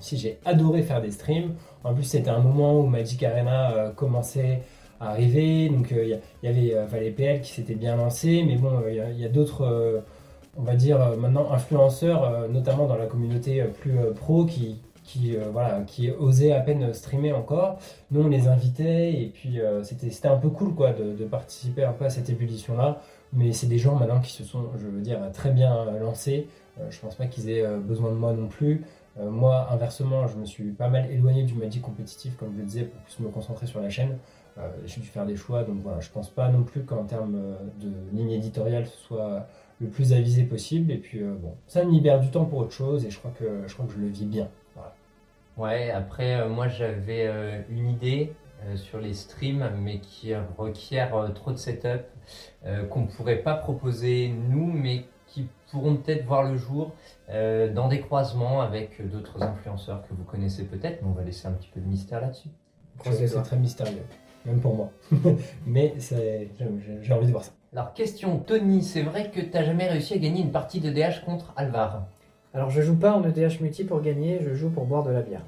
si 0.00 0.18
j'ai 0.18 0.38
adoré 0.44 0.82
faire 0.82 1.00
des 1.00 1.10
streams. 1.10 1.54
En 1.84 1.94
plus, 1.94 2.04
c'était 2.04 2.28
un 2.28 2.40
moment 2.40 2.78
où 2.78 2.86
Magic 2.86 3.22
Arena 3.22 3.92
commençait 3.96 4.60
arriver. 5.02 5.68
Donc, 5.68 5.92
euh, 5.92 6.04
il 6.04 6.20
il 6.42 6.46
y 6.46 6.52
avait 6.52 6.74
euh, 6.76 6.86
Valet 6.86 7.10
PL 7.10 7.40
qui 7.40 7.52
s'était 7.52 7.74
bien 7.74 7.96
lancé. 7.96 8.44
Mais 8.46 8.56
bon, 8.56 8.70
euh, 8.84 8.90
il 8.90 8.96
y 8.96 9.00
a- 9.00 9.10
il 9.10 9.18
y 9.20 9.24
a, 9.24 9.28
d'autres, 9.28 9.62
euh, 9.62 10.00
on 10.56 10.62
va 10.62 10.74
dire, 10.76 11.00
euh, 11.00 11.16
maintenant 11.16 11.50
influenceurs, 11.52 12.24
euh, 12.24 12.48
notamment 12.48 12.86
dans 12.86 12.96
la 12.96 13.06
communauté 13.06 13.60
euh, 13.62 13.68
plus 13.68 13.98
euh, 13.98 14.12
pro, 14.12 14.44
qui, 14.46 14.80
qui, 15.04 15.36
euh, 15.36 15.44
voilà, 15.52 15.80
qui 15.86 16.10
osaient 16.10 16.52
à 16.52 16.60
peine 16.60 16.92
streamer 16.94 17.32
encore. 17.32 17.78
Nous, 18.10 18.22
on 18.22 18.28
les 18.28 18.48
invitait. 18.48 19.12
Et 19.14 19.26
puis, 19.32 19.60
euh, 19.60 19.82
c'était 19.84 20.10
c'était 20.10 20.28
un 20.28 20.36
peu 20.38 20.50
cool 20.50 20.74
quoi, 20.74 20.92
de, 20.92 21.24
participer 21.24 21.84
un 21.84 21.92
peu 21.92 22.04
à 22.06 22.10
cette 22.10 22.28
ébullition-là. 22.30 23.00
Mais 23.32 23.52
c'est 23.52 23.66
des 23.66 23.78
gens 23.78 23.94
maintenant 23.96 24.20
qui 24.20 24.32
se 24.32 24.44
sont, 24.44 24.64
je 24.78 24.86
veux 24.86 25.00
dire, 25.00 25.18
très 25.32 25.50
bien 25.50 25.74
euh, 25.76 25.98
lancés. 26.00 26.48
Euh, 26.80 26.84
je 26.90 27.00
pense 27.00 27.14
pas 27.16 27.26
qu'ils 27.26 27.50
aient 27.50 27.64
euh, 27.64 27.78
besoin 27.78 28.10
de 28.10 28.16
moi 28.16 28.32
non 28.32 28.48
plus. 28.48 28.84
Euh, 29.20 29.30
moi, 29.30 29.68
inversement, 29.70 30.26
je 30.26 30.36
me 30.36 30.44
suis 30.46 30.70
pas 30.72 30.88
mal 30.88 31.10
éloigné 31.10 31.42
du 31.44 31.54
Magic 31.54 31.82
compétitif, 31.82 32.36
comme 32.36 32.52
je 32.54 32.58
le 32.60 32.64
disais, 32.64 32.84
pour 32.84 33.00
plus 33.02 33.20
me 33.24 33.28
concentrer 33.30 33.66
sur 33.66 33.80
la 33.80 33.90
chaîne. 33.90 34.18
Euh, 34.58 34.68
j'ai 34.84 35.00
dû 35.00 35.06
faire 35.06 35.24
des 35.24 35.36
choix, 35.36 35.64
donc 35.64 35.78
voilà, 35.82 36.00
je 36.00 36.10
pense 36.10 36.28
pas 36.28 36.48
non 36.48 36.62
plus 36.62 36.84
qu'en 36.84 37.04
termes 37.04 37.36
euh, 37.36 37.56
de 37.80 37.90
ligne 38.14 38.32
éditoriale, 38.32 38.86
ce 38.86 38.96
soit 38.98 39.46
le 39.80 39.88
plus 39.88 40.12
avisé 40.12 40.44
possible. 40.44 40.92
Et 40.92 40.98
puis 40.98 41.22
euh, 41.22 41.34
bon, 41.34 41.54
ça 41.66 41.84
me 41.84 41.90
libère 41.90 42.20
du 42.20 42.30
temps 42.30 42.44
pour 42.44 42.58
autre 42.58 42.72
chose, 42.72 43.06
et 43.06 43.10
je 43.10 43.18
crois 43.18 43.32
que 43.38 43.62
je 43.66 43.72
crois 43.72 43.86
que 43.86 43.92
je 43.92 43.98
le 43.98 44.08
vis 44.08 44.26
bien. 44.26 44.48
Voilà. 44.74 44.94
Ouais, 45.56 45.90
après, 45.90 46.40
euh, 46.40 46.48
moi 46.48 46.68
j'avais 46.68 47.30
une 47.70 47.88
idée 47.88 48.34
sur 48.76 49.00
les 49.00 49.14
streams, 49.14 49.70
mais 49.80 49.98
qui 49.98 50.32
requiert 50.56 51.32
trop 51.34 51.50
de 51.50 51.56
setup, 51.56 52.04
qu'on 52.90 53.06
pourrait 53.06 53.42
pas 53.42 53.54
proposer 53.54 54.32
nous, 54.50 54.70
mais 54.70 55.06
qui 55.26 55.48
pourront 55.70 55.96
peut-être 55.96 56.24
voir 56.26 56.44
le 56.44 56.56
jour 56.56 56.92
dans 57.28 57.88
des 57.88 58.00
croisements 58.00 58.60
avec 58.60 59.04
d'autres 59.10 59.42
influenceurs 59.42 60.02
que 60.02 60.14
vous 60.14 60.22
connaissez 60.22 60.62
peut-être, 60.62 61.02
mais 61.02 61.08
on 61.08 61.12
va 61.12 61.24
laisser 61.24 61.48
un 61.48 61.52
petit 61.52 61.70
peu 61.74 61.80
de 61.80 61.86
mystère 61.86 62.20
là-dessus. 62.20 62.50
C'est 63.02 63.42
très 63.42 63.56
mystérieux, 63.56 64.04
même 64.44 64.60
pour 64.60 64.74
moi. 64.74 64.92
Mais 65.66 65.94
j'ai 65.98 67.12
envie 67.12 67.26
de 67.26 67.32
voir 67.32 67.44
ça. 67.44 67.52
Alors, 67.72 67.94
question 67.94 68.38
Tony, 68.38 68.82
c'est 68.82 69.02
vrai 69.02 69.30
que 69.30 69.40
t'as 69.40 69.64
jamais 69.64 69.88
réussi 69.88 70.14
à 70.14 70.18
gagner 70.18 70.42
une 70.42 70.52
partie 70.52 70.80
de 70.80 70.90
DH 70.90 71.24
contre 71.24 71.52
Alvar 71.56 72.06
Alors 72.52 72.70
je 72.70 72.82
joue 72.82 72.96
pas 72.96 73.14
en 73.14 73.24
EDH 73.24 73.60
multi 73.60 73.84
pour 73.84 74.02
gagner, 74.02 74.40
je 74.42 74.54
joue 74.54 74.70
pour 74.70 74.84
boire 74.84 75.02
de 75.02 75.10
la 75.10 75.22
bière. 75.22 75.44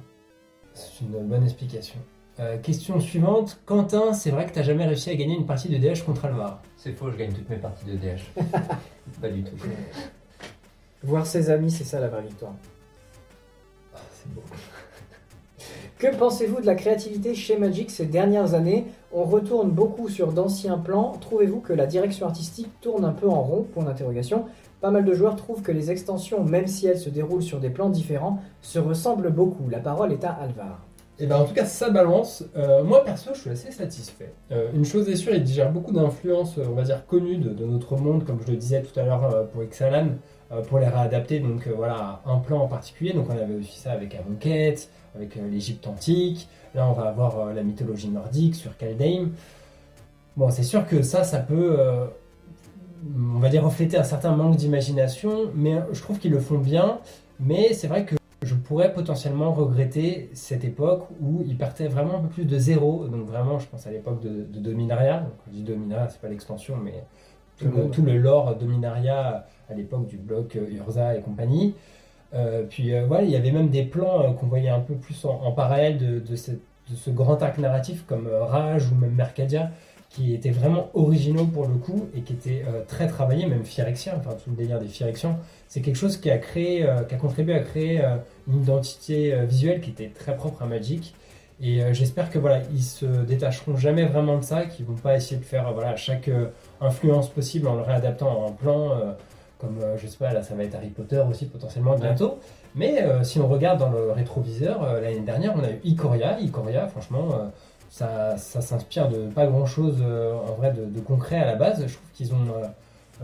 C'est 0.72 1.02
une 1.02 1.26
bonne 1.26 1.44
explication. 1.44 1.98
Euh, 2.40 2.58
question 2.58 2.98
suivante. 2.98 3.60
Quentin, 3.64 4.12
c'est 4.12 4.30
vrai 4.30 4.46
que 4.46 4.52
t'as 4.52 4.62
jamais 4.62 4.86
réussi 4.86 5.10
à 5.10 5.14
gagner 5.14 5.36
une 5.36 5.46
partie 5.46 5.68
de 5.68 5.76
DH 5.76 6.04
contre 6.04 6.24
Alvar. 6.24 6.62
C'est 6.76 6.92
faux, 6.92 7.10
je 7.10 7.16
gagne 7.16 7.32
toutes 7.32 7.48
mes 7.48 7.58
parties 7.58 7.84
de 7.84 7.96
DH. 7.96 8.22
pas 9.20 9.28
du 9.28 9.44
tout. 9.44 9.56
Voir 11.02 11.26
ses 11.26 11.50
amis, 11.50 11.70
c'est 11.70 11.84
ça 11.84 12.00
la 12.00 12.08
vraie 12.08 12.22
victoire. 12.22 12.54
Ah, 13.94 13.98
c'est 14.10 14.32
beau. 14.32 14.42
Que 15.98 16.08
pensez-vous 16.16 16.60
de 16.60 16.66
la 16.66 16.74
créativité 16.74 17.34
chez 17.34 17.56
Magic 17.56 17.88
ces 17.88 18.06
dernières 18.06 18.54
années? 18.54 18.86
On 19.12 19.22
retourne 19.22 19.70
beaucoup 19.70 20.08
sur 20.08 20.32
d'anciens 20.32 20.76
plans. 20.76 21.12
Trouvez-vous 21.20 21.60
que 21.60 21.72
la 21.72 21.86
direction 21.86 22.26
artistique 22.26 22.68
tourne 22.80 23.04
un 23.04 23.12
peu 23.12 23.28
en 23.28 23.42
rond? 23.42 23.62
Point 23.62 23.84
d'interrogation. 23.84 24.46
Pas 24.80 24.90
mal 24.90 25.04
de 25.04 25.14
joueurs 25.14 25.36
trouvent 25.36 25.62
que 25.62 25.70
les 25.72 25.92
extensions, 25.92 26.42
même 26.42 26.66
si 26.66 26.88
elles 26.88 26.98
se 26.98 27.10
déroulent 27.10 27.44
sur 27.44 27.60
des 27.60 27.70
plans 27.70 27.90
différents, 27.90 28.40
se 28.60 28.80
ressemblent 28.80 29.30
beaucoup. 29.30 29.68
La 29.70 29.78
parole 29.78 30.12
est 30.12 30.24
à 30.24 30.32
Alvar. 30.32 30.84
Et 31.20 31.26
ben 31.26 31.36
en 31.36 31.44
tout 31.44 31.54
cas, 31.54 31.64
ça 31.64 31.90
balance. 31.90 32.44
Euh, 32.56 32.82
moi 32.82 33.04
perso, 33.04 33.30
je 33.32 33.40
suis 33.40 33.50
assez 33.50 33.70
satisfait. 33.70 34.32
Euh, 34.50 34.70
une 34.74 34.84
chose 34.84 35.08
est 35.08 35.14
sûre, 35.14 35.32
il 35.32 35.44
digère 35.44 35.70
beaucoup 35.70 35.92
d'influences, 35.92 36.58
on 36.58 36.74
va 36.74 36.82
dire, 36.82 37.06
connues 37.06 37.36
de, 37.36 37.64
notre 37.64 37.96
monde, 37.96 38.24
comme 38.24 38.40
je 38.44 38.50
le 38.50 38.56
disais 38.56 38.82
tout 38.82 38.98
à 38.98 39.04
l'heure 39.04 39.32
euh, 39.32 39.44
pour 39.44 39.62
Xalan, 39.62 40.08
pour 40.68 40.78
les 40.78 40.86
réadapter 40.88 41.40
donc 41.40 41.66
voilà, 41.68 42.20
un 42.26 42.38
plan 42.38 42.62
en 42.62 42.66
particulier. 42.66 43.12
Donc 43.12 43.26
on 43.28 43.32
avait 43.32 43.54
aussi 43.54 43.78
ça 43.78 43.92
avec 43.92 44.14
Amonkhet, 44.14 44.74
avec 45.14 45.36
euh, 45.36 45.48
l'Égypte 45.48 45.86
antique. 45.86 46.48
Là, 46.74 46.88
on 46.88 46.92
va 46.92 47.08
avoir 47.08 47.38
euh, 47.38 47.52
la 47.52 47.62
mythologie 47.62 48.08
nordique 48.08 48.54
sur 48.54 48.76
Kaldheim. 48.76 49.30
Bon, 50.36 50.50
c'est 50.50 50.62
sûr 50.62 50.86
que 50.86 51.02
ça, 51.02 51.22
ça 51.24 51.38
peut, 51.38 51.76
euh, 51.78 52.06
on 53.34 53.38
va 53.38 53.48
dire, 53.48 53.64
refléter 53.64 53.96
un 53.96 54.04
certain 54.04 54.34
manque 54.34 54.56
d'imagination, 54.56 55.50
mais 55.54 55.76
je 55.92 56.00
trouve 56.00 56.18
qu'ils 56.18 56.32
le 56.32 56.40
font 56.40 56.58
bien. 56.58 56.98
Mais 57.40 57.72
c'est 57.72 57.86
vrai 57.86 58.04
que 58.04 58.16
je 58.42 58.54
pourrais 58.54 58.92
potentiellement 58.92 59.52
regretter 59.52 60.30
cette 60.34 60.64
époque 60.64 61.06
où 61.20 61.42
ils 61.46 61.56
partaient 61.56 61.88
vraiment 61.88 62.18
un 62.18 62.20
peu 62.20 62.28
plus 62.28 62.44
de 62.44 62.58
zéro. 62.58 63.06
Donc 63.06 63.26
vraiment, 63.26 63.58
je 63.58 63.66
pense 63.66 63.86
à 63.86 63.90
l'époque 63.90 64.20
de, 64.20 64.44
de 64.44 64.58
Dominaria. 64.60 65.20
Donc, 65.20 65.32
je 65.48 65.52
dis 65.52 65.62
Dominaria, 65.62 66.08
c'est 66.08 66.20
pas 66.20 66.28
l'extension, 66.28 66.76
mais 66.76 67.04
tout 67.58 67.66
Le 67.66 67.88
tout 67.88 68.04
lore 68.04 68.56
Dominaria 68.56 69.46
à 69.68 69.74
l'époque 69.74 70.06
du 70.08 70.16
bloc 70.16 70.56
Urza 70.56 71.16
et 71.16 71.20
compagnie. 71.20 71.74
Euh, 72.34 72.64
puis 72.68 72.94
euh, 72.94 73.04
voilà, 73.06 73.24
il 73.24 73.30
y 73.30 73.36
avait 73.36 73.52
même 73.52 73.68
des 73.68 73.84
plans 73.84 74.22
euh, 74.22 74.32
qu'on 74.32 74.46
voyait 74.46 74.68
un 74.68 74.80
peu 74.80 74.94
plus 74.94 75.24
en, 75.24 75.52
parallèle 75.52 75.98
de, 75.98 76.36
ce 76.36 77.10
grand 77.10 77.42
arc 77.42 77.58
narratif 77.58 78.04
comme 78.06 78.26
euh, 78.26 78.44
Rage 78.44 78.90
ou 78.90 78.94
même 78.96 79.14
Mercadia 79.14 79.70
qui 80.14 80.32
étaient 80.32 80.50
vraiment 80.50 80.90
originaux 80.94 81.44
pour 81.44 81.66
le 81.66 81.74
coup 81.74 82.08
et 82.16 82.20
qui 82.20 82.34
étaient 82.34 82.64
euh, 82.68 82.82
très 82.86 83.08
travaillés, 83.08 83.46
même 83.46 83.64
Phyrexia, 83.64 84.14
enfin 84.16 84.30
tout 84.32 84.50
le 84.50 84.56
délire 84.56 84.78
des 84.78 84.86
Phyrexians. 84.86 85.40
C'est 85.66 85.80
quelque 85.80 85.96
chose 85.96 86.18
qui 86.18 86.30
a, 86.30 86.38
créé, 86.38 86.86
euh, 86.86 87.02
qui 87.02 87.16
a 87.16 87.18
contribué 87.18 87.54
à 87.54 87.60
créer 87.60 88.04
euh, 88.04 88.16
une 88.46 88.62
identité 88.62 89.34
visuelle 89.44 89.80
qui 89.80 89.90
était 89.90 90.10
très 90.14 90.36
propre 90.36 90.62
à 90.62 90.66
Magic. 90.66 91.14
Et 91.60 91.80
j'espère 91.92 92.30
que 92.30 92.38
voilà, 92.38 92.62
ils 92.72 92.82
se 92.82 93.06
détacheront 93.06 93.76
jamais 93.76 94.04
vraiment 94.04 94.38
de 94.38 94.42
ça, 94.42 94.64
qu'ils 94.64 94.84
vont 94.84 94.96
pas 94.96 95.16
essayer 95.16 95.36
de 95.36 95.44
faire 95.44 95.72
voilà 95.72 95.94
chaque 95.94 96.28
influence 96.80 97.30
possible 97.30 97.68
en 97.68 97.76
le 97.76 97.82
réadaptant 97.82 98.46
en 98.46 98.50
plan, 98.50 98.90
comme 99.64 99.80
je 99.96 100.06
sais 100.06 100.18
pas 100.18 100.32
là 100.32 100.42
ça 100.42 100.54
va 100.54 100.64
être 100.64 100.74
Harry 100.74 100.90
Potter 100.90 101.22
aussi 101.28 101.46
potentiellement 101.46 101.96
bientôt. 101.96 102.38
Mais 102.74 103.04
si 103.22 103.40
on 103.40 103.48
regarde 103.48 103.78
dans 103.78 103.90
le 103.90 104.12
rétroviseur, 104.12 104.82
l'année 105.00 105.20
dernière 105.20 105.54
on 105.56 105.64
a 105.64 105.70
eu 105.70 105.80
Ikoria, 105.84 106.38
Ikoria 106.40 106.86
franchement 106.88 107.50
ça, 107.94 108.36
s'inspire 108.36 109.08
de 109.08 109.28
pas 109.28 109.46
grand 109.46 109.66
chose 109.66 109.98
euh, 110.02 110.34
en 110.34 110.54
vrai 110.54 110.72
de, 110.72 111.00
concret 111.00 111.36
à 111.36 111.46
la 111.46 111.54
base. 111.54 111.86
Je 111.86 111.94
trouve 111.94 112.10
qu'ils 112.12 112.34
ont 112.34 112.48
euh, 112.56 112.66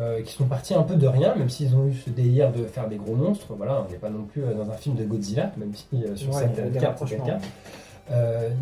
euh, 0.00 0.24
sont 0.26 0.46
partis 0.46 0.74
un 0.74 0.82
peu 0.82 0.94
de 0.94 1.08
rien, 1.08 1.34
même 1.34 1.50
s'ils 1.50 1.74
ont 1.74 1.88
eu 1.88 1.94
ce 1.94 2.10
délire 2.10 2.52
de 2.52 2.64
faire 2.64 2.88
des 2.88 2.96
gros 2.96 3.16
monstres. 3.16 3.52
Voilà, 3.56 3.84
on 3.84 3.90
n'est 3.90 3.98
pas 3.98 4.10
non 4.10 4.22
plus 4.22 4.42
dans 4.42 4.70
un 4.70 4.76
film 4.76 4.94
de 4.94 5.04
Godzilla, 5.04 5.50
même 5.56 5.74
si 5.74 5.86
sur 6.14 6.32
cette 6.34 6.78
carte 6.78 7.02
c'est 7.06 7.18
le 7.18 7.22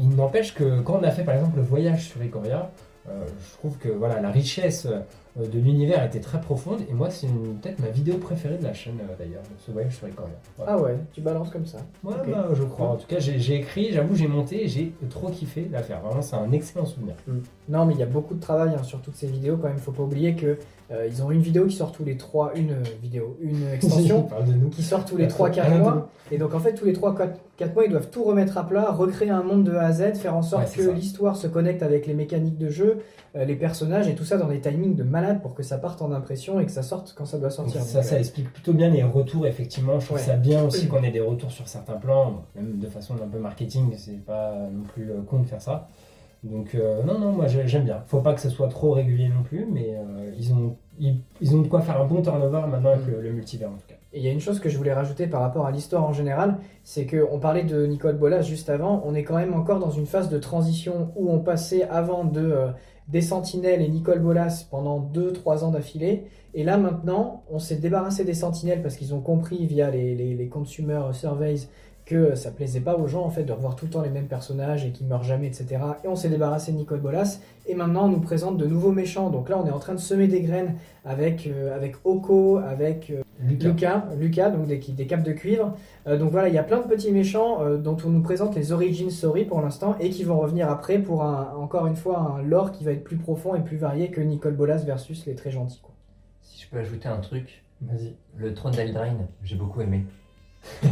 il 0.01 0.17
n'empêche 0.17 0.55
que 0.55 0.81
quand 0.81 0.99
on 1.01 1.05
a 1.05 1.11
fait 1.11 1.25
par 1.25 1.35
exemple 1.35 1.57
le 1.57 1.63
voyage 1.63 2.09
sur 2.09 2.23
Ikoria, 2.23 2.71
je 3.07 3.59
trouve 3.59 3.77
que 3.79 3.89
voilà 3.89 4.21
la 4.21 4.31
richesse 4.31 4.87
euh, 4.87 5.01
de 5.47 5.59
l'univers 5.59 6.05
était 6.05 6.21
très 6.21 6.41
profonde 6.41 6.81
et 6.89 6.93
moi 6.93 7.11
c'est 7.11 7.29
peut-être 7.29 7.79
ma 7.81 7.91
vidéo 7.91 8.17
préférée 8.17 8.59
de 8.59 8.65
la 8.65 8.73
chaîne 8.73 8.99
euh, 9.01 9.15
d'ailleurs, 9.19 9.43
ce 9.59 9.71
voyage 9.71 9.97
sur 9.97 10.07
les 10.07 10.13
Ah 10.67 10.79
ouais, 10.79 10.97
tu 11.13 11.21
balances 11.21 11.51
comme 11.51 11.67
ça 11.67 11.79
Ouais, 12.05 12.15
bah, 12.27 12.49
je 12.53 12.63
crois. 12.63 12.89
En 12.89 12.97
tout 12.97 13.07
cas, 13.07 13.19
j'ai 13.19 13.55
écrit, 13.55 13.93
j'avoue, 13.93 14.15
j'ai 14.15 14.29
monté 14.29 14.65
et 14.65 14.69
j'ai 14.69 14.93
trop 15.11 15.29
kiffé 15.29 15.69
l'affaire. 15.71 16.01
Vraiment, 16.01 16.23
c'est 16.23 16.37
un 16.37 16.51
excellent 16.53 16.87
souvenir. 16.87 17.15
Mm. 17.27 17.39
Non, 17.69 17.85
mais 17.87 17.95
il 17.95 18.01
y 18.01 18.03
a 18.03 18.07
beaucoup 18.07 18.35
de 18.35 18.41
travail 18.41 18.75
hein, 18.79 18.83
sur 18.83 19.01
toutes 19.01 19.17
ces 19.17 19.27
vidéos 19.27 19.57
quand 19.57 19.69
même. 19.69 19.79
Faut 19.79 19.93
pas 19.93 20.03
oublier 20.03 20.35
que 20.35 20.59
euh, 20.91 21.07
ils 21.07 21.23
ont 21.23 21.31
une 21.31 21.43
vidéo 21.43 21.67
qui 21.67 21.77
sort 21.77 21.93
tous 21.93 22.05
les 22.05 22.17
trois, 22.17 22.53
une 22.55 22.77
vidéo, 23.03 23.37
une 23.41 23.69
extension 23.75 24.29
qui 24.71 24.83
sort 24.83 25.05
tous 25.05 25.17
les 25.17 25.27
3-4 25.27 25.79
mois. 25.79 26.09
Et 26.31 26.39
donc 26.39 26.55
en 26.55 26.61
fait, 26.61 26.75
tous 26.75 26.87
les 26.87 26.95
3-4 26.95 27.75
mois, 27.75 27.85
ils 27.85 27.91
doivent 27.91 28.11
tout 28.11 28.25
remettre 28.25 28.57
à 28.57 28.67
plat, 28.67 28.91
recréer 28.91 29.31
un 29.31 29.43
monde 29.43 29.65
de 29.65 29.73
A 29.73 29.87
à 29.87 29.93
Z, 29.93 30.15
faire 30.15 30.35
en 30.35 30.43
sorte 30.43 30.75
que 30.75 30.91
l'histoire 30.91 31.37
se 31.37 31.47
connecte 31.47 31.83
avec 31.83 32.07
les 32.07 32.15
mécaniques 32.15 32.59
de 32.59 32.71
jeu, 32.71 32.99
euh, 33.37 33.45
les 33.45 33.55
personnages 33.55 34.09
et 34.09 34.15
tout 34.15 34.25
ça 34.25 34.39
dans 34.39 34.49
des 34.49 34.61
timings 34.61 34.95
de 34.95 35.03
malade 35.03 35.28
pour 35.35 35.55
que 35.55 35.63
ça 35.63 35.79
parte 35.79 36.03
en 36.03 36.13
impression 36.13 36.61
et 36.61 36.67
que 36.67 36.71
ça 36.71 36.83
sorte 36.83 37.15
quand 37.17 37.25
ça 37.25 37.39
doit 37.39 37.51
sortir. 37.51 37.83
ça, 37.83 38.03
ça 38.03 38.19
explique 38.19 38.53
plutôt 38.53 38.73
bien 38.73 38.91
les 38.91 39.03
retours, 39.03 39.47
effectivement. 39.47 40.01
Je 40.01 40.07
trouve 40.07 40.19
ça 40.19 40.37
bien 40.37 40.63
aussi 40.65 40.89
qu'on 40.89 41.03
ait 41.03 41.11
des 41.11 41.21
retours 41.21 41.51
sur 41.51 41.69
certains 41.69 41.97
plans, 41.97 42.43
même 42.55 42.79
de 42.79 42.87
façon 42.87 43.15
un 43.15 43.29
peu 43.29 43.39
marketing, 43.39 43.95
c'est 43.97 44.25
pas 44.25 44.55
non 44.73 44.83
plus 44.83 45.11
euh, 45.11 45.23
con 45.27 45.41
de 45.41 45.47
faire 45.47 45.63
ça. 45.63 45.89
Donc 46.45 46.75
euh, 46.75 47.03
non, 47.03 47.19
non, 47.19 47.33
moi 47.33 47.47
j'aime 47.49 47.85
bien. 47.85 48.03
Faut 48.07 48.21
pas 48.21 48.33
que 48.33 48.41
ce 48.41 48.49
soit 48.49 48.69
trop 48.69 48.93
régulier 48.93 49.29
non 49.29 49.43
plus, 49.43 49.67
mais 49.67 49.97
ils, 50.39 50.53
ont, 50.53 50.77
ils, 51.01 51.57
ont 51.57 51.63
de 51.63 51.69
quoi 51.69 51.81
faire 51.81 52.01
un 52.01 52.05
bon 52.05 52.23
turnover 52.23 52.63
maintenant 52.69 52.91
avec 52.91 53.07
mm. 53.07 53.21
le, 53.21 53.33
multivers 53.33 53.69
en 53.69 53.77
tout 53.77 53.89
cas. 53.89 53.97
Et 54.13 54.21
il 54.21 54.25
y 54.25 54.29
a 54.29 54.33
une 54.33 54.41
chose 54.41 54.61
que 54.61 54.69
je 54.69 54.79
voulais 54.79 54.93
rajouter 54.93 55.27
par 55.27 55.41
rapport 55.41 55.67
à 55.67 55.71
l'histoire 55.71 56.05
en 56.05 56.13
général, 56.13 56.59
c'est 56.85 57.07
qu'on 57.07 57.39
parlait 57.39 57.65
de 57.65 57.85
Nicole 57.87 58.17
Bolas 58.17 58.43
juste 58.43 58.71
avant, 58.71 59.03
on 59.05 59.15
est 59.15 59.25
quand 59.25 59.37
même 59.37 59.53
encore 59.53 59.81
dans 59.81 59.91
une 59.91 60.07
phase 60.07 60.31
de 60.31 60.39
transition 60.39 61.13
où 61.17 61.31
on 61.31 61.41
passait 61.41 61.83
avant 61.83 62.25
de 62.25 62.69
des 63.09 63.23
Sentinelles 63.23 63.83
et 63.83 63.89
Nicole 63.89 64.21
Bolas 64.21 64.67
pendant 64.71 65.01
2-3 65.01 65.65
ans 65.65 65.71
d'affilée. 65.71 66.25
Et 66.55 66.65
là 66.65 66.79
maintenant, 66.79 67.43
on 67.51 67.59
s'est 67.59 67.77
débarrassé 67.77 68.25
des 68.25 68.35
Sentinelles 68.35 68.83
parce 68.83 68.97
qu'ils 68.97 69.15
ont 69.15 69.21
compris 69.21 69.67
via 69.67 69.91
les, 69.91 70.15
les, 70.15 70.49
consumer 70.49 71.01
surveys 71.13 71.69
que 72.09 72.35
ça 72.35 72.51
plaisait 72.51 72.81
pas 72.81 72.97
aux 72.97 73.07
gens 73.07 73.23
en 73.23 73.31
fait 73.31 73.45
de 73.45 73.53
revoir 73.53 73.77
tout 73.77 73.85
le 73.85 73.91
temps 73.91 74.01
les 74.01 74.09
mêmes 74.09 74.29
personnages 74.29 74.87
et 74.87 74.93
qu'ils 74.93 75.07
meurent 75.07 75.25
jamais, 75.25 75.47
etc. 75.47 75.77
Et 76.05 76.09
on 76.09 76.17
s'est 76.17 76.31
débarrassé 76.31 76.73
de 76.73 76.79
Nicole 76.79 77.01
Bolas. 77.01 77.39
Et 77.67 77.75
maintenant, 77.75 78.07
on 78.07 78.09
nous 78.09 78.21
présente 78.21 78.57
de 78.57 78.65
nouveaux 78.65 78.93
méchants. 78.93 79.29
Donc 79.29 79.51
là, 79.51 79.59
on 79.63 79.67
est 79.67 79.71
en 79.71 79.79
train 79.79 79.93
de 79.93 80.01
semer 80.01 80.27
des 80.27 80.41
graines 80.41 80.77
avec, 81.05 81.47
euh, 81.47 81.77
avec 81.77 81.97
Oko, 82.05 82.57
avec 82.57 83.11
euh, 83.11 83.23
Lucas. 83.41 84.05
Lucas, 84.19 84.51
donc 84.51 84.67
des, 84.67 84.79
des 84.79 85.07
capes 85.07 85.23
de 85.23 85.33
cuivre. 85.33 85.77
Euh, 86.07 86.19
donc 86.19 86.31
voilà, 86.31 86.49
il 86.49 86.55
y 86.55 86.59
a 86.59 86.63
plein 86.63 86.79
de 86.79 86.87
petits 86.87 87.13
méchants 87.13 87.65
dont 87.77 87.97
on 88.05 88.11
nous 88.11 88.23
présente 88.23 88.55
les 88.57 88.73
origines 88.73 89.11
story 89.11 89.45
pour 89.45 89.61
l'instant 89.61 89.97
et 90.01 90.11
qui 90.11 90.25
vont 90.25 90.39
revenir 90.39 90.71
après 90.71 90.99
pour 90.99 91.23
un, 91.23 91.53
encore 91.57 91.87
une 91.87 91.97
fois 91.97 92.37
un 92.39 92.43
lore 92.43 92.73
qui 92.73 92.85
va 92.85 92.93
être 92.93 93.05
plus 93.05 93.17
profond 93.17 93.55
et 93.55 93.61
plus 93.61 93.77
varié 93.77 94.11
que 94.11 94.21
Nicole 94.21 94.55
Bolas 94.55 94.79
versus 94.79 95.25
les 95.27 95.35
très 95.35 95.51
gentils. 95.51 95.81
Quoi. 95.81 95.95
Si 96.43 96.63
je 96.63 96.69
peux 96.69 96.79
ajouter 96.79 97.09
un 97.09 97.19
truc, 97.19 97.63
vas-y. 97.81 98.15
Le 98.37 98.55
trône 98.55 98.73
d'Eldraine, 98.73 99.27
j'ai 99.45 99.57
beaucoup 99.57 99.81
aimé. 99.81 100.05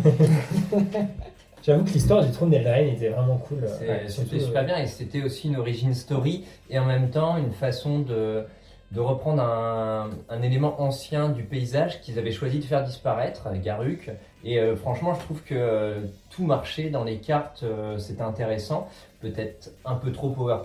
J'avoue 1.62 1.84
que 1.84 1.90
l'histoire 1.90 2.24
du 2.24 2.30
trône 2.30 2.50
d'Eldraine 2.50 2.94
était 2.94 3.08
vraiment 3.08 3.38
cool. 3.38 3.64
c'était 4.06 4.38
super 4.38 4.64
bien 4.64 4.78
et 4.78 4.86
c'était 4.86 5.22
aussi 5.22 5.48
une 5.48 5.56
origin 5.56 5.92
story 5.94 6.44
et 6.70 6.78
en 6.78 6.84
même 6.84 7.10
temps 7.10 7.36
une 7.38 7.50
façon 7.50 7.98
de, 8.00 8.44
de 8.92 9.00
reprendre 9.00 9.42
un, 9.42 10.42
élément 10.42 10.80
ancien 10.80 11.28
du 11.28 11.42
paysage 11.42 12.00
qu'ils 12.00 12.18
avaient 12.18 12.32
choisi 12.32 12.60
de 12.60 12.64
faire 12.64 12.84
disparaître, 12.84 13.48
Garuk. 13.62 14.10
Et 14.44 14.60
euh, 14.60 14.76
franchement, 14.76 15.14
je 15.14 15.20
trouve 15.20 15.42
que 15.42 15.54
euh, 15.54 16.00
tout 16.30 16.44
marchait 16.44 16.90
dans 16.90 17.02
les 17.02 17.18
cartes, 17.18 17.64
euh, 17.64 17.98
c'était 17.98 18.22
intéressant. 18.22 18.88
Peut-être 19.20 19.72
un 19.84 19.96
peu 19.96 20.12
trop 20.12 20.30
power 20.30 20.58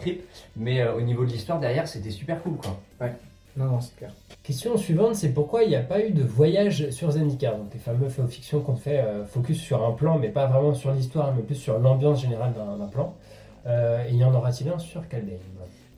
mais 0.55 0.87
au 0.87 1.01
niveau 1.01 1.25
de 1.25 1.31
l'histoire 1.31 1.59
derrière, 1.59 1.87
c'était 1.87 2.11
super 2.11 2.41
cool 2.43 2.57
quoi. 2.57 2.77
Ouais. 2.99 3.13
Non, 3.57 3.65
non, 3.65 3.81
c'est 3.81 3.95
clair. 3.97 4.11
Question 4.43 4.77
suivante, 4.77 5.15
c'est 5.15 5.33
pourquoi 5.33 5.63
il 5.63 5.69
n'y 5.69 5.75
a 5.75 5.81
pas 5.81 6.03
eu 6.03 6.11
de 6.11 6.23
voyage 6.23 6.89
sur 6.91 7.11
Zendikar 7.11 7.57
Donc 7.57 7.73
les 7.73 7.79
fameux 7.79 8.07
fiction 8.27 8.61
qu'on 8.61 8.75
fait 8.75 8.99
euh, 8.99 9.25
focus 9.25 9.59
sur 9.59 9.85
un 9.85 9.91
plan, 9.91 10.17
mais 10.17 10.29
pas 10.29 10.47
vraiment 10.47 10.73
sur 10.73 10.91
l'histoire, 10.93 11.33
mais 11.35 11.41
plus 11.41 11.55
sur 11.55 11.77
l'ambiance 11.77 12.21
générale 12.21 12.53
d'un 12.53 12.87
plan. 12.87 13.13
Euh, 13.67 14.03
il 14.09 14.15
y 14.15 14.23
en 14.23 14.33
aura-t-il 14.33 14.69
un 14.69 14.79
sur 14.79 15.07
Kaldheim? 15.07 15.37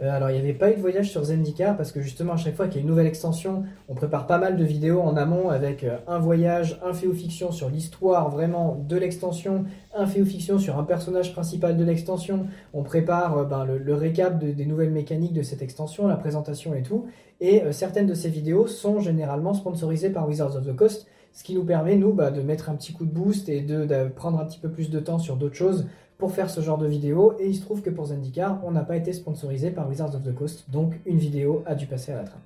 Euh, 0.02 0.10
alors, 0.12 0.32
il 0.32 0.34
n'y 0.34 0.40
avait 0.40 0.54
pas 0.54 0.72
eu 0.72 0.76
de 0.76 0.82
voyage 0.82 1.12
sur 1.12 1.24
Zendikar 1.24 1.78
parce 1.78 1.92
que 1.92 2.02
justement, 2.02 2.34
à 2.34 2.38
chaque 2.38 2.56
fois 2.56 2.68
qu'il 2.68 2.78
y 2.78 2.80
a 2.80 2.82
une 2.82 2.88
nouvelle 2.88 3.06
extension, 3.06 3.64
on 3.88 3.94
prépare 3.94 4.26
pas 4.26 4.40
mal 4.40 4.58
de 4.58 4.64
vidéos 4.64 5.02
en 5.02 5.16
amont 5.16 5.50
avec 5.50 5.84
euh, 5.84 5.98
un 6.08 6.18
voyage, 6.18 6.80
un 6.84 6.94
fait 6.94 7.08
ou 7.08 7.14
fiction 7.14 7.52
sur 7.52 7.70
l'histoire 7.70 8.30
vraiment 8.30 8.84
de 8.88 8.98
l'extension, 8.98 9.66
un 9.96 10.08
fait 10.08 10.22
ou 10.22 10.26
fiction 10.26 10.58
sur 10.58 10.80
un 10.80 10.84
personnage 10.84 11.32
principal 11.34 11.78
de 11.78 11.84
l'extension. 11.84 12.48
On 12.74 12.82
prépare 12.82 13.38
euh, 13.38 13.44
ben, 13.44 13.66
le, 13.66 13.94
récap 13.94 14.40
des 14.40 14.66
nouvelles 14.66 14.92
mécaniques 14.92 15.34
de 15.34 15.44
cette 15.44 15.62
extension, 15.62 16.08
la 16.08 16.18
présentation 16.18 16.74
et 16.74 16.82
tout. 16.82 17.06
Et 17.40 17.62
certaines 17.72 18.08
de 18.08 18.14
ces 18.14 18.30
vidéos 18.30 18.68
sont 18.68 19.00
généralement 19.00 19.54
sponsorisées 19.54 20.10
par 20.10 20.28
Wizards 20.28 20.56
of 20.56 20.66
the 20.66 20.76
Coast, 20.76 21.08
ce 21.34 21.44
qui 21.44 21.56
nous 21.56 21.64
permet, 21.64 21.96
nous, 21.96 22.14
bah, 22.14 22.32
de 22.32 22.42
mettre 22.42 22.70
un 22.70 22.76
petit 22.76 22.94
coup 22.94 23.06
de 23.06 23.12
boost 23.12 23.50
et 23.50 23.62
de, 23.62 23.86
de 23.86 24.08
prendre 24.08 24.40
un 24.40 24.46
petit 24.46 24.60
peu 24.60 24.70
plus 24.70 24.90
de 24.90 25.00
temps 25.00 25.20
sur 25.20 25.36
d'autres 25.36 25.56
choses 25.56 25.86
pour 26.18 26.32
faire 26.32 26.50
ce 26.50 26.62
genre 26.62 26.78
de 26.78 26.88
vidéo. 26.88 27.36
Et 27.40 27.48
il 27.48 27.56
se 27.56 27.62
trouve 27.62 27.82
que 27.82 27.90
pour 27.90 28.06
Zendikar, 28.08 28.60
on 28.64 28.72
n'a 28.72 28.84
pas 28.84 28.96
été 28.96 29.14
sponsorisé 29.14 29.72
par 29.72 29.90
Wizards 29.90 30.16
of 30.16 30.24
the 30.24 30.34
Coast, 30.34 30.70
donc 30.70 30.94
une 31.06 31.18
vidéo 31.18 31.64
a 31.66 31.76
dû 31.76 31.86
passer 31.86 32.12
à 32.12 32.16
la 32.16 32.24
trappe. 32.24 32.42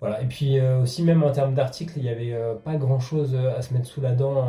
Voilà, 0.00 0.20
et 0.20 0.26
puis 0.26 0.58
euh, 0.58 0.82
aussi 0.82 1.02
même 1.02 1.22
en 1.22 1.32
termes 1.32 1.54
d'articles, 1.54 1.94
il 1.96 2.02
n'y 2.02 2.10
avait 2.10 2.34
euh, 2.34 2.54
pas 2.54 2.76
grand 2.76 3.00
chose 3.00 3.34
euh, 3.34 3.56
à 3.56 3.62
se 3.62 3.72
mettre 3.72 3.86
sous 3.86 4.00
la 4.00 4.12
dent 4.12 4.46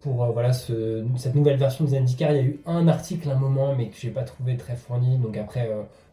pour 0.00 0.24
voilà 0.26 0.52
cette 0.52 1.34
nouvelle 1.34 1.56
version 1.56 1.84
de 1.84 1.90
Zendikar. 1.90 2.30
Il 2.32 2.36
y 2.36 2.40
a 2.40 2.42
eu 2.42 2.60
un 2.66 2.86
article 2.86 3.28
à 3.30 3.32
un 3.32 3.38
moment, 3.38 3.74
mais 3.74 3.88
que 3.88 3.96
j'ai 3.96 4.10
pas 4.10 4.22
trouvé 4.22 4.56
très 4.56 4.76
fourni. 4.76 5.18
Donc 5.18 5.36
après, 5.36 5.68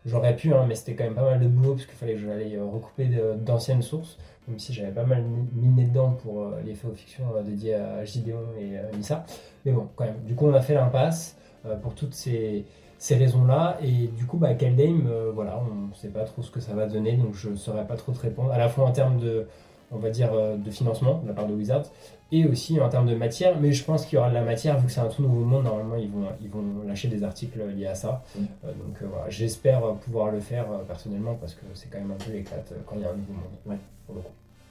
j'aurais 0.08 0.36
pu, 0.36 0.54
hein, 0.54 0.66
mais 0.68 0.74
c'était 0.74 0.96
quand 0.96 1.04
même 1.04 1.14
pas 1.14 1.24
mal 1.24 1.40
de 1.40 1.48
boulot 1.48 1.74
parce 1.74 1.86
qu'il 1.86 1.96
fallait 1.96 2.16
que 2.16 2.22
j'allais 2.22 2.58
recouper 2.58 3.08
d'anciennes 3.38 3.84
sources. 3.84 4.18
Même 4.48 4.60
si 4.60 4.74
j'avais 4.74 4.92
pas 4.92 5.06
mal 5.06 5.24
miné 5.54 5.86
dedans 5.86 6.12
pour 6.12 6.52
les 6.64 6.76
faits 6.76 6.92
aux 6.92 6.96
fictions 6.96 7.26
dédiés 7.44 7.76
à 7.76 8.06
Gideon 8.06 8.44
et 8.60 8.78
à 8.78 8.92
Nissa. 8.96 9.26
Mais 9.66 9.72
bon, 9.72 9.88
quand 9.96 10.06
même. 10.06 10.22
Du 10.26 10.36
coup, 10.36 10.46
on 10.48 10.54
a 10.54 10.62
fait 10.62 10.76
l'impasse. 10.76 11.36
Euh, 11.68 11.76
pour 11.78 11.96
toutes 11.96 12.14
ces, 12.14 12.66
raisons-là. 13.10 13.78
Et 13.82 14.08
du 14.08 14.26
coup, 14.26 14.38
bah, 14.38 14.50
euh, 14.52 15.32
voilà, 15.34 15.60
on 15.60 15.88
ne 15.90 15.94
sait 15.94 16.10
pas 16.10 16.24
trop 16.24 16.42
ce 16.42 16.52
que 16.52 16.60
ça 16.60 16.74
va 16.74 16.88
donner, 16.88 17.14
donc 17.14 17.34
je 17.34 17.50
ne 17.50 17.56
saurais 17.56 17.86
pas 17.86 17.96
trop 17.96 18.12
te 18.12 18.20
répondre, 18.20 18.52
à 18.52 18.58
la 18.58 18.70
fois 18.70 18.86
en 18.86 18.92
termes 18.92 19.20
de, 19.20 19.48
on 19.92 19.98
va 19.98 20.10
dire, 20.10 20.34
euh, 20.34 20.58
de 20.58 20.72
financement 20.72 21.20
de 21.24 21.28
la 21.28 21.34
part 21.34 21.48
de 21.48 21.54
Wizards, 21.54 21.86
et 22.32 22.46
aussi 22.46 22.80
en 22.80 22.90
termes 22.90 23.08
de 23.08 23.16
matière, 23.16 23.60
mais 23.60 23.72
je 23.72 23.84
pense 23.84 24.06
qu'il 24.06 24.16
y 24.16 24.20
aura 24.20 24.30
de 24.30 24.34
la 24.34 24.44
matière, 24.44 24.80
vu 24.80 24.88
que 24.88 24.92
c'est 24.92 25.00
un 25.00 25.08
tout 25.08 25.22
nouveau 25.22 25.46
monde, 25.46 25.66
normalement 25.66 25.96
ils 25.96 26.10
vont, 26.10 26.28
ils 26.42 26.50
vont 26.50 26.64
lâcher 26.88 27.08
des 27.08 27.24
articles 27.24 27.60
liés 27.76 27.88
à 27.88 27.96
ça. 27.96 28.24
Mm. 28.36 28.44
donc 28.64 29.04
voilà, 29.04 29.30
j'espère 29.30 29.82
pouvoir 29.96 30.32
le 30.32 30.40
faire 30.40 30.66
personnellement, 30.88 31.36
parce 31.36 31.54
que 31.54 31.66
c'est 31.74 31.90
quand 31.90 32.00
même 32.00 32.12
un 32.12 32.24
peu 32.24 32.32
l'éclate 32.32 32.74
quand 32.86 32.96
il 32.96 33.02
y 33.02 33.06
a 33.06 33.10
un 33.10 33.16
nouveau 33.16 33.34
monde. 33.34 33.52
Ouais, 33.66 33.78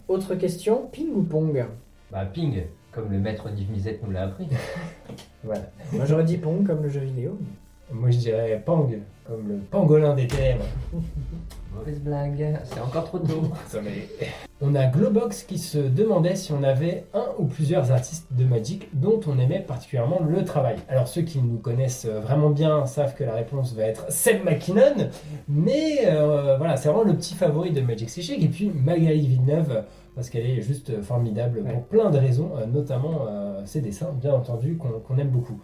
Autre 0.08 0.34
question, 0.34 0.88
ping 0.92 1.10
ou 1.14 1.22
pong? 1.22 1.64
Bah 2.10 2.26
ping, 2.26 2.62
comme 2.92 3.10
le 3.10 3.18
maître 3.18 3.48
Niv 3.50 3.68
nous 4.02 4.10
l'a 4.10 4.24
appris. 4.24 4.48
voilà. 5.44 5.62
Moi 5.92 6.04
j'aurais 6.04 6.24
dit 6.24 6.36
Pong 6.36 6.66
comme 6.66 6.82
le 6.82 6.88
jeu 6.88 7.00
vidéo. 7.00 7.38
Moi 7.92 8.10
je 8.10 8.18
dirais 8.18 8.62
Pang, 8.64 8.90
comme 9.26 9.48
le 9.48 9.56
pangolin 9.70 10.14
des 10.14 10.26
ténèbres. 10.26 10.64
Mauvaise 11.76 12.00
blague, 12.00 12.60
c'est 12.64 12.80
encore 12.80 13.04
trop 13.04 13.18
tôt. 13.18 13.50
on 14.60 14.74
a 14.76 14.86
Globox 14.86 15.42
qui 15.42 15.58
se 15.58 15.78
demandait 15.78 16.36
si 16.36 16.52
on 16.52 16.62
avait 16.62 17.04
un 17.14 17.26
ou 17.38 17.46
plusieurs 17.46 17.90
artistes 17.90 18.28
de 18.30 18.44
Magic 18.44 18.88
dont 18.92 19.18
on 19.26 19.40
aimait 19.40 19.58
particulièrement 19.58 20.20
le 20.24 20.44
travail. 20.44 20.76
Alors 20.88 21.08
ceux 21.08 21.22
qui 21.22 21.40
nous 21.40 21.58
connaissent 21.58 22.06
vraiment 22.06 22.50
bien 22.50 22.86
savent 22.86 23.16
que 23.16 23.24
la 23.24 23.34
réponse 23.34 23.74
va 23.74 23.84
être 23.84 24.10
Seb 24.10 24.44
McKinnon, 24.44 25.10
mais 25.48 26.06
euh, 26.06 26.56
voilà, 26.58 26.76
c'est 26.76 26.88
vraiment 26.88 27.04
le 27.04 27.16
petit 27.16 27.34
favori 27.34 27.72
de 27.72 27.80
Magic 27.80 28.06
Psychic. 28.06 28.42
Et 28.42 28.48
puis 28.48 28.70
Magali 28.70 29.26
Villeneuve 29.26 29.84
parce 30.14 30.30
qu'elle 30.30 30.46
est 30.46 30.62
juste 30.62 31.02
formidable 31.02 31.64
pour 31.64 31.84
plein 31.84 32.10
de 32.10 32.18
raisons, 32.18 32.52
euh, 32.56 32.66
notamment 32.66 33.26
euh, 33.28 33.62
ses 33.64 33.80
dessins, 33.80 34.12
bien 34.12 34.32
entendu, 34.32 34.78
qu'on 34.78 35.18
aime 35.18 35.30
beaucoup. 35.30 35.60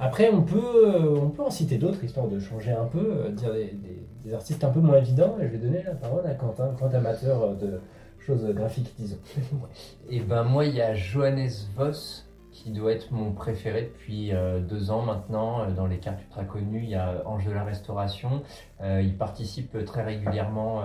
Après, 0.00 0.30
on 0.30 0.42
peut, 0.42 0.86
euh, 0.86 1.18
on 1.20 1.30
peut 1.30 1.42
en 1.42 1.50
citer 1.50 1.78
d'autres, 1.78 2.02
histoire 2.02 2.28
de 2.28 2.40
changer 2.40 2.72
un 2.72 2.84
peu, 2.84 2.98
euh, 2.98 3.30
dire 3.30 3.52
des, 3.52 4.34
artistes 4.34 4.64
un 4.64 4.70
peu 4.70 4.80
moins 4.80 4.98
évidents. 4.98 5.36
Et 5.40 5.46
je 5.46 5.52
vais 5.52 5.58
donner 5.58 5.82
la 5.82 5.94
parole 5.94 6.26
à 6.26 6.34
Quentin, 6.34 6.72
grand 6.72 6.92
amateur 6.92 7.42
euh, 7.42 7.54
de 7.54 7.80
choses 8.18 8.44
graphiques, 8.54 8.92
disons. 8.98 9.18
Et 10.10 10.20
ben 10.20 10.42
moi, 10.42 10.64
il 10.64 10.74
y 10.74 10.80
a 10.80 10.94
Johannes 10.94 11.50
Voss 11.76 12.26
qui 12.50 12.70
doit 12.70 12.92
être 12.92 13.12
mon 13.12 13.32
préféré 13.32 13.82
depuis 13.82 14.30
deux 14.68 14.92
ans 14.92 15.02
maintenant. 15.02 15.68
Dans 15.72 15.88
les 15.88 15.98
cartes 15.98 16.22
ultra 16.22 16.44
connues, 16.44 16.84
il 16.84 16.90
y 16.90 16.94
a 16.94 17.20
Ange 17.26 17.44
de 17.44 17.50
la 17.50 17.64
Restauration. 17.64 18.42
Il 18.80 19.16
participe 19.18 19.84
très 19.84 20.04
régulièrement 20.04 20.84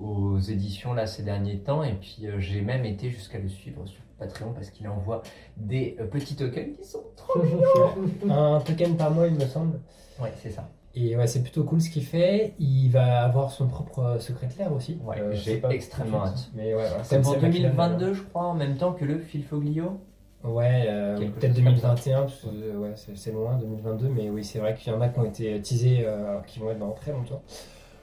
aux 0.00 0.36
éditions 0.40 0.94
là 0.94 1.06
ces 1.06 1.22
derniers 1.22 1.60
temps. 1.60 1.84
Et 1.84 1.94
puis 1.94 2.26
j'ai 2.38 2.60
même 2.60 2.84
été 2.84 3.08
jusqu'à 3.08 3.38
le 3.38 3.48
suivre 3.48 3.86
sur 3.86 4.02
Patreon 4.18 4.52
parce 4.52 4.70
qu'il 4.70 4.88
envoie 4.88 5.22
des 5.56 5.96
euh, 6.00 6.06
petits 6.06 6.36
tokens 6.36 6.76
qui 6.76 6.84
sont 6.84 7.02
trop 7.16 7.42
mignons. 7.42 8.56
un 8.56 8.60
token 8.60 8.96
par 8.96 9.10
mois, 9.10 9.26
il 9.26 9.34
me 9.34 9.46
semble. 9.46 9.80
Ouais, 10.20 10.32
c'est 10.42 10.50
ça. 10.50 10.68
Et 10.94 11.16
ouais, 11.16 11.26
c'est 11.26 11.42
plutôt 11.42 11.62
cool 11.64 11.80
ce 11.80 11.90
qu'il 11.90 12.04
fait. 12.04 12.54
Il 12.58 12.88
va 12.88 13.22
avoir 13.22 13.50
son 13.52 13.68
propre 13.68 14.16
secret 14.18 14.48
clair 14.48 14.72
aussi. 14.72 14.98
Ouais, 15.04 15.20
Euh, 15.20 15.32
j'ai 15.32 15.62
extrêmement 15.70 16.24
hâte. 16.24 16.50
Mais 16.54 16.74
ouais, 16.74 16.84
C'est 17.04 17.20
pour 17.20 17.34
c'est 17.34 17.40
Macmillan, 17.40 17.68
2022, 17.70 18.14
je 18.14 18.22
crois, 18.22 18.46
en 18.46 18.54
même 18.54 18.76
temps 18.76 18.92
que 18.92 19.04
le 19.04 19.18
Phil 19.18 19.44
Foglio. 19.44 20.00
Ouais, 20.44 20.86
euh, 20.88 21.16
peut-être 21.16 21.54
chose 21.56 21.64
comme 21.64 21.76
ça. 21.76 21.88
2021, 21.94 22.20
parce 22.22 22.40
que 22.40 22.46
euh, 22.48 22.78
ouais, 22.78 22.92
c'est 23.14 23.32
loin, 23.32 23.56
2022, 23.58 24.08
mais 24.08 24.30
oui, 24.30 24.44
c'est 24.44 24.60
vrai 24.60 24.74
qu'il 24.74 24.92
y 24.92 24.96
en 24.96 25.00
a 25.00 25.08
qui 25.08 25.18
ont 25.18 25.24
été 25.24 25.60
teasés, 25.60 26.04
euh, 26.04 26.30
alors 26.30 26.46
qui 26.46 26.58
vont 26.60 26.70
être 26.70 26.78
dans 26.78 26.92
très 26.92 27.12
longtemps. 27.12 27.42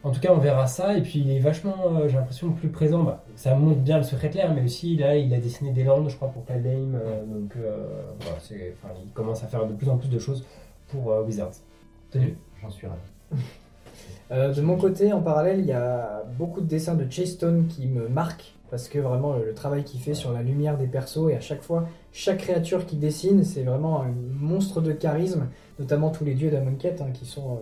En 0.05 0.11
tout 0.11 0.19
cas, 0.19 0.31
on 0.31 0.37
verra 0.37 0.67
ça, 0.67 0.95
et 0.95 1.01
puis 1.01 1.17
il 1.17 1.31
est 1.31 1.39
vachement, 1.39 1.75
euh, 1.95 2.07
j'ai 2.07 2.15
l'impression, 2.15 2.51
plus 2.51 2.69
présent. 2.69 3.01
Bah, 3.01 3.23
ça 3.35 3.55
montre 3.55 3.79
bien 3.79 3.97
le 3.97 4.03
secret 4.03 4.29
clair, 4.29 4.53
mais 4.53 4.63
aussi 4.63 4.95
là, 4.95 5.17
il 5.17 5.33
a 5.33 5.39
dessiné 5.39 5.71
des 5.71 5.83
landes, 5.83 6.07
je 6.09 6.15
crois, 6.15 6.27
pour 6.27 6.43
Game, 6.45 6.95
euh, 6.95 7.25
donc 7.25 7.55
euh, 7.57 7.87
il 8.51 9.11
commence 9.15 9.43
à 9.43 9.47
faire 9.47 9.65
de 9.65 9.73
plus 9.73 9.89
en 9.89 9.97
plus 9.97 10.09
de 10.09 10.19
choses 10.19 10.45
pour 10.89 11.11
euh, 11.11 11.23
Wizards. 11.23 11.55
Tenu. 12.11 12.37
J'en 12.61 12.69
suis 12.69 12.85
ravi. 12.85 13.01
De 14.29 14.61
mon 14.61 14.75
côté, 14.75 15.13
en 15.13 15.21
parallèle, 15.21 15.59
il 15.59 15.67
y 15.67 15.71
a 15.71 16.23
beaucoup 16.37 16.59
de 16.59 16.65
dessins 16.65 16.95
de 16.95 17.09
Chase 17.09 17.33
Stone 17.33 17.67
qui 17.67 17.85
me 17.85 18.07
marquent 18.07 18.55
parce 18.71 18.87
que 18.87 18.97
vraiment 18.97 19.35
le, 19.35 19.53
travail 19.53 19.83
qu'il 19.83 19.99
fait 19.99 20.15
sur 20.15 20.33
la 20.33 20.41
lumière 20.41 20.77
des 20.77 20.87
persos 20.87 21.29
et 21.29 21.35
à 21.35 21.39
chaque 21.39 21.61
fois, 21.61 21.87
chaque 22.11 22.39
créature 22.39 22.87
qu'il 22.87 22.99
dessine, 22.99 23.43
c'est 23.43 23.61
vraiment 23.61 24.01
un 24.01 24.11
monstre 24.39 24.81
de 24.81 24.93
charisme, 24.93 25.47
notamment 25.77 26.09
tous 26.09 26.25
les 26.25 26.33
dieux 26.33 26.49
d'Amonkhet 26.49 26.95
hein, 27.01 27.11
qui 27.13 27.25
sont 27.25 27.59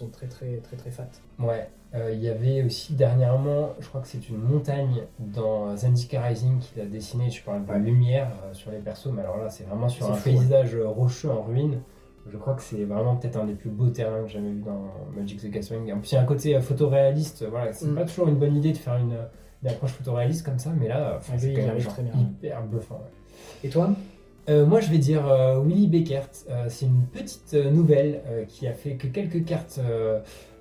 sont 0.00 0.08
très 0.08 0.26
très 0.26 0.56
très 0.58 0.76
très 0.76 0.90
fat. 0.90 1.08
Ouais, 1.38 1.68
euh, 1.94 2.12
il 2.12 2.20
y 2.22 2.28
avait 2.28 2.62
aussi 2.62 2.94
dernièrement, 2.94 3.70
je 3.80 3.88
crois 3.88 4.00
que 4.00 4.08
c'est 4.08 4.28
une 4.28 4.38
montagne 4.38 5.02
dans 5.18 5.76
Zendika 5.76 6.22
Rising 6.22 6.58
qu'il 6.58 6.80
a 6.82 6.86
dessiné, 6.86 7.30
je 7.30 7.42
parle 7.42 7.64
de 7.66 7.70
Ouais. 7.72 7.78
lumière 7.78 8.30
euh, 8.44 8.54
sur 8.54 8.70
les 8.70 8.78
persos, 8.78 9.08
mais 9.12 9.22
alors 9.22 9.38
là 9.38 9.50
c'est 9.50 9.64
vraiment 9.64 9.88
sur 9.88 10.10
un 10.10 10.14
fou, 10.14 10.30
paysage 10.30 10.74
euh, 10.74 10.88
rocheux 10.88 11.30
en 11.30 11.42
ruine. 11.42 11.80
Je 12.30 12.36
crois 12.36 12.54
que 12.54 12.62
c'est 12.62 12.84
vraiment 12.84 13.16
peut-être 13.16 13.36
un 13.36 13.44
des 13.46 13.54
plus 13.54 13.70
beaux 13.70 13.88
terrains 13.88 14.20
que 14.22 14.28
j'ai 14.28 14.34
jamais 14.34 14.50
vu 14.50 14.60
dans 14.62 14.84
Magic 15.16 15.40
the 15.40 15.46
Gathering. 15.50 15.90
En 15.92 15.98
plus, 15.98 16.12
il 16.12 16.14
y 16.14 16.18
a 16.18 16.20
un 16.20 16.26
côté 16.26 16.60
photoréaliste, 16.60 17.44
voilà, 17.48 17.72
c'est 17.72 17.86
Mm. 17.86 17.94
pas 17.94 18.04
toujours 18.04 18.28
une 18.28 18.36
bonne 18.36 18.54
idée 18.56 18.72
de 18.72 18.76
faire 18.76 18.96
une, 18.96 19.16
une 19.62 19.68
approche 19.68 19.92
photoréaliste 19.92 20.44
comme 20.44 20.58
ça, 20.58 20.70
mais 20.78 20.86
là, 20.88 21.18
Ah, 21.18 21.38
c'est 21.38 21.48
quand 21.48 21.52
il 21.54 21.56
même 21.62 21.70
arrive 21.70 21.82
genre 21.82 21.92
très 21.94 22.02
bien. 22.02 22.12
hyper 22.14 22.62
bluffant. 22.66 22.96
ouais. 22.96 23.64
Et 23.64 23.68
toi? 23.70 23.90
Euh, 24.48 24.66
moi, 24.66 24.80
je 24.80 24.90
vais 24.90 24.98
dire 24.98 25.26
euh, 25.26 25.60
Willy 25.60 25.86
Beckert. 25.86 26.30
Euh, 26.48 26.66
c'est 26.68 26.86
une 26.86 27.06
petite 27.06 27.52
nouvelle 27.54 28.22
qui 28.48 28.66
a 28.66 28.72
fait 28.72 28.94
que 28.94 29.06
quelques 29.06 29.44
cartes 29.44 29.80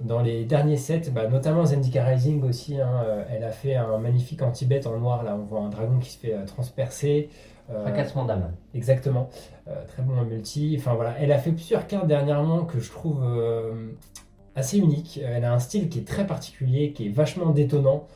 dans 0.01 0.21
les 0.21 0.45
derniers 0.45 0.77
sets, 0.77 1.09
bah, 1.11 1.27
notamment 1.27 1.65
Zendika 1.65 2.03
Rising 2.03 2.43
aussi. 2.43 2.79
hein, 2.79 3.25
elle 3.29 3.43
a 3.43 3.51
fait 3.51 3.75
un 3.75 3.97
magnifique 3.97 4.41
anti-bet 4.41 4.85
en 4.87 4.97
noir. 4.97 5.23
Là, 5.23 5.37
on 5.39 5.43
voit 5.43 5.61
un 5.61 5.69
dragon 5.69 5.99
qui 5.99 6.11
se 6.11 6.17
fait 6.17 6.35
transpercer. 6.45 7.29
Fracassement 7.67 8.25
d'âme. 8.25 8.51
Exactement. 8.73 9.29
Très 9.87 10.01
bon 10.01 10.17
en 10.17 10.25
multi. 10.25 10.75
Enfin 10.79 10.95
voilà, 10.95 11.15
elle 11.19 11.31
a 11.31 11.37
fait 11.37 11.51
plusieurs 11.51 11.85
cartes 11.85 12.07
dernièrement 12.07 12.65
que 12.65 12.79
je 12.79 12.89
trouve 12.89 13.23
assez 14.55 14.77
uniques. 14.79 15.19
Elle 15.23 15.45
a 15.45 15.53
un 15.53 15.59
style 15.59 15.89
qui 15.89 15.99
est 15.99 16.07
très 16.07 16.25
particulier, 16.25 16.93
qui 16.93 17.07
est 17.07 17.11
vachement 17.11 17.51
détonnant 17.51 18.07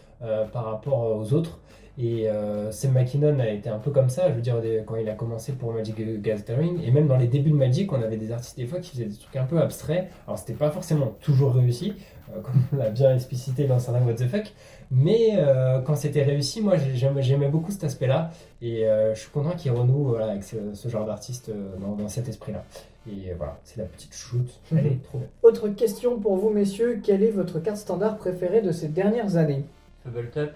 par 0.51 0.65
rapport 0.65 1.17
aux 1.17 1.33
autres. 1.33 1.59
Et 1.99 2.27
euh, 2.27 2.71
Sam 2.71 2.93
McKinnon 2.93 3.37
a 3.39 3.47
été 3.49 3.69
un 3.69 3.77
peu 3.77 3.91
comme 3.91 4.09
ça, 4.09 4.27
je 4.29 4.33
veux 4.33 4.41
dire, 4.41 4.59
des- 4.61 4.81
quand 4.85 4.95
il 4.95 5.07
a 5.09 5.13
commencé 5.13 5.51
pour 5.53 5.71
Magic 5.73 5.95
the 5.95 6.19
Gathering. 6.21 6.81
Et 6.83 6.89
même 6.89 7.07
dans 7.07 7.17
les 7.17 7.27
débuts 7.27 7.51
de 7.51 7.55
Magic, 7.55 7.91
on 7.93 8.01
avait 8.01 8.17
des 8.17 8.31
artistes 8.31 8.57
des 8.57 8.65
fois 8.65 8.79
qui 8.79 8.91
faisaient 8.91 9.05
des 9.05 9.15
trucs 9.15 9.35
un 9.35 9.43
peu 9.45 9.59
abstraits. 9.61 10.09
Alors 10.25 10.39
c'était 10.39 10.53
pas 10.53 10.71
forcément 10.71 11.13
toujours 11.21 11.53
réussi, 11.53 11.93
euh, 12.35 12.41
comme 12.41 12.63
on 12.73 12.77
l'a 12.77 12.89
bien 12.89 13.13
explicité 13.13 13.65
dans 13.67 13.77
certains 13.77 14.01
What 14.03 14.15
the 14.15 14.27
Fuck. 14.27 14.53
Mais 14.89 15.33
euh, 15.37 15.81
quand 15.81 15.95
c'était 15.95 16.23
réussi, 16.23 16.61
moi 16.61 16.77
j'ai- 16.77 16.95
j'aimais 16.95 17.21
j'aimais 17.21 17.47
beaucoup 17.47 17.69
cet 17.71 17.83
aspect-là. 17.83 18.31
Et 18.63 18.87
euh, 18.87 19.13
je 19.13 19.19
suis 19.19 19.29
content 19.29 19.51
qu'il 19.51 19.71
renoue 19.71 20.05
voilà, 20.05 20.31
avec 20.31 20.43
ce, 20.43 20.55
ce 20.73 20.87
genre 20.89 21.05
d'artiste 21.05 21.49
euh, 21.49 21.75
dans, 21.79 21.95
dans 21.95 22.07
cet 22.09 22.27
esprit-là. 22.27 22.63
Et 23.07 23.33
voilà, 23.37 23.59
c'est 23.65 23.77
la 23.77 23.85
petite 23.85 24.15
shoot. 24.15 24.47
Elle 24.71 24.87
est 24.87 25.03
trop 25.03 25.19
belle. 25.19 25.29
Autre 25.43 25.67
question 25.69 26.19
pour 26.19 26.37
vous 26.37 26.49
messieurs, 26.49 27.01
quelle 27.03 27.21
est 27.21 27.31
votre 27.31 27.59
carte 27.59 27.77
standard 27.77 28.17
préférée 28.17 28.61
de 28.63 28.71
ces 28.71 28.87
dernières 28.87 29.35
années? 29.35 29.63
Fubbletop. 30.03 30.49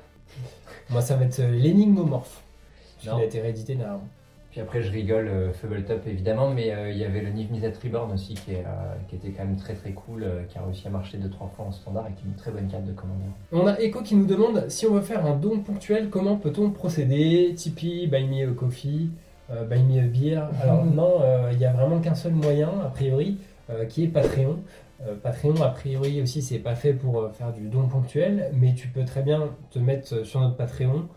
Moi, 0.90 1.02
ça 1.02 1.16
va 1.16 1.26
être 1.26 1.40
euh, 1.40 1.52
l'énigmomorphe. 1.52 2.42
Il 3.04 3.10
a 3.10 3.24
été 3.24 3.42
réédité 3.42 3.76
dernièrement. 3.76 4.08
Puis 4.52 4.62
après, 4.62 4.82
je 4.82 4.92
rigole, 4.92 5.28
euh, 5.28 5.54
Fubbletop 5.54 6.08
évidemment, 6.08 6.50
mais 6.50 6.72
euh, 6.72 6.90
il 6.90 6.98
y 6.98 7.04
avait 7.04 7.22
le 7.22 7.30
Niv 7.30 7.52
Mizzet 7.52 7.74
Reborn 7.84 8.12
aussi 8.14 8.34
qui, 8.34 8.54
est, 8.54 8.64
euh, 8.66 8.96
qui 9.08 9.16
était 9.16 9.30
quand 9.30 9.46
même 9.46 9.58
très 9.58 9.74
très 9.74 9.92
cool, 9.92 10.26
qui 10.50 10.58
a 10.58 10.64
réussi 10.64 10.88
à 10.88 10.90
marcher 10.90 11.18
2-3 11.18 11.30
fois 11.56 11.66
en 11.68 11.72
standard 11.72 12.08
et 12.08 12.14
qui 12.14 12.24
est 12.26 12.30
une 12.30 12.36
très 12.36 12.52
bonne 12.52 12.68
carte 12.68 12.86
de 12.86 12.94
commandeur. 12.94 13.28
On 13.52 13.68
a 13.68 13.80
Echo 13.80 14.02
qui 14.02 14.16
nous 14.16 14.26
demande 14.26 14.66
si 14.70 14.88
on 14.88 14.94
veut 14.94 15.02
faire 15.02 15.26
un 15.26 15.36
don 15.36 15.60
ponctuel, 15.60 16.10
comment 16.10 16.38
peut-on 16.38 16.70
procéder? 16.72 17.54
Tipeee, 17.56 18.08
Buy 18.08 18.26
Me 18.26 18.50
a 18.50 18.54
Coffee, 18.54 19.10
Buy 19.70 19.84
Me 19.84 20.00
a 20.00 20.08
Beer. 20.08 20.42
Alors 20.62 20.86
non, 20.96 21.22
il 21.52 21.58
n'y 21.58 21.66
a 21.66 21.74
vraiment 21.74 22.00
qu'un 22.00 22.16
seul 22.16 22.34
moyen, 22.34 22.72
a 22.84 22.90
priori, 22.90 23.38
qui 23.90 24.06
est 24.06 24.08
Patreon. 24.08 24.58
Euh, 25.06 25.16
Patreon, 25.16 25.62
a 25.62 25.70
priori 25.70 26.22
aussi, 26.22 26.42
c'est 26.42 26.60
pas 26.60 26.76
fait 26.76 26.94
pour 26.94 27.20
euh, 27.20 27.30
faire 27.30 27.54
du 27.54 27.68
don 27.70 27.88
ponctuel, 27.88 28.50
mais 28.54 28.74
tu 28.74 28.88
peux 28.88 29.06
très 29.06 29.22
bien 29.22 29.50
te 29.70 29.80
mettre 29.80 30.14
euh, 30.16 30.24
sur 30.24 30.40
notre 30.40 30.56
Patreon, 30.56 31.08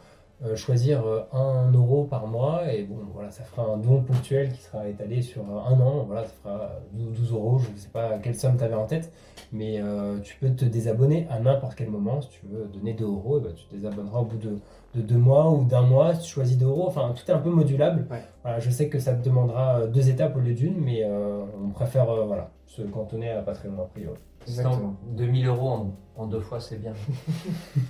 euh, 0.45 0.55
choisir 0.55 1.07
euh, 1.07 1.23
1 1.33 1.73
euro 1.73 2.05
par 2.05 2.27
mois, 2.27 2.71
et 2.73 2.83
bon, 2.83 2.99
voilà, 3.15 3.31
ça 3.31 3.43
fera 3.45 3.63
un 3.63 3.79
don 3.79 4.03
ponctuel 4.03 4.53
qui 4.53 4.61
sera 4.61 4.87
étalé 4.87 5.23
sur 5.23 5.43
un 5.45 5.81
an. 5.81 6.05
Voilà, 6.07 6.25
ça 6.25 6.35
fera 6.43 6.71
12 6.93 7.19
12 7.21 7.33
euros, 7.33 7.59
je 7.59 7.71
ne 7.71 7.77
sais 7.77 7.89
pas 7.89 8.19
quelle 8.19 8.35
somme 8.35 8.59
tu 8.59 8.65
avais 8.65 8.75
en 8.75 8.87
tête, 8.87 9.13
mais 9.53 9.81
tu 10.23 10.37
peux 10.37 10.51
te 10.51 10.65
désabonner 10.65 11.27
à 11.31 11.41
n'importe 11.41 11.75
quel 11.75 11.91
moment. 11.91 12.21
Si 12.23 12.31
tu 12.31 12.47
veux 12.47 12.67
donner 12.67 12.95
2 12.95 13.05
euros, 13.05 13.39
et 13.39 13.43
ben, 13.43 13.55
tu 13.55 13.65
te 13.67 13.75
désabonneras 13.75 14.21
au 14.21 14.25
bout 14.25 14.39
de, 14.39 14.59
de 14.95 15.03
deux 15.03 15.19
mois 15.19 15.51
ou 15.51 15.65
d'un 15.65 15.83
mois. 15.83 16.15
Si 16.15 16.23
tu 16.23 16.33
choisis 16.33 16.57
2 16.57 16.67
euros, 16.67 16.87
enfin, 16.87 17.13
tout 17.15 17.31
est 17.31 17.35
un 17.35 17.39
peu 17.39 17.51
modulable. 17.51 18.07
Ouais. 18.11 18.23
Voilà, 18.43 18.61
je 18.61 18.71
sais 18.71 18.89
que 18.89 18.99
ça 18.99 19.13
te 19.13 19.23
demandera 19.23 19.87
deux 19.89 20.09
étapes 20.09 20.37
au 20.37 20.41
lieu 20.41 20.55
d'une, 20.55 20.81
mais 20.81 21.05
on 21.05 21.69
préfère 21.69 22.07
voilà, 22.27 22.51
se 22.71 22.83
cantonner 22.83 23.31
à 23.31 23.43
Patreon 23.43 23.83
a 23.83 23.87
priori. 23.87 24.19
Exactement. 24.47 24.95
2000 25.17 25.47
euros 25.49 25.69
en, 25.69 25.97
en 26.17 26.27
deux 26.27 26.41
fois, 26.41 26.61
c'est 26.61 26.77
bien. 26.77 26.93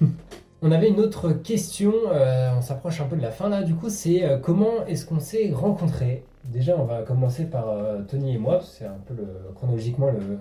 On 0.62 0.72
avait 0.72 0.88
une 0.88 1.00
autre 1.00 1.32
question, 1.32 1.92
euh, 2.12 2.50
on 2.54 2.60
s'approche 2.60 3.00
un 3.00 3.06
peu 3.06 3.16
de 3.16 3.22
la 3.22 3.30
fin 3.30 3.48
là, 3.48 3.62
du 3.62 3.74
coup, 3.74 3.88
c'est 3.88 4.24
euh, 4.24 4.36
comment 4.36 4.84
est-ce 4.86 5.06
qu'on 5.06 5.18
s'est 5.18 5.50
rencontrés? 5.54 6.26
Déjà, 6.44 6.76
on 6.78 6.84
va 6.84 7.00
commencer 7.00 7.46
par 7.46 7.70
euh, 7.70 8.02
Tony 8.02 8.34
et 8.34 8.38
moi, 8.38 8.60
c'est 8.60 8.84
un 8.84 8.98
peu 9.06 9.14
le, 9.14 9.26
chronologiquement 9.54 10.10
le. 10.10 10.38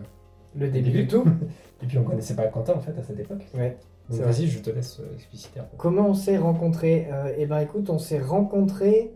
Le 0.55 0.67
début 0.67 0.89
du 0.89 1.07
tout. 1.07 1.23
Et 1.83 1.85
puis 1.85 1.97
on 1.99 2.03
connaissait 2.03 2.35
pas 2.35 2.47
Quentin 2.47 2.73
en 2.73 2.79
fait 2.79 2.97
à 2.99 3.03
cette 3.03 3.19
époque. 3.19 3.47
Ouais. 3.53 3.77
Donc 4.09 4.19
vas-y, 4.21 4.47
je 4.47 4.59
te 4.59 4.71
laisse 4.71 4.99
euh, 4.99 5.13
expliciter 5.13 5.61
un 5.61 5.63
peu. 5.63 5.77
Comment 5.77 6.09
on 6.09 6.13
s'est 6.13 6.37
rencontrés? 6.37 7.07
Eh 7.37 7.45
ben 7.45 7.59
écoute, 7.59 7.89
on 7.89 7.99
s'est 7.99 8.19
rencontrés 8.19 9.13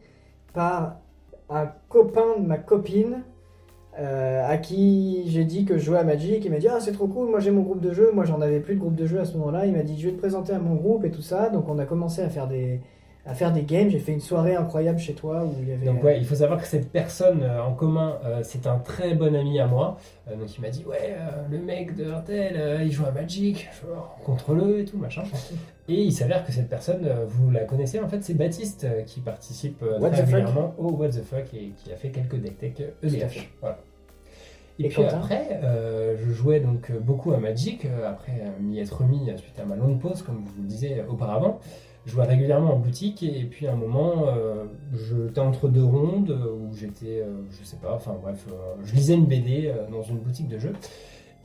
par 0.54 1.00
un 1.50 1.70
copain 1.90 2.40
de 2.40 2.46
ma 2.46 2.58
copine 2.58 3.24
euh, 4.00 4.48
à 4.48 4.58
qui 4.58 5.24
j'ai 5.28 5.46
dit 5.46 5.66
que 5.66 5.78
je 5.78 5.86
jouais 5.86 6.00
à 6.00 6.04
Magic. 6.04 6.44
Il 6.46 6.52
m'a 6.52 6.58
dit 6.58 6.68
Ah, 6.68 6.80
c'est 6.80 6.92
trop 6.92 7.08
cool, 7.08 7.30
moi 7.30 7.40
j'ai 7.40 7.52
mon 7.52 7.62
groupe 7.62 7.82
de 7.82 7.94
jeu. 7.94 8.12
Moi 8.14 8.26
j'en 8.26 8.42
avais 8.42 8.60
plus 8.60 8.76
de 8.76 8.80
groupe 8.80 8.96
de 8.96 9.06
jeu 9.06 9.20
à 9.20 9.26
ce 9.26 9.38
moment-là. 9.38 9.66
Il 9.66 9.74
m'a 9.74 9.84
dit 9.84 10.00
Je 10.00 10.08
vais 10.08 10.14
te 10.14 10.20
présenter 10.20 10.54
à 10.54 10.60
mon 10.60 10.76
groupe 10.76 11.06
et 11.06 11.12
tout 11.12 11.22
ça. 11.22 11.50
Donc 11.50 11.70
on 11.70 11.78
a 11.80 11.86
commencé 11.86 12.22
à 12.22 12.30
faire 12.30 12.48
des, 12.48 12.80
à 13.26 13.34
faire 13.34 13.52
des 13.52 13.64
games. 13.64 13.90
J'ai 13.90 14.00
fait 14.00 14.12
une 14.12 14.20
soirée 14.20 14.56
incroyable 14.56 15.00
chez 15.00 15.14
toi 15.14 15.44
où 15.44 15.56
il 15.62 15.70
y 15.70 15.72
avait. 15.72 15.86
Donc 15.86 16.04
ouais, 16.04 16.18
il 16.18 16.26
faut 16.26 16.36
savoir 16.36 16.62
que 16.62 16.68
cette 16.68 16.92
personne 16.92 17.44
euh, 17.44 17.64
en 17.64 17.74
commun, 17.74 18.18
euh, 18.26 18.42
c'est 18.44 18.68
un 18.68 18.80
très 18.80 19.14
bon 19.16 19.36
ami 19.36 19.60
à 19.60 19.68
moi. 19.68 19.98
Euh, 20.28 20.36
donc 20.36 20.56
il 20.58 20.62
m'a 20.62 20.70
dit 20.70 20.86
ouais, 20.86 21.16
le 21.50 21.58
mec 21.58 21.96
de 21.96 22.12
Intel, 22.12 22.82
il 22.84 22.92
joue 22.92 23.06
à 23.06 23.12
Magic, 23.12 23.70
je 23.82 23.92
rencontre-le 23.92 24.80
et 24.80 24.86
tout 24.86 24.98
machin. 24.98 25.24
Et 25.90 26.02
il 26.02 26.14
s'avère 26.14 26.46
que 26.46 26.54
cette 26.54 26.70
personne, 26.70 27.06
vous 27.28 27.52
la 27.52 27.66
connaissez 27.66 28.00
en 28.00 28.08
fait, 28.08 28.24
c'est 28.24 28.36
Baptiste 28.36 28.88
qui 29.06 29.20
participe 29.20 29.82
What 29.82 30.12
très 30.12 30.24
the 30.24 30.26
fuck 30.26 30.26
régulièrement 30.28 30.74
au 30.78 30.92
What 30.92 31.10
the 31.10 31.24
Fuck 31.24 31.54
et 31.54 31.74
qui 31.76 31.92
a 31.92 31.98
fait 31.98 32.10
quelques 32.10 32.38
deck 32.38 32.58
tech 32.58 32.72
fait. 33.02 33.50
Voilà. 33.60 33.80
Et, 34.80 34.86
Et 34.86 34.90
puis 34.90 35.04
après, 35.04 35.60
euh, 35.64 36.16
je 36.18 36.32
jouais 36.32 36.60
donc 36.60 36.92
beaucoup 36.92 37.32
à 37.32 37.38
Magic, 37.38 37.86
euh, 37.86 38.10
après 38.10 38.42
m'y 38.60 38.80
être 38.80 39.02
remis 39.02 39.26
suite 39.38 39.60
à 39.60 39.66
ma 39.66 39.76
longue 39.76 40.00
pause, 40.00 40.24
comme 40.24 40.44
je 40.46 40.52
vous 40.56 40.62
le 40.64 40.68
disais 40.68 41.06
auparavant. 41.08 41.60
Je 42.06 42.12
jouais 42.12 42.26
régulièrement 42.26 42.74
en 42.74 42.80
boutique 42.80 43.24
et 43.24 43.46
puis 43.46 43.66
à 43.68 43.74
un 43.74 43.76
moment, 43.76 44.26
euh, 44.28 44.66
j'étais 44.94 45.40
entre 45.40 45.70
deux 45.70 45.84
rondes 45.84 46.32
euh, 46.32 46.52
où 46.52 46.76
j'étais, 46.76 47.22
euh, 47.22 47.32
je 47.58 47.66
sais 47.66 47.78
pas, 47.78 47.94
enfin 47.96 48.18
bref, 48.22 48.46
je 48.84 48.94
lisais 48.94 49.14
une 49.14 49.26
BD 49.26 49.74
dans 49.90 50.04
une 50.04 50.18
boutique 50.18 50.50
de 50.50 50.60
jeux 50.60 50.74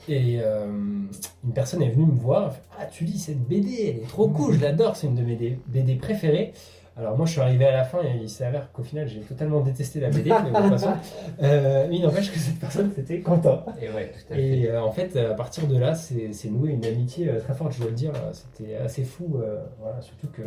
et 0.08 0.38
une 0.38 1.52
personne 1.54 1.82
est 1.82 1.90
venue 1.90 2.06
me 2.06 2.18
voir, 2.18 2.54
ah 2.80 2.86
tu 2.86 3.04
lis 3.04 3.18
cette 3.18 3.46
BD, 3.46 3.76
elle 3.80 3.96
est 4.02 4.08
trop 4.08 4.28
cool, 4.28 4.54
je 4.54 4.60
l'adore, 4.60 4.96
c'est 4.96 5.06
une 5.06 5.16
de 5.16 5.22
mes 5.22 5.58
BD 5.66 5.94
préférées. 5.96 6.52
Alors 6.98 7.16
moi 7.16 7.26
je 7.26 7.32
suis 7.32 7.40
arrivé 7.40 7.64
à 7.64 7.70
la 7.72 7.84
fin 7.84 7.98
et 8.02 8.18
il 8.20 8.28
s'avère 8.28 8.72
qu'au 8.72 8.82
final 8.82 9.06
j'ai 9.06 9.20
totalement 9.20 9.60
détesté 9.60 10.00
la 10.00 10.10
BD, 10.10 10.30
mais 10.30 10.50
de 10.50 10.56
toute 10.56 10.70
façon, 10.78 10.94
euh, 11.42 11.86
mais 11.88 11.96
il 11.96 12.02
n'empêche 12.02 12.32
que 12.32 12.38
cette 12.38 12.58
personne 12.58 12.90
c'était 12.94 13.20
Quentin. 13.20 13.62
Et 13.80 13.88
ouais, 13.90 14.10
tout 14.12 14.32
à 14.32 14.34
fait. 14.36 14.42
Et 14.42 14.70
euh, 14.70 14.82
en 14.82 14.90
fait 14.90 15.16
à 15.16 15.34
partir 15.34 15.68
de 15.68 15.78
là 15.78 15.94
c'est 15.94 16.32
c'est 16.32 16.48
noué 16.50 16.70
une 16.72 16.84
amitié 16.84 17.28
euh, 17.28 17.38
très 17.40 17.54
forte, 17.54 17.72
je 17.72 17.78
dois 17.78 17.90
le 17.90 17.94
dire, 17.94 18.12
c'était 18.32 18.74
assez 18.76 19.04
fou, 19.04 19.40
euh, 19.40 19.62
voilà, 19.80 20.00
surtout 20.00 20.26
que 20.28 20.42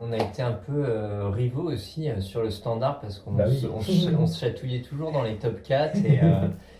On 0.00 0.12
a 0.12 0.16
été 0.18 0.42
un 0.42 0.52
peu 0.52 0.84
euh, 0.84 1.30
rivaux 1.30 1.70
aussi 1.70 2.10
euh, 2.10 2.20
sur 2.20 2.42
le 2.42 2.50
standard 2.50 3.00
parce 3.00 3.18
qu'on 3.18 3.32
Bah 3.32 3.44
oui. 3.48 3.66
se, 3.82 4.38
chatouillait 4.38 4.82
toujours 4.82 5.10
dans 5.12 5.22
les 5.22 5.36
top 5.36 5.62
4 5.62 5.96
et, 6.04 6.20
euh, 6.22 6.48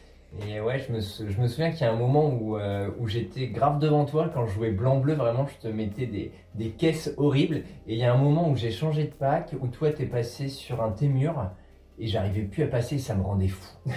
et 0.49 0.61
ouais, 0.61 0.79
je 0.79 0.92
me, 0.92 1.01
souviens 1.49 1.70
qu'il 1.70 1.81
y 1.81 1.85
a 1.85 1.92
un 1.92 1.96
moment 1.96 2.29
où, 2.29 2.57
euh, 2.57 2.90
j'étais 3.07 3.49
grave 3.49 3.79
devant 3.79 4.05
toi 4.05 4.31
quand 4.33 4.46
je 4.46 4.55
jouais 4.55 4.70
blanc-bleu, 4.70 5.14
vraiment 5.14 5.46
je 5.46 5.68
te 5.68 5.72
mettais 5.72 6.07
des, 6.07 6.33
des 6.55 6.70
caisses 6.70 7.12
horribles. 7.16 7.62
Et 7.87 7.94
il 7.94 7.99
y 7.99 8.05
a 8.05 8.12
un 8.12 8.18
moment 8.18 8.51
où 8.51 8.57
j'ai 8.57 8.70
changé 8.70 9.05
de 9.05 9.12
pack, 9.12 9.55
où 9.61 9.68
toi 9.68 9.90
t'es 9.90 10.07
passé 10.07 10.49
sur 10.49 10.83
un 10.83 10.90
Témur 10.90 11.51
et 11.98 12.06
j'arrivais 12.06 12.42
plus 12.42 12.62
à 12.62 12.66
passer, 12.66 12.98
ça 12.98 13.14
me 13.14 13.22
rendait 13.22 13.48
fou. 13.48 13.64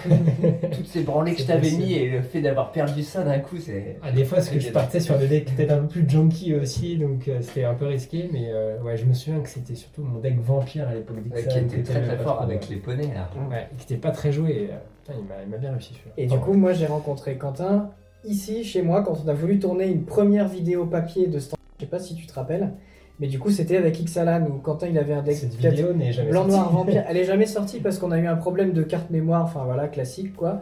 Toutes 0.74 0.88
ces 0.88 1.02
branlées 1.04 1.34
que 1.34 1.42
je 1.42 1.48
t'avais 1.48 1.72
mis 1.72 1.94
et 1.94 2.10
le 2.10 2.22
fait 2.22 2.42
d'avoir 2.42 2.72
perdu 2.72 3.04
ça 3.04 3.24
d'un 3.24 3.40
coup, 3.40 3.58
c'est... 3.58 3.98
Ah, 4.02 4.12
des 4.12 4.24
fois, 4.24 4.38
parce 4.38 4.50
que 4.50 4.60
je 4.60 4.70
partais 4.72 5.00
sur 5.00 5.18
des 5.18 5.28
decks 5.28 5.54
peut-être 5.56 5.72
un 5.72 5.80
peu 5.80 5.88
plus 5.88 6.10
junky 6.10 6.56
aussi, 6.56 6.98
donc 6.98 7.28
euh, 7.28 7.40
c'était 7.42 7.66
un 7.66 7.74
peu 7.74 7.86
risqué, 7.88 8.30
mais 8.32 8.50
euh, 8.52 8.82
ouais, 8.82 8.96
je 8.98 9.06
me 9.06 9.14
souviens 9.14 9.40
que 9.42 9.50
c'était 9.50 9.76
surtout 9.76 10.02
mon 10.04 10.20
deck 10.20 10.40
vampire 10.40 10.88
à 10.88 10.94
l'époque 10.94 11.18
Ouais, 11.34 11.44
qui 11.46 11.58
était 11.58 11.84
très 11.84 12.02
très 12.02 12.18
fort 12.18 12.42
avec 12.42 12.62
ouais. 12.62 12.68
les 12.70 12.76
poneys 12.78 13.14
là. 13.14 13.30
Ouais, 13.50 13.68
qui 13.78 13.84
était 13.94 14.00
pas 14.02 14.12
très 14.12 14.32
joué, 14.32 14.70
euh, 14.72 14.78
putain, 15.04 15.20
il 15.20 15.26
m'a- 15.28 15.44
il 15.44 15.50
m'a 15.50 15.58
bien 15.58 15.72
réussi. 15.72 15.94
Et 16.18 16.26
du 16.26 16.38
coup, 16.38 16.54
moi, 16.54 16.72
j'ai 16.74 16.86
rencontré 16.86 17.36
Quentin 17.38 17.90
ici, 18.24 18.64
chez 18.64 18.82
moi, 18.82 19.02
quand 19.04 19.18
on 19.26 19.28
a 19.28 19.34
voulu 19.34 19.60
tourner 19.60 19.88
une 19.88 20.04
première 20.04 20.48
vidéo 20.48 20.86
papier 20.86 21.28
de 21.28 21.40
stand. 21.40 21.58
Je 21.80 21.86
sais 21.86 21.90
pas 21.90 22.00
si 22.00 22.16
tu 22.16 22.26
te 22.26 22.34
rappelles, 22.34 22.72
mais 23.20 23.28
du 23.28 23.40
coup, 23.40 23.50
c'était 23.52 23.78
avec 23.78 24.04
Xalan 24.04 24.46
où 24.48 24.60
Quentin 24.60 24.88
il 24.88 24.98
avait 24.98 25.14
un 25.14 25.22
deck 25.22 25.36
cette 25.38 25.58
4 25.60 25.72
vidéo 25.76 25.94
n'est 25.94 26.12
jamais 26.14 26.30
blanc 26.30 26.42
sortie. 26.44 26.56
noir 26.58 26.72
vampire. 26.72 27.04
Elle 27.10 27.18
est 27.18 27.26
jamais 27.26 27.46
sortie 27.46 27.80
parce 27.80 27.98
qu'on 28.00 28.12
a 28.12 28.18
eu 28.18 28.28
un 28.28 28.36
problème 28.38 28.72
de 28.74 28.84
carte 28.84 29.10
mémoire, 29.10 29.44
enfin 29.44 29.64
voilà, 29.66 29.88
classique 29.88 30.36
quoi. 30.36 30.62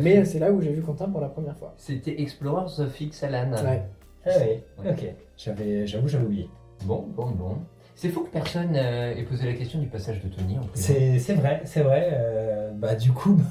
Mais 0.00 0.24
c'est 0.24 0.38
là 0.40 0.50
où 0.50 0.60
j'ai 0.60 0.72
vu 0.72 0.82
Quentin 0.82 1.08
pour 1.08 1.20
la 1.20 1.28
première 1.28 1.56
fois. 1.56 1.74
C'était 1.76 2.20
Explorers 2.20 2.80
of 2.80 3.00
Ixalan. 3.00 3.52
Ouais. 3.52 3.82
Ah 4.24 4.30
oui, 4.40 4.84
Ouais. 4.84 4.90
ok. 4.90 5.04
J'avais, 5.36 5.86
j'avoue, 5.86 6.08
j'avais 6.08 6.24
oublié. 6.24 6.48
Bon, 6.84 7.04
bon, 7.16 7.26
bon. 7.30 7.56
C'est 7.94 8.08
fou 8.08 8.22
que 8.24 8.30
personne 8.30 8.74
euh, 8.74 9.14
ait 9.14 9.22
posé 9.22 9.46
la 9.46 9.52
question 9.54 9.78
du 9.78 9.86
passage 9.86 10.20
de 10.22 10.28
Tony 10.28 10.58
en. 10.58 10.62
C'est, 10.74 11.18
c'est 11.20 11.34
vrai, 11.34 11.62
c'est 11.64 11.80
vrai. 11.82 12.10
euh, 12.12 12.70
bah 12.74 12.94
du 12.96 13.12
coup, 13.12 13.30
vous 13.36 13.42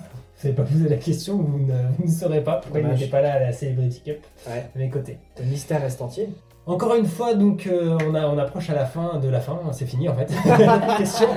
n'avez 0.43 0.55
pas 0.55 0.63
posé 0.63 0.89
la 0.89 0.97
question, 0.97 1.37
vous 1.37 1.59
ne, 1.59 1.73
vous 1.97 2.05
ne 2.05 2.11
saurez 2.11 2.43
pas 2.43 2.57
pourquoi 2.57 2.81
il 2.81 2.87
n'était 2.87 3.07
pas 3.07 3.21
là 3.21 3.33
à 3.35 3.39
la 3.39 3.53
Celebrity 3.53 4.01
Cup 4.01 4.17
Ouais. 4.47 4.65
de 4.75 4.79
mes 4.79 4.89
côtés. 4.89 5.17
Le 5.39 5.45
mystère 5.45 5.81
reste 5.81 6.01
entier. 6.01 6.29
Encore 6.67 6.95
une 6.95 7.05
fois, 7.05 7.35
donc 7.35 7.67
euh, 7.67 7.95
on, 8.09 8.15
a, 8.15 8.27
on 8.27 8.39
approche 8.39 8.71
à 8.71 8.73
la 8.73 8.85
fin 8.85 9.19
de 9.19 9.29
la 9.29 9.39
fin, 9.39 9.59
c'est 9.71 9.85
fini 9.85 10.09
en 10.09 10.15
fait. 10.15 10.25
Question. 10.97 11.27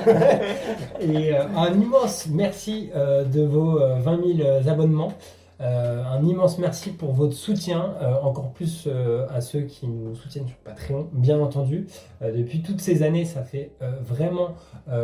Et 0.99 1.35
euh, 1.35 1.43
un 1.55 1.71
immense 1.73 2.27
merci 2.31 2.89
euh, 2.95 3.23
de 3.23 3.43
vos 3.43 3.79
euh, 3.79 3.99
20 3.99 4.37
000 4.37 4.49
abonnements. 4.67 5.13
Un 5.61 6.23
immense 6.23 6.57
merci 6.57 6.89
pour 6.91 7.11
votre 7.11 7.33
soutien, 7.33 7.93
encore 8.23 8.51
plus 8.53 8.87
à 9.29 9.41
ceux 9.41 9.63
qui 9.63 9.89
nous 9.89 10.15
soutiennent 10.15 10.47
sur 10.47 10.55
Patreon, 10.55 11.09
bien 11.11 11.37
entendu. 11.37 11.85
Depuis 12.21 12.61
toutes 12.61 12.79
ces 12.79 13.03
années, 13.03 13.25
ça 13.25 13.43
fait 13.43 13.73
vraiment 14.01 14.55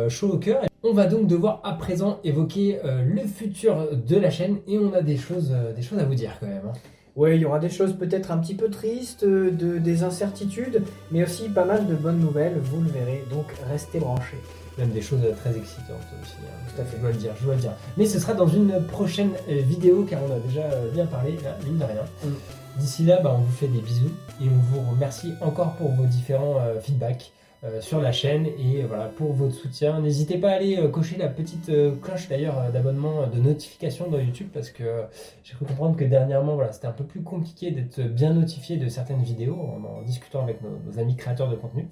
chaud 0.08 0.30
au 0.32 0.38
cœur. 0.38 0.62
On 0.82 0.94
va 0.94 1.08
donc 1.08 1.26
devoir 1.26 1.60
à 1.62 1.74
présent 1.74 2.20
évoquer 2.24 2.78
le 2.82 3.20
futur 3.26 3.76
de 3.92 4.16
la 4.16 4.30
chaîne 4.30 4.56
et 4.66 4.78
on 4.78 4.94
a 4.94 5.02
des 5.02 5.18
choses, 5.18 5.54
des 5.76 5.82
choses 5.82 5.98
à 5.98 6.04
vous 6.04 6.14
dire 6.14 6.38
quand 6.40 6.46
même. 6.46 6.62
hein. 6.66 6.72
Ouais, 7.16 7.36
il 7.36 7.42
y 7.42 7.44
aura 7.46 7.58
des 7.58 7.70
choses 7.70 7.94
peut-être 7.94 8.30
un 8.30 8.38
petit 8.38 8.54
peu 8.54 8.68
tristes, 8.68 9.24
euh, 9.24 9.50
de, 9.50 9.78
des 9.78 10.02
incertitudes, 10.02 10.82
mais 11.10 11.22
aussi 11.24 11.48
pas 11.48 11.64
mal 11.64 11.86
de 11.86 11.94
bonnes 11.94 12.20
nouvelles, 12.20 12.58
vous 12.62 12.82
le 12.82 12.90
verrez, 12.90 13.24
donc 13.30 13.46
restez 13.70 13.98
branchés. 13.98 14.36
Même 14.76 14.90
des 14.90 15.00
choses 15.00 15.20
très 15.38 15.56
excitantes 15.56 16.04
aussi. 16.22 16.34
hein. 16.44 16.66
Tout 16.74 16.82
à 16.82 16.84
fait. 16.84 16.98
Je 16.98 17.00
dois 17.00 17.10
le 17.10 17.16
dire, 17.16 17.32
je 17.40 17.44
dois 17.46 17.54
le 17.54 17.60
dire. 17.62 17.72
Mais 17.96 18.04
ce 18.04 18.18
sera 18.18 18.34
dans 18.34 18.46
une 18.46 18.82
prochaine 18.86 19.30
euh, 19.48 19.62
vidéo 19.62 20.06
car 20.08 20.20
on 20.28 20.30
a 20.34 20.38
déjà 20.38 20.64
euh, 20.64 20.90
bien 20.92 21.06
parlé, 21.06 21.38
là, 21.42 21.56
mine 21.64 21.78
de 21.78 21.84
rien. 21.84 22.02
Mm. 22.22 22.78
D'ici 22.80 23.04
là, 23.04 23.20
bah, 23.22 23.34
on 23.34 23.40
vous 23.40 23.52
fait 23.52 23.68
des 23.68 23.80
bisous 23.80 24.12
et 24.38 24.44
on 24.44 24.74
vous 24.76 24.90
remercie 24.90 25.32
encore 25.40 25.76
pour 25.76 25.92
vos 25.92 26.04
différents 26.04 26.58
euh, 26.60 26.78
feedbacks 26.78 27.32
sur 27.80 28.00
la 28.00 28.12
chaîne 28.12 28.46
et 28.46 28.82
euh, 28.82 28.86
voilà 28.86 29.06
pour 29.06 29.32
votre 29.32 29.54
soutien. 29.54 30.00
N'hésitez 30.00 30.38
pas 30.38 30.50
à 30.50 30.52
aller 30.52 30.76
euh, 30.76 30.88
cocher 30.88 31.16
la 31.16 31.28
petite 31.28 31.68
euh, 31.68 31.94
cloche 31.96 32.28
d'ailleurs 32.28 32.58
euh, 32.58 32.70
d'abonnement, 32.70 33.22
euh, 33.22 33.26
de 33.26 33.40
notification 33.40 34.08
dans 34.10 34.18
YouTube 34.18 34.48
parce 34.52 34.70
que 34.70 34.82
euh, 34.82 35.02
j'ai 35.42 35.54
cru 35.54 35.64
comprendre 35.64 35.96
que 35.96 36.04
dernièrement, 36.04 36.54
voilà, 36.54 36.72
c'était 36.72 36.86
un 36.86 36.92
peu 36.92 37.04
plus 37.04 37.22
compliqué 37.22 37.70
d'être 37.70 38.00
bien 38.02 38.34
notifié 38.34 38.76
de 38.76 38.88
certaines 38.88 39.22
vidéos 39.22 39.56
en, 39.56 40.02
discutant 40.02 40.42
avec 40.42 40.58
nos, 40.62 40.98
amis 40.98 41.16
créateurs 41.16 41.48
de 41.48 41.56
contenu. 41.56 41.88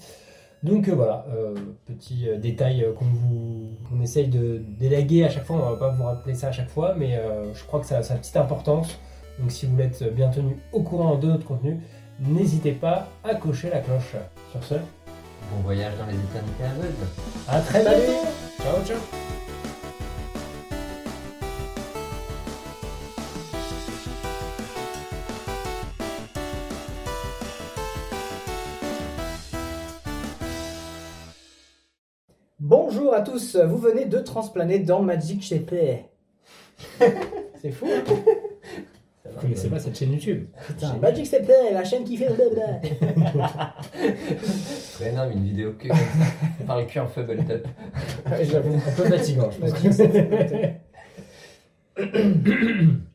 Donc 0.62 0.88
euh, 0.88 0.94
voilà, 0.94 1.26
euh, 1.34 1.54
petit 1.86 2.28
euh, 2.28 2.38
détail 2.38 2.84
euh, 2.84 2.92
qu'on 2.92 3.04
vous 3.06 3.70
qu'on 3.88 4.00
essaye 4.00 4.28
de 4.28 4.62
déléguer 4.78 5.24
à 5.24 5.28
chaque 5.28 5.44
fois, 5.44 5.56
on 5.56 5.70
va 5.70 5.76
pas 5.76 5.90
vous 5.90 6.04
rappeler 6.04 6.34
ça 6.34 6.48
à 6.48 6.52
chaque 6.52 6.70
fois, 6.70 6.94
mais 6.96 7.16
euh, 7.16 7.52
je 7.54 7.64
crois 7.64 7.80
que 7.80 7.86
ça 7.86 7.98
a 7.98 8.02
sa 8.02 8.14
petite 8.14 8.36
importance. 8.36 8.98
Donc 9.38 9.50
si 9.50 9.66
vous 9.66 9.80
être 9.80 10.04
bien 10.10 10.28
tenu 10.30 10.56
au 10.72 10.82
courant 10.82 11.16
de 11.16 11.26
notre 11.26 11.44
contenu, 11.44 11.80
n'hésitez 12.20 12.72
pas 12.72 13.08
à 13.24 13.34
cocher 13.34 13.70
la 13.70 13.80
cloche. 13.80 14.14
Sur 14.52 14.62
ce, 14.62 14.74
Bon 15.50 15.62
voyage 15.62 15.94
dans 15.98 16.06
les 16.06 16.14
éternités 16.14 16.64
aveugles. 16.64 17.06
à 17.48 17.60
très 17.60 17.80
bientôt. 17.82 18.26
Ciao 18.62 18.84
ciao. 18.84 18.98
Bonjour 32.60 33.12
à 33.12 33.20
tous, 33.20 33.56
vous 33.56 33.76
venez 33.76 34.06
de 34.06 34.18
transplaner 34.18 34.78
dans 34.78 35.02
Magic 35.02 35.46
GP. 35.46 36.06
C'est 37.60 37.70
fou, 37.72 37.86
hein 37.86 38.02
connaissez 39.44 39.68
pas 39.68 39.78
cette 39.78 39.96
chaîne 39.98 40.12
YouTube 40.12 40.46
Putain, 40.66 40.94
Magic 41.00 41.30
GP, 41.30 41.50
la 41.72 41.84
chaîne 41.84 42.04
qui 42.04 42.16
fait 42.16 42.28
le 42.28 42.34
blabla. 42.34 42.80
Ouais, 45.00 45.12
non, 45.12 45.28
mais 45.28 45.34
une 45.34 45.44
vidéo 45.44 45.72
que 45.78 45.88
on 46.60 46.64
parle 46.64 46.86
que 46.86 46.98
en 46.98 47.06
Fubble 47.06 47.44
Top. 47.44 47.66
J'avoue. 48.42 48.74
Un 48.74 48.92
peu 48.96 49.04
fatigant, 49.04 49.50
je 49.50 49.58
pense. 49.58 50.00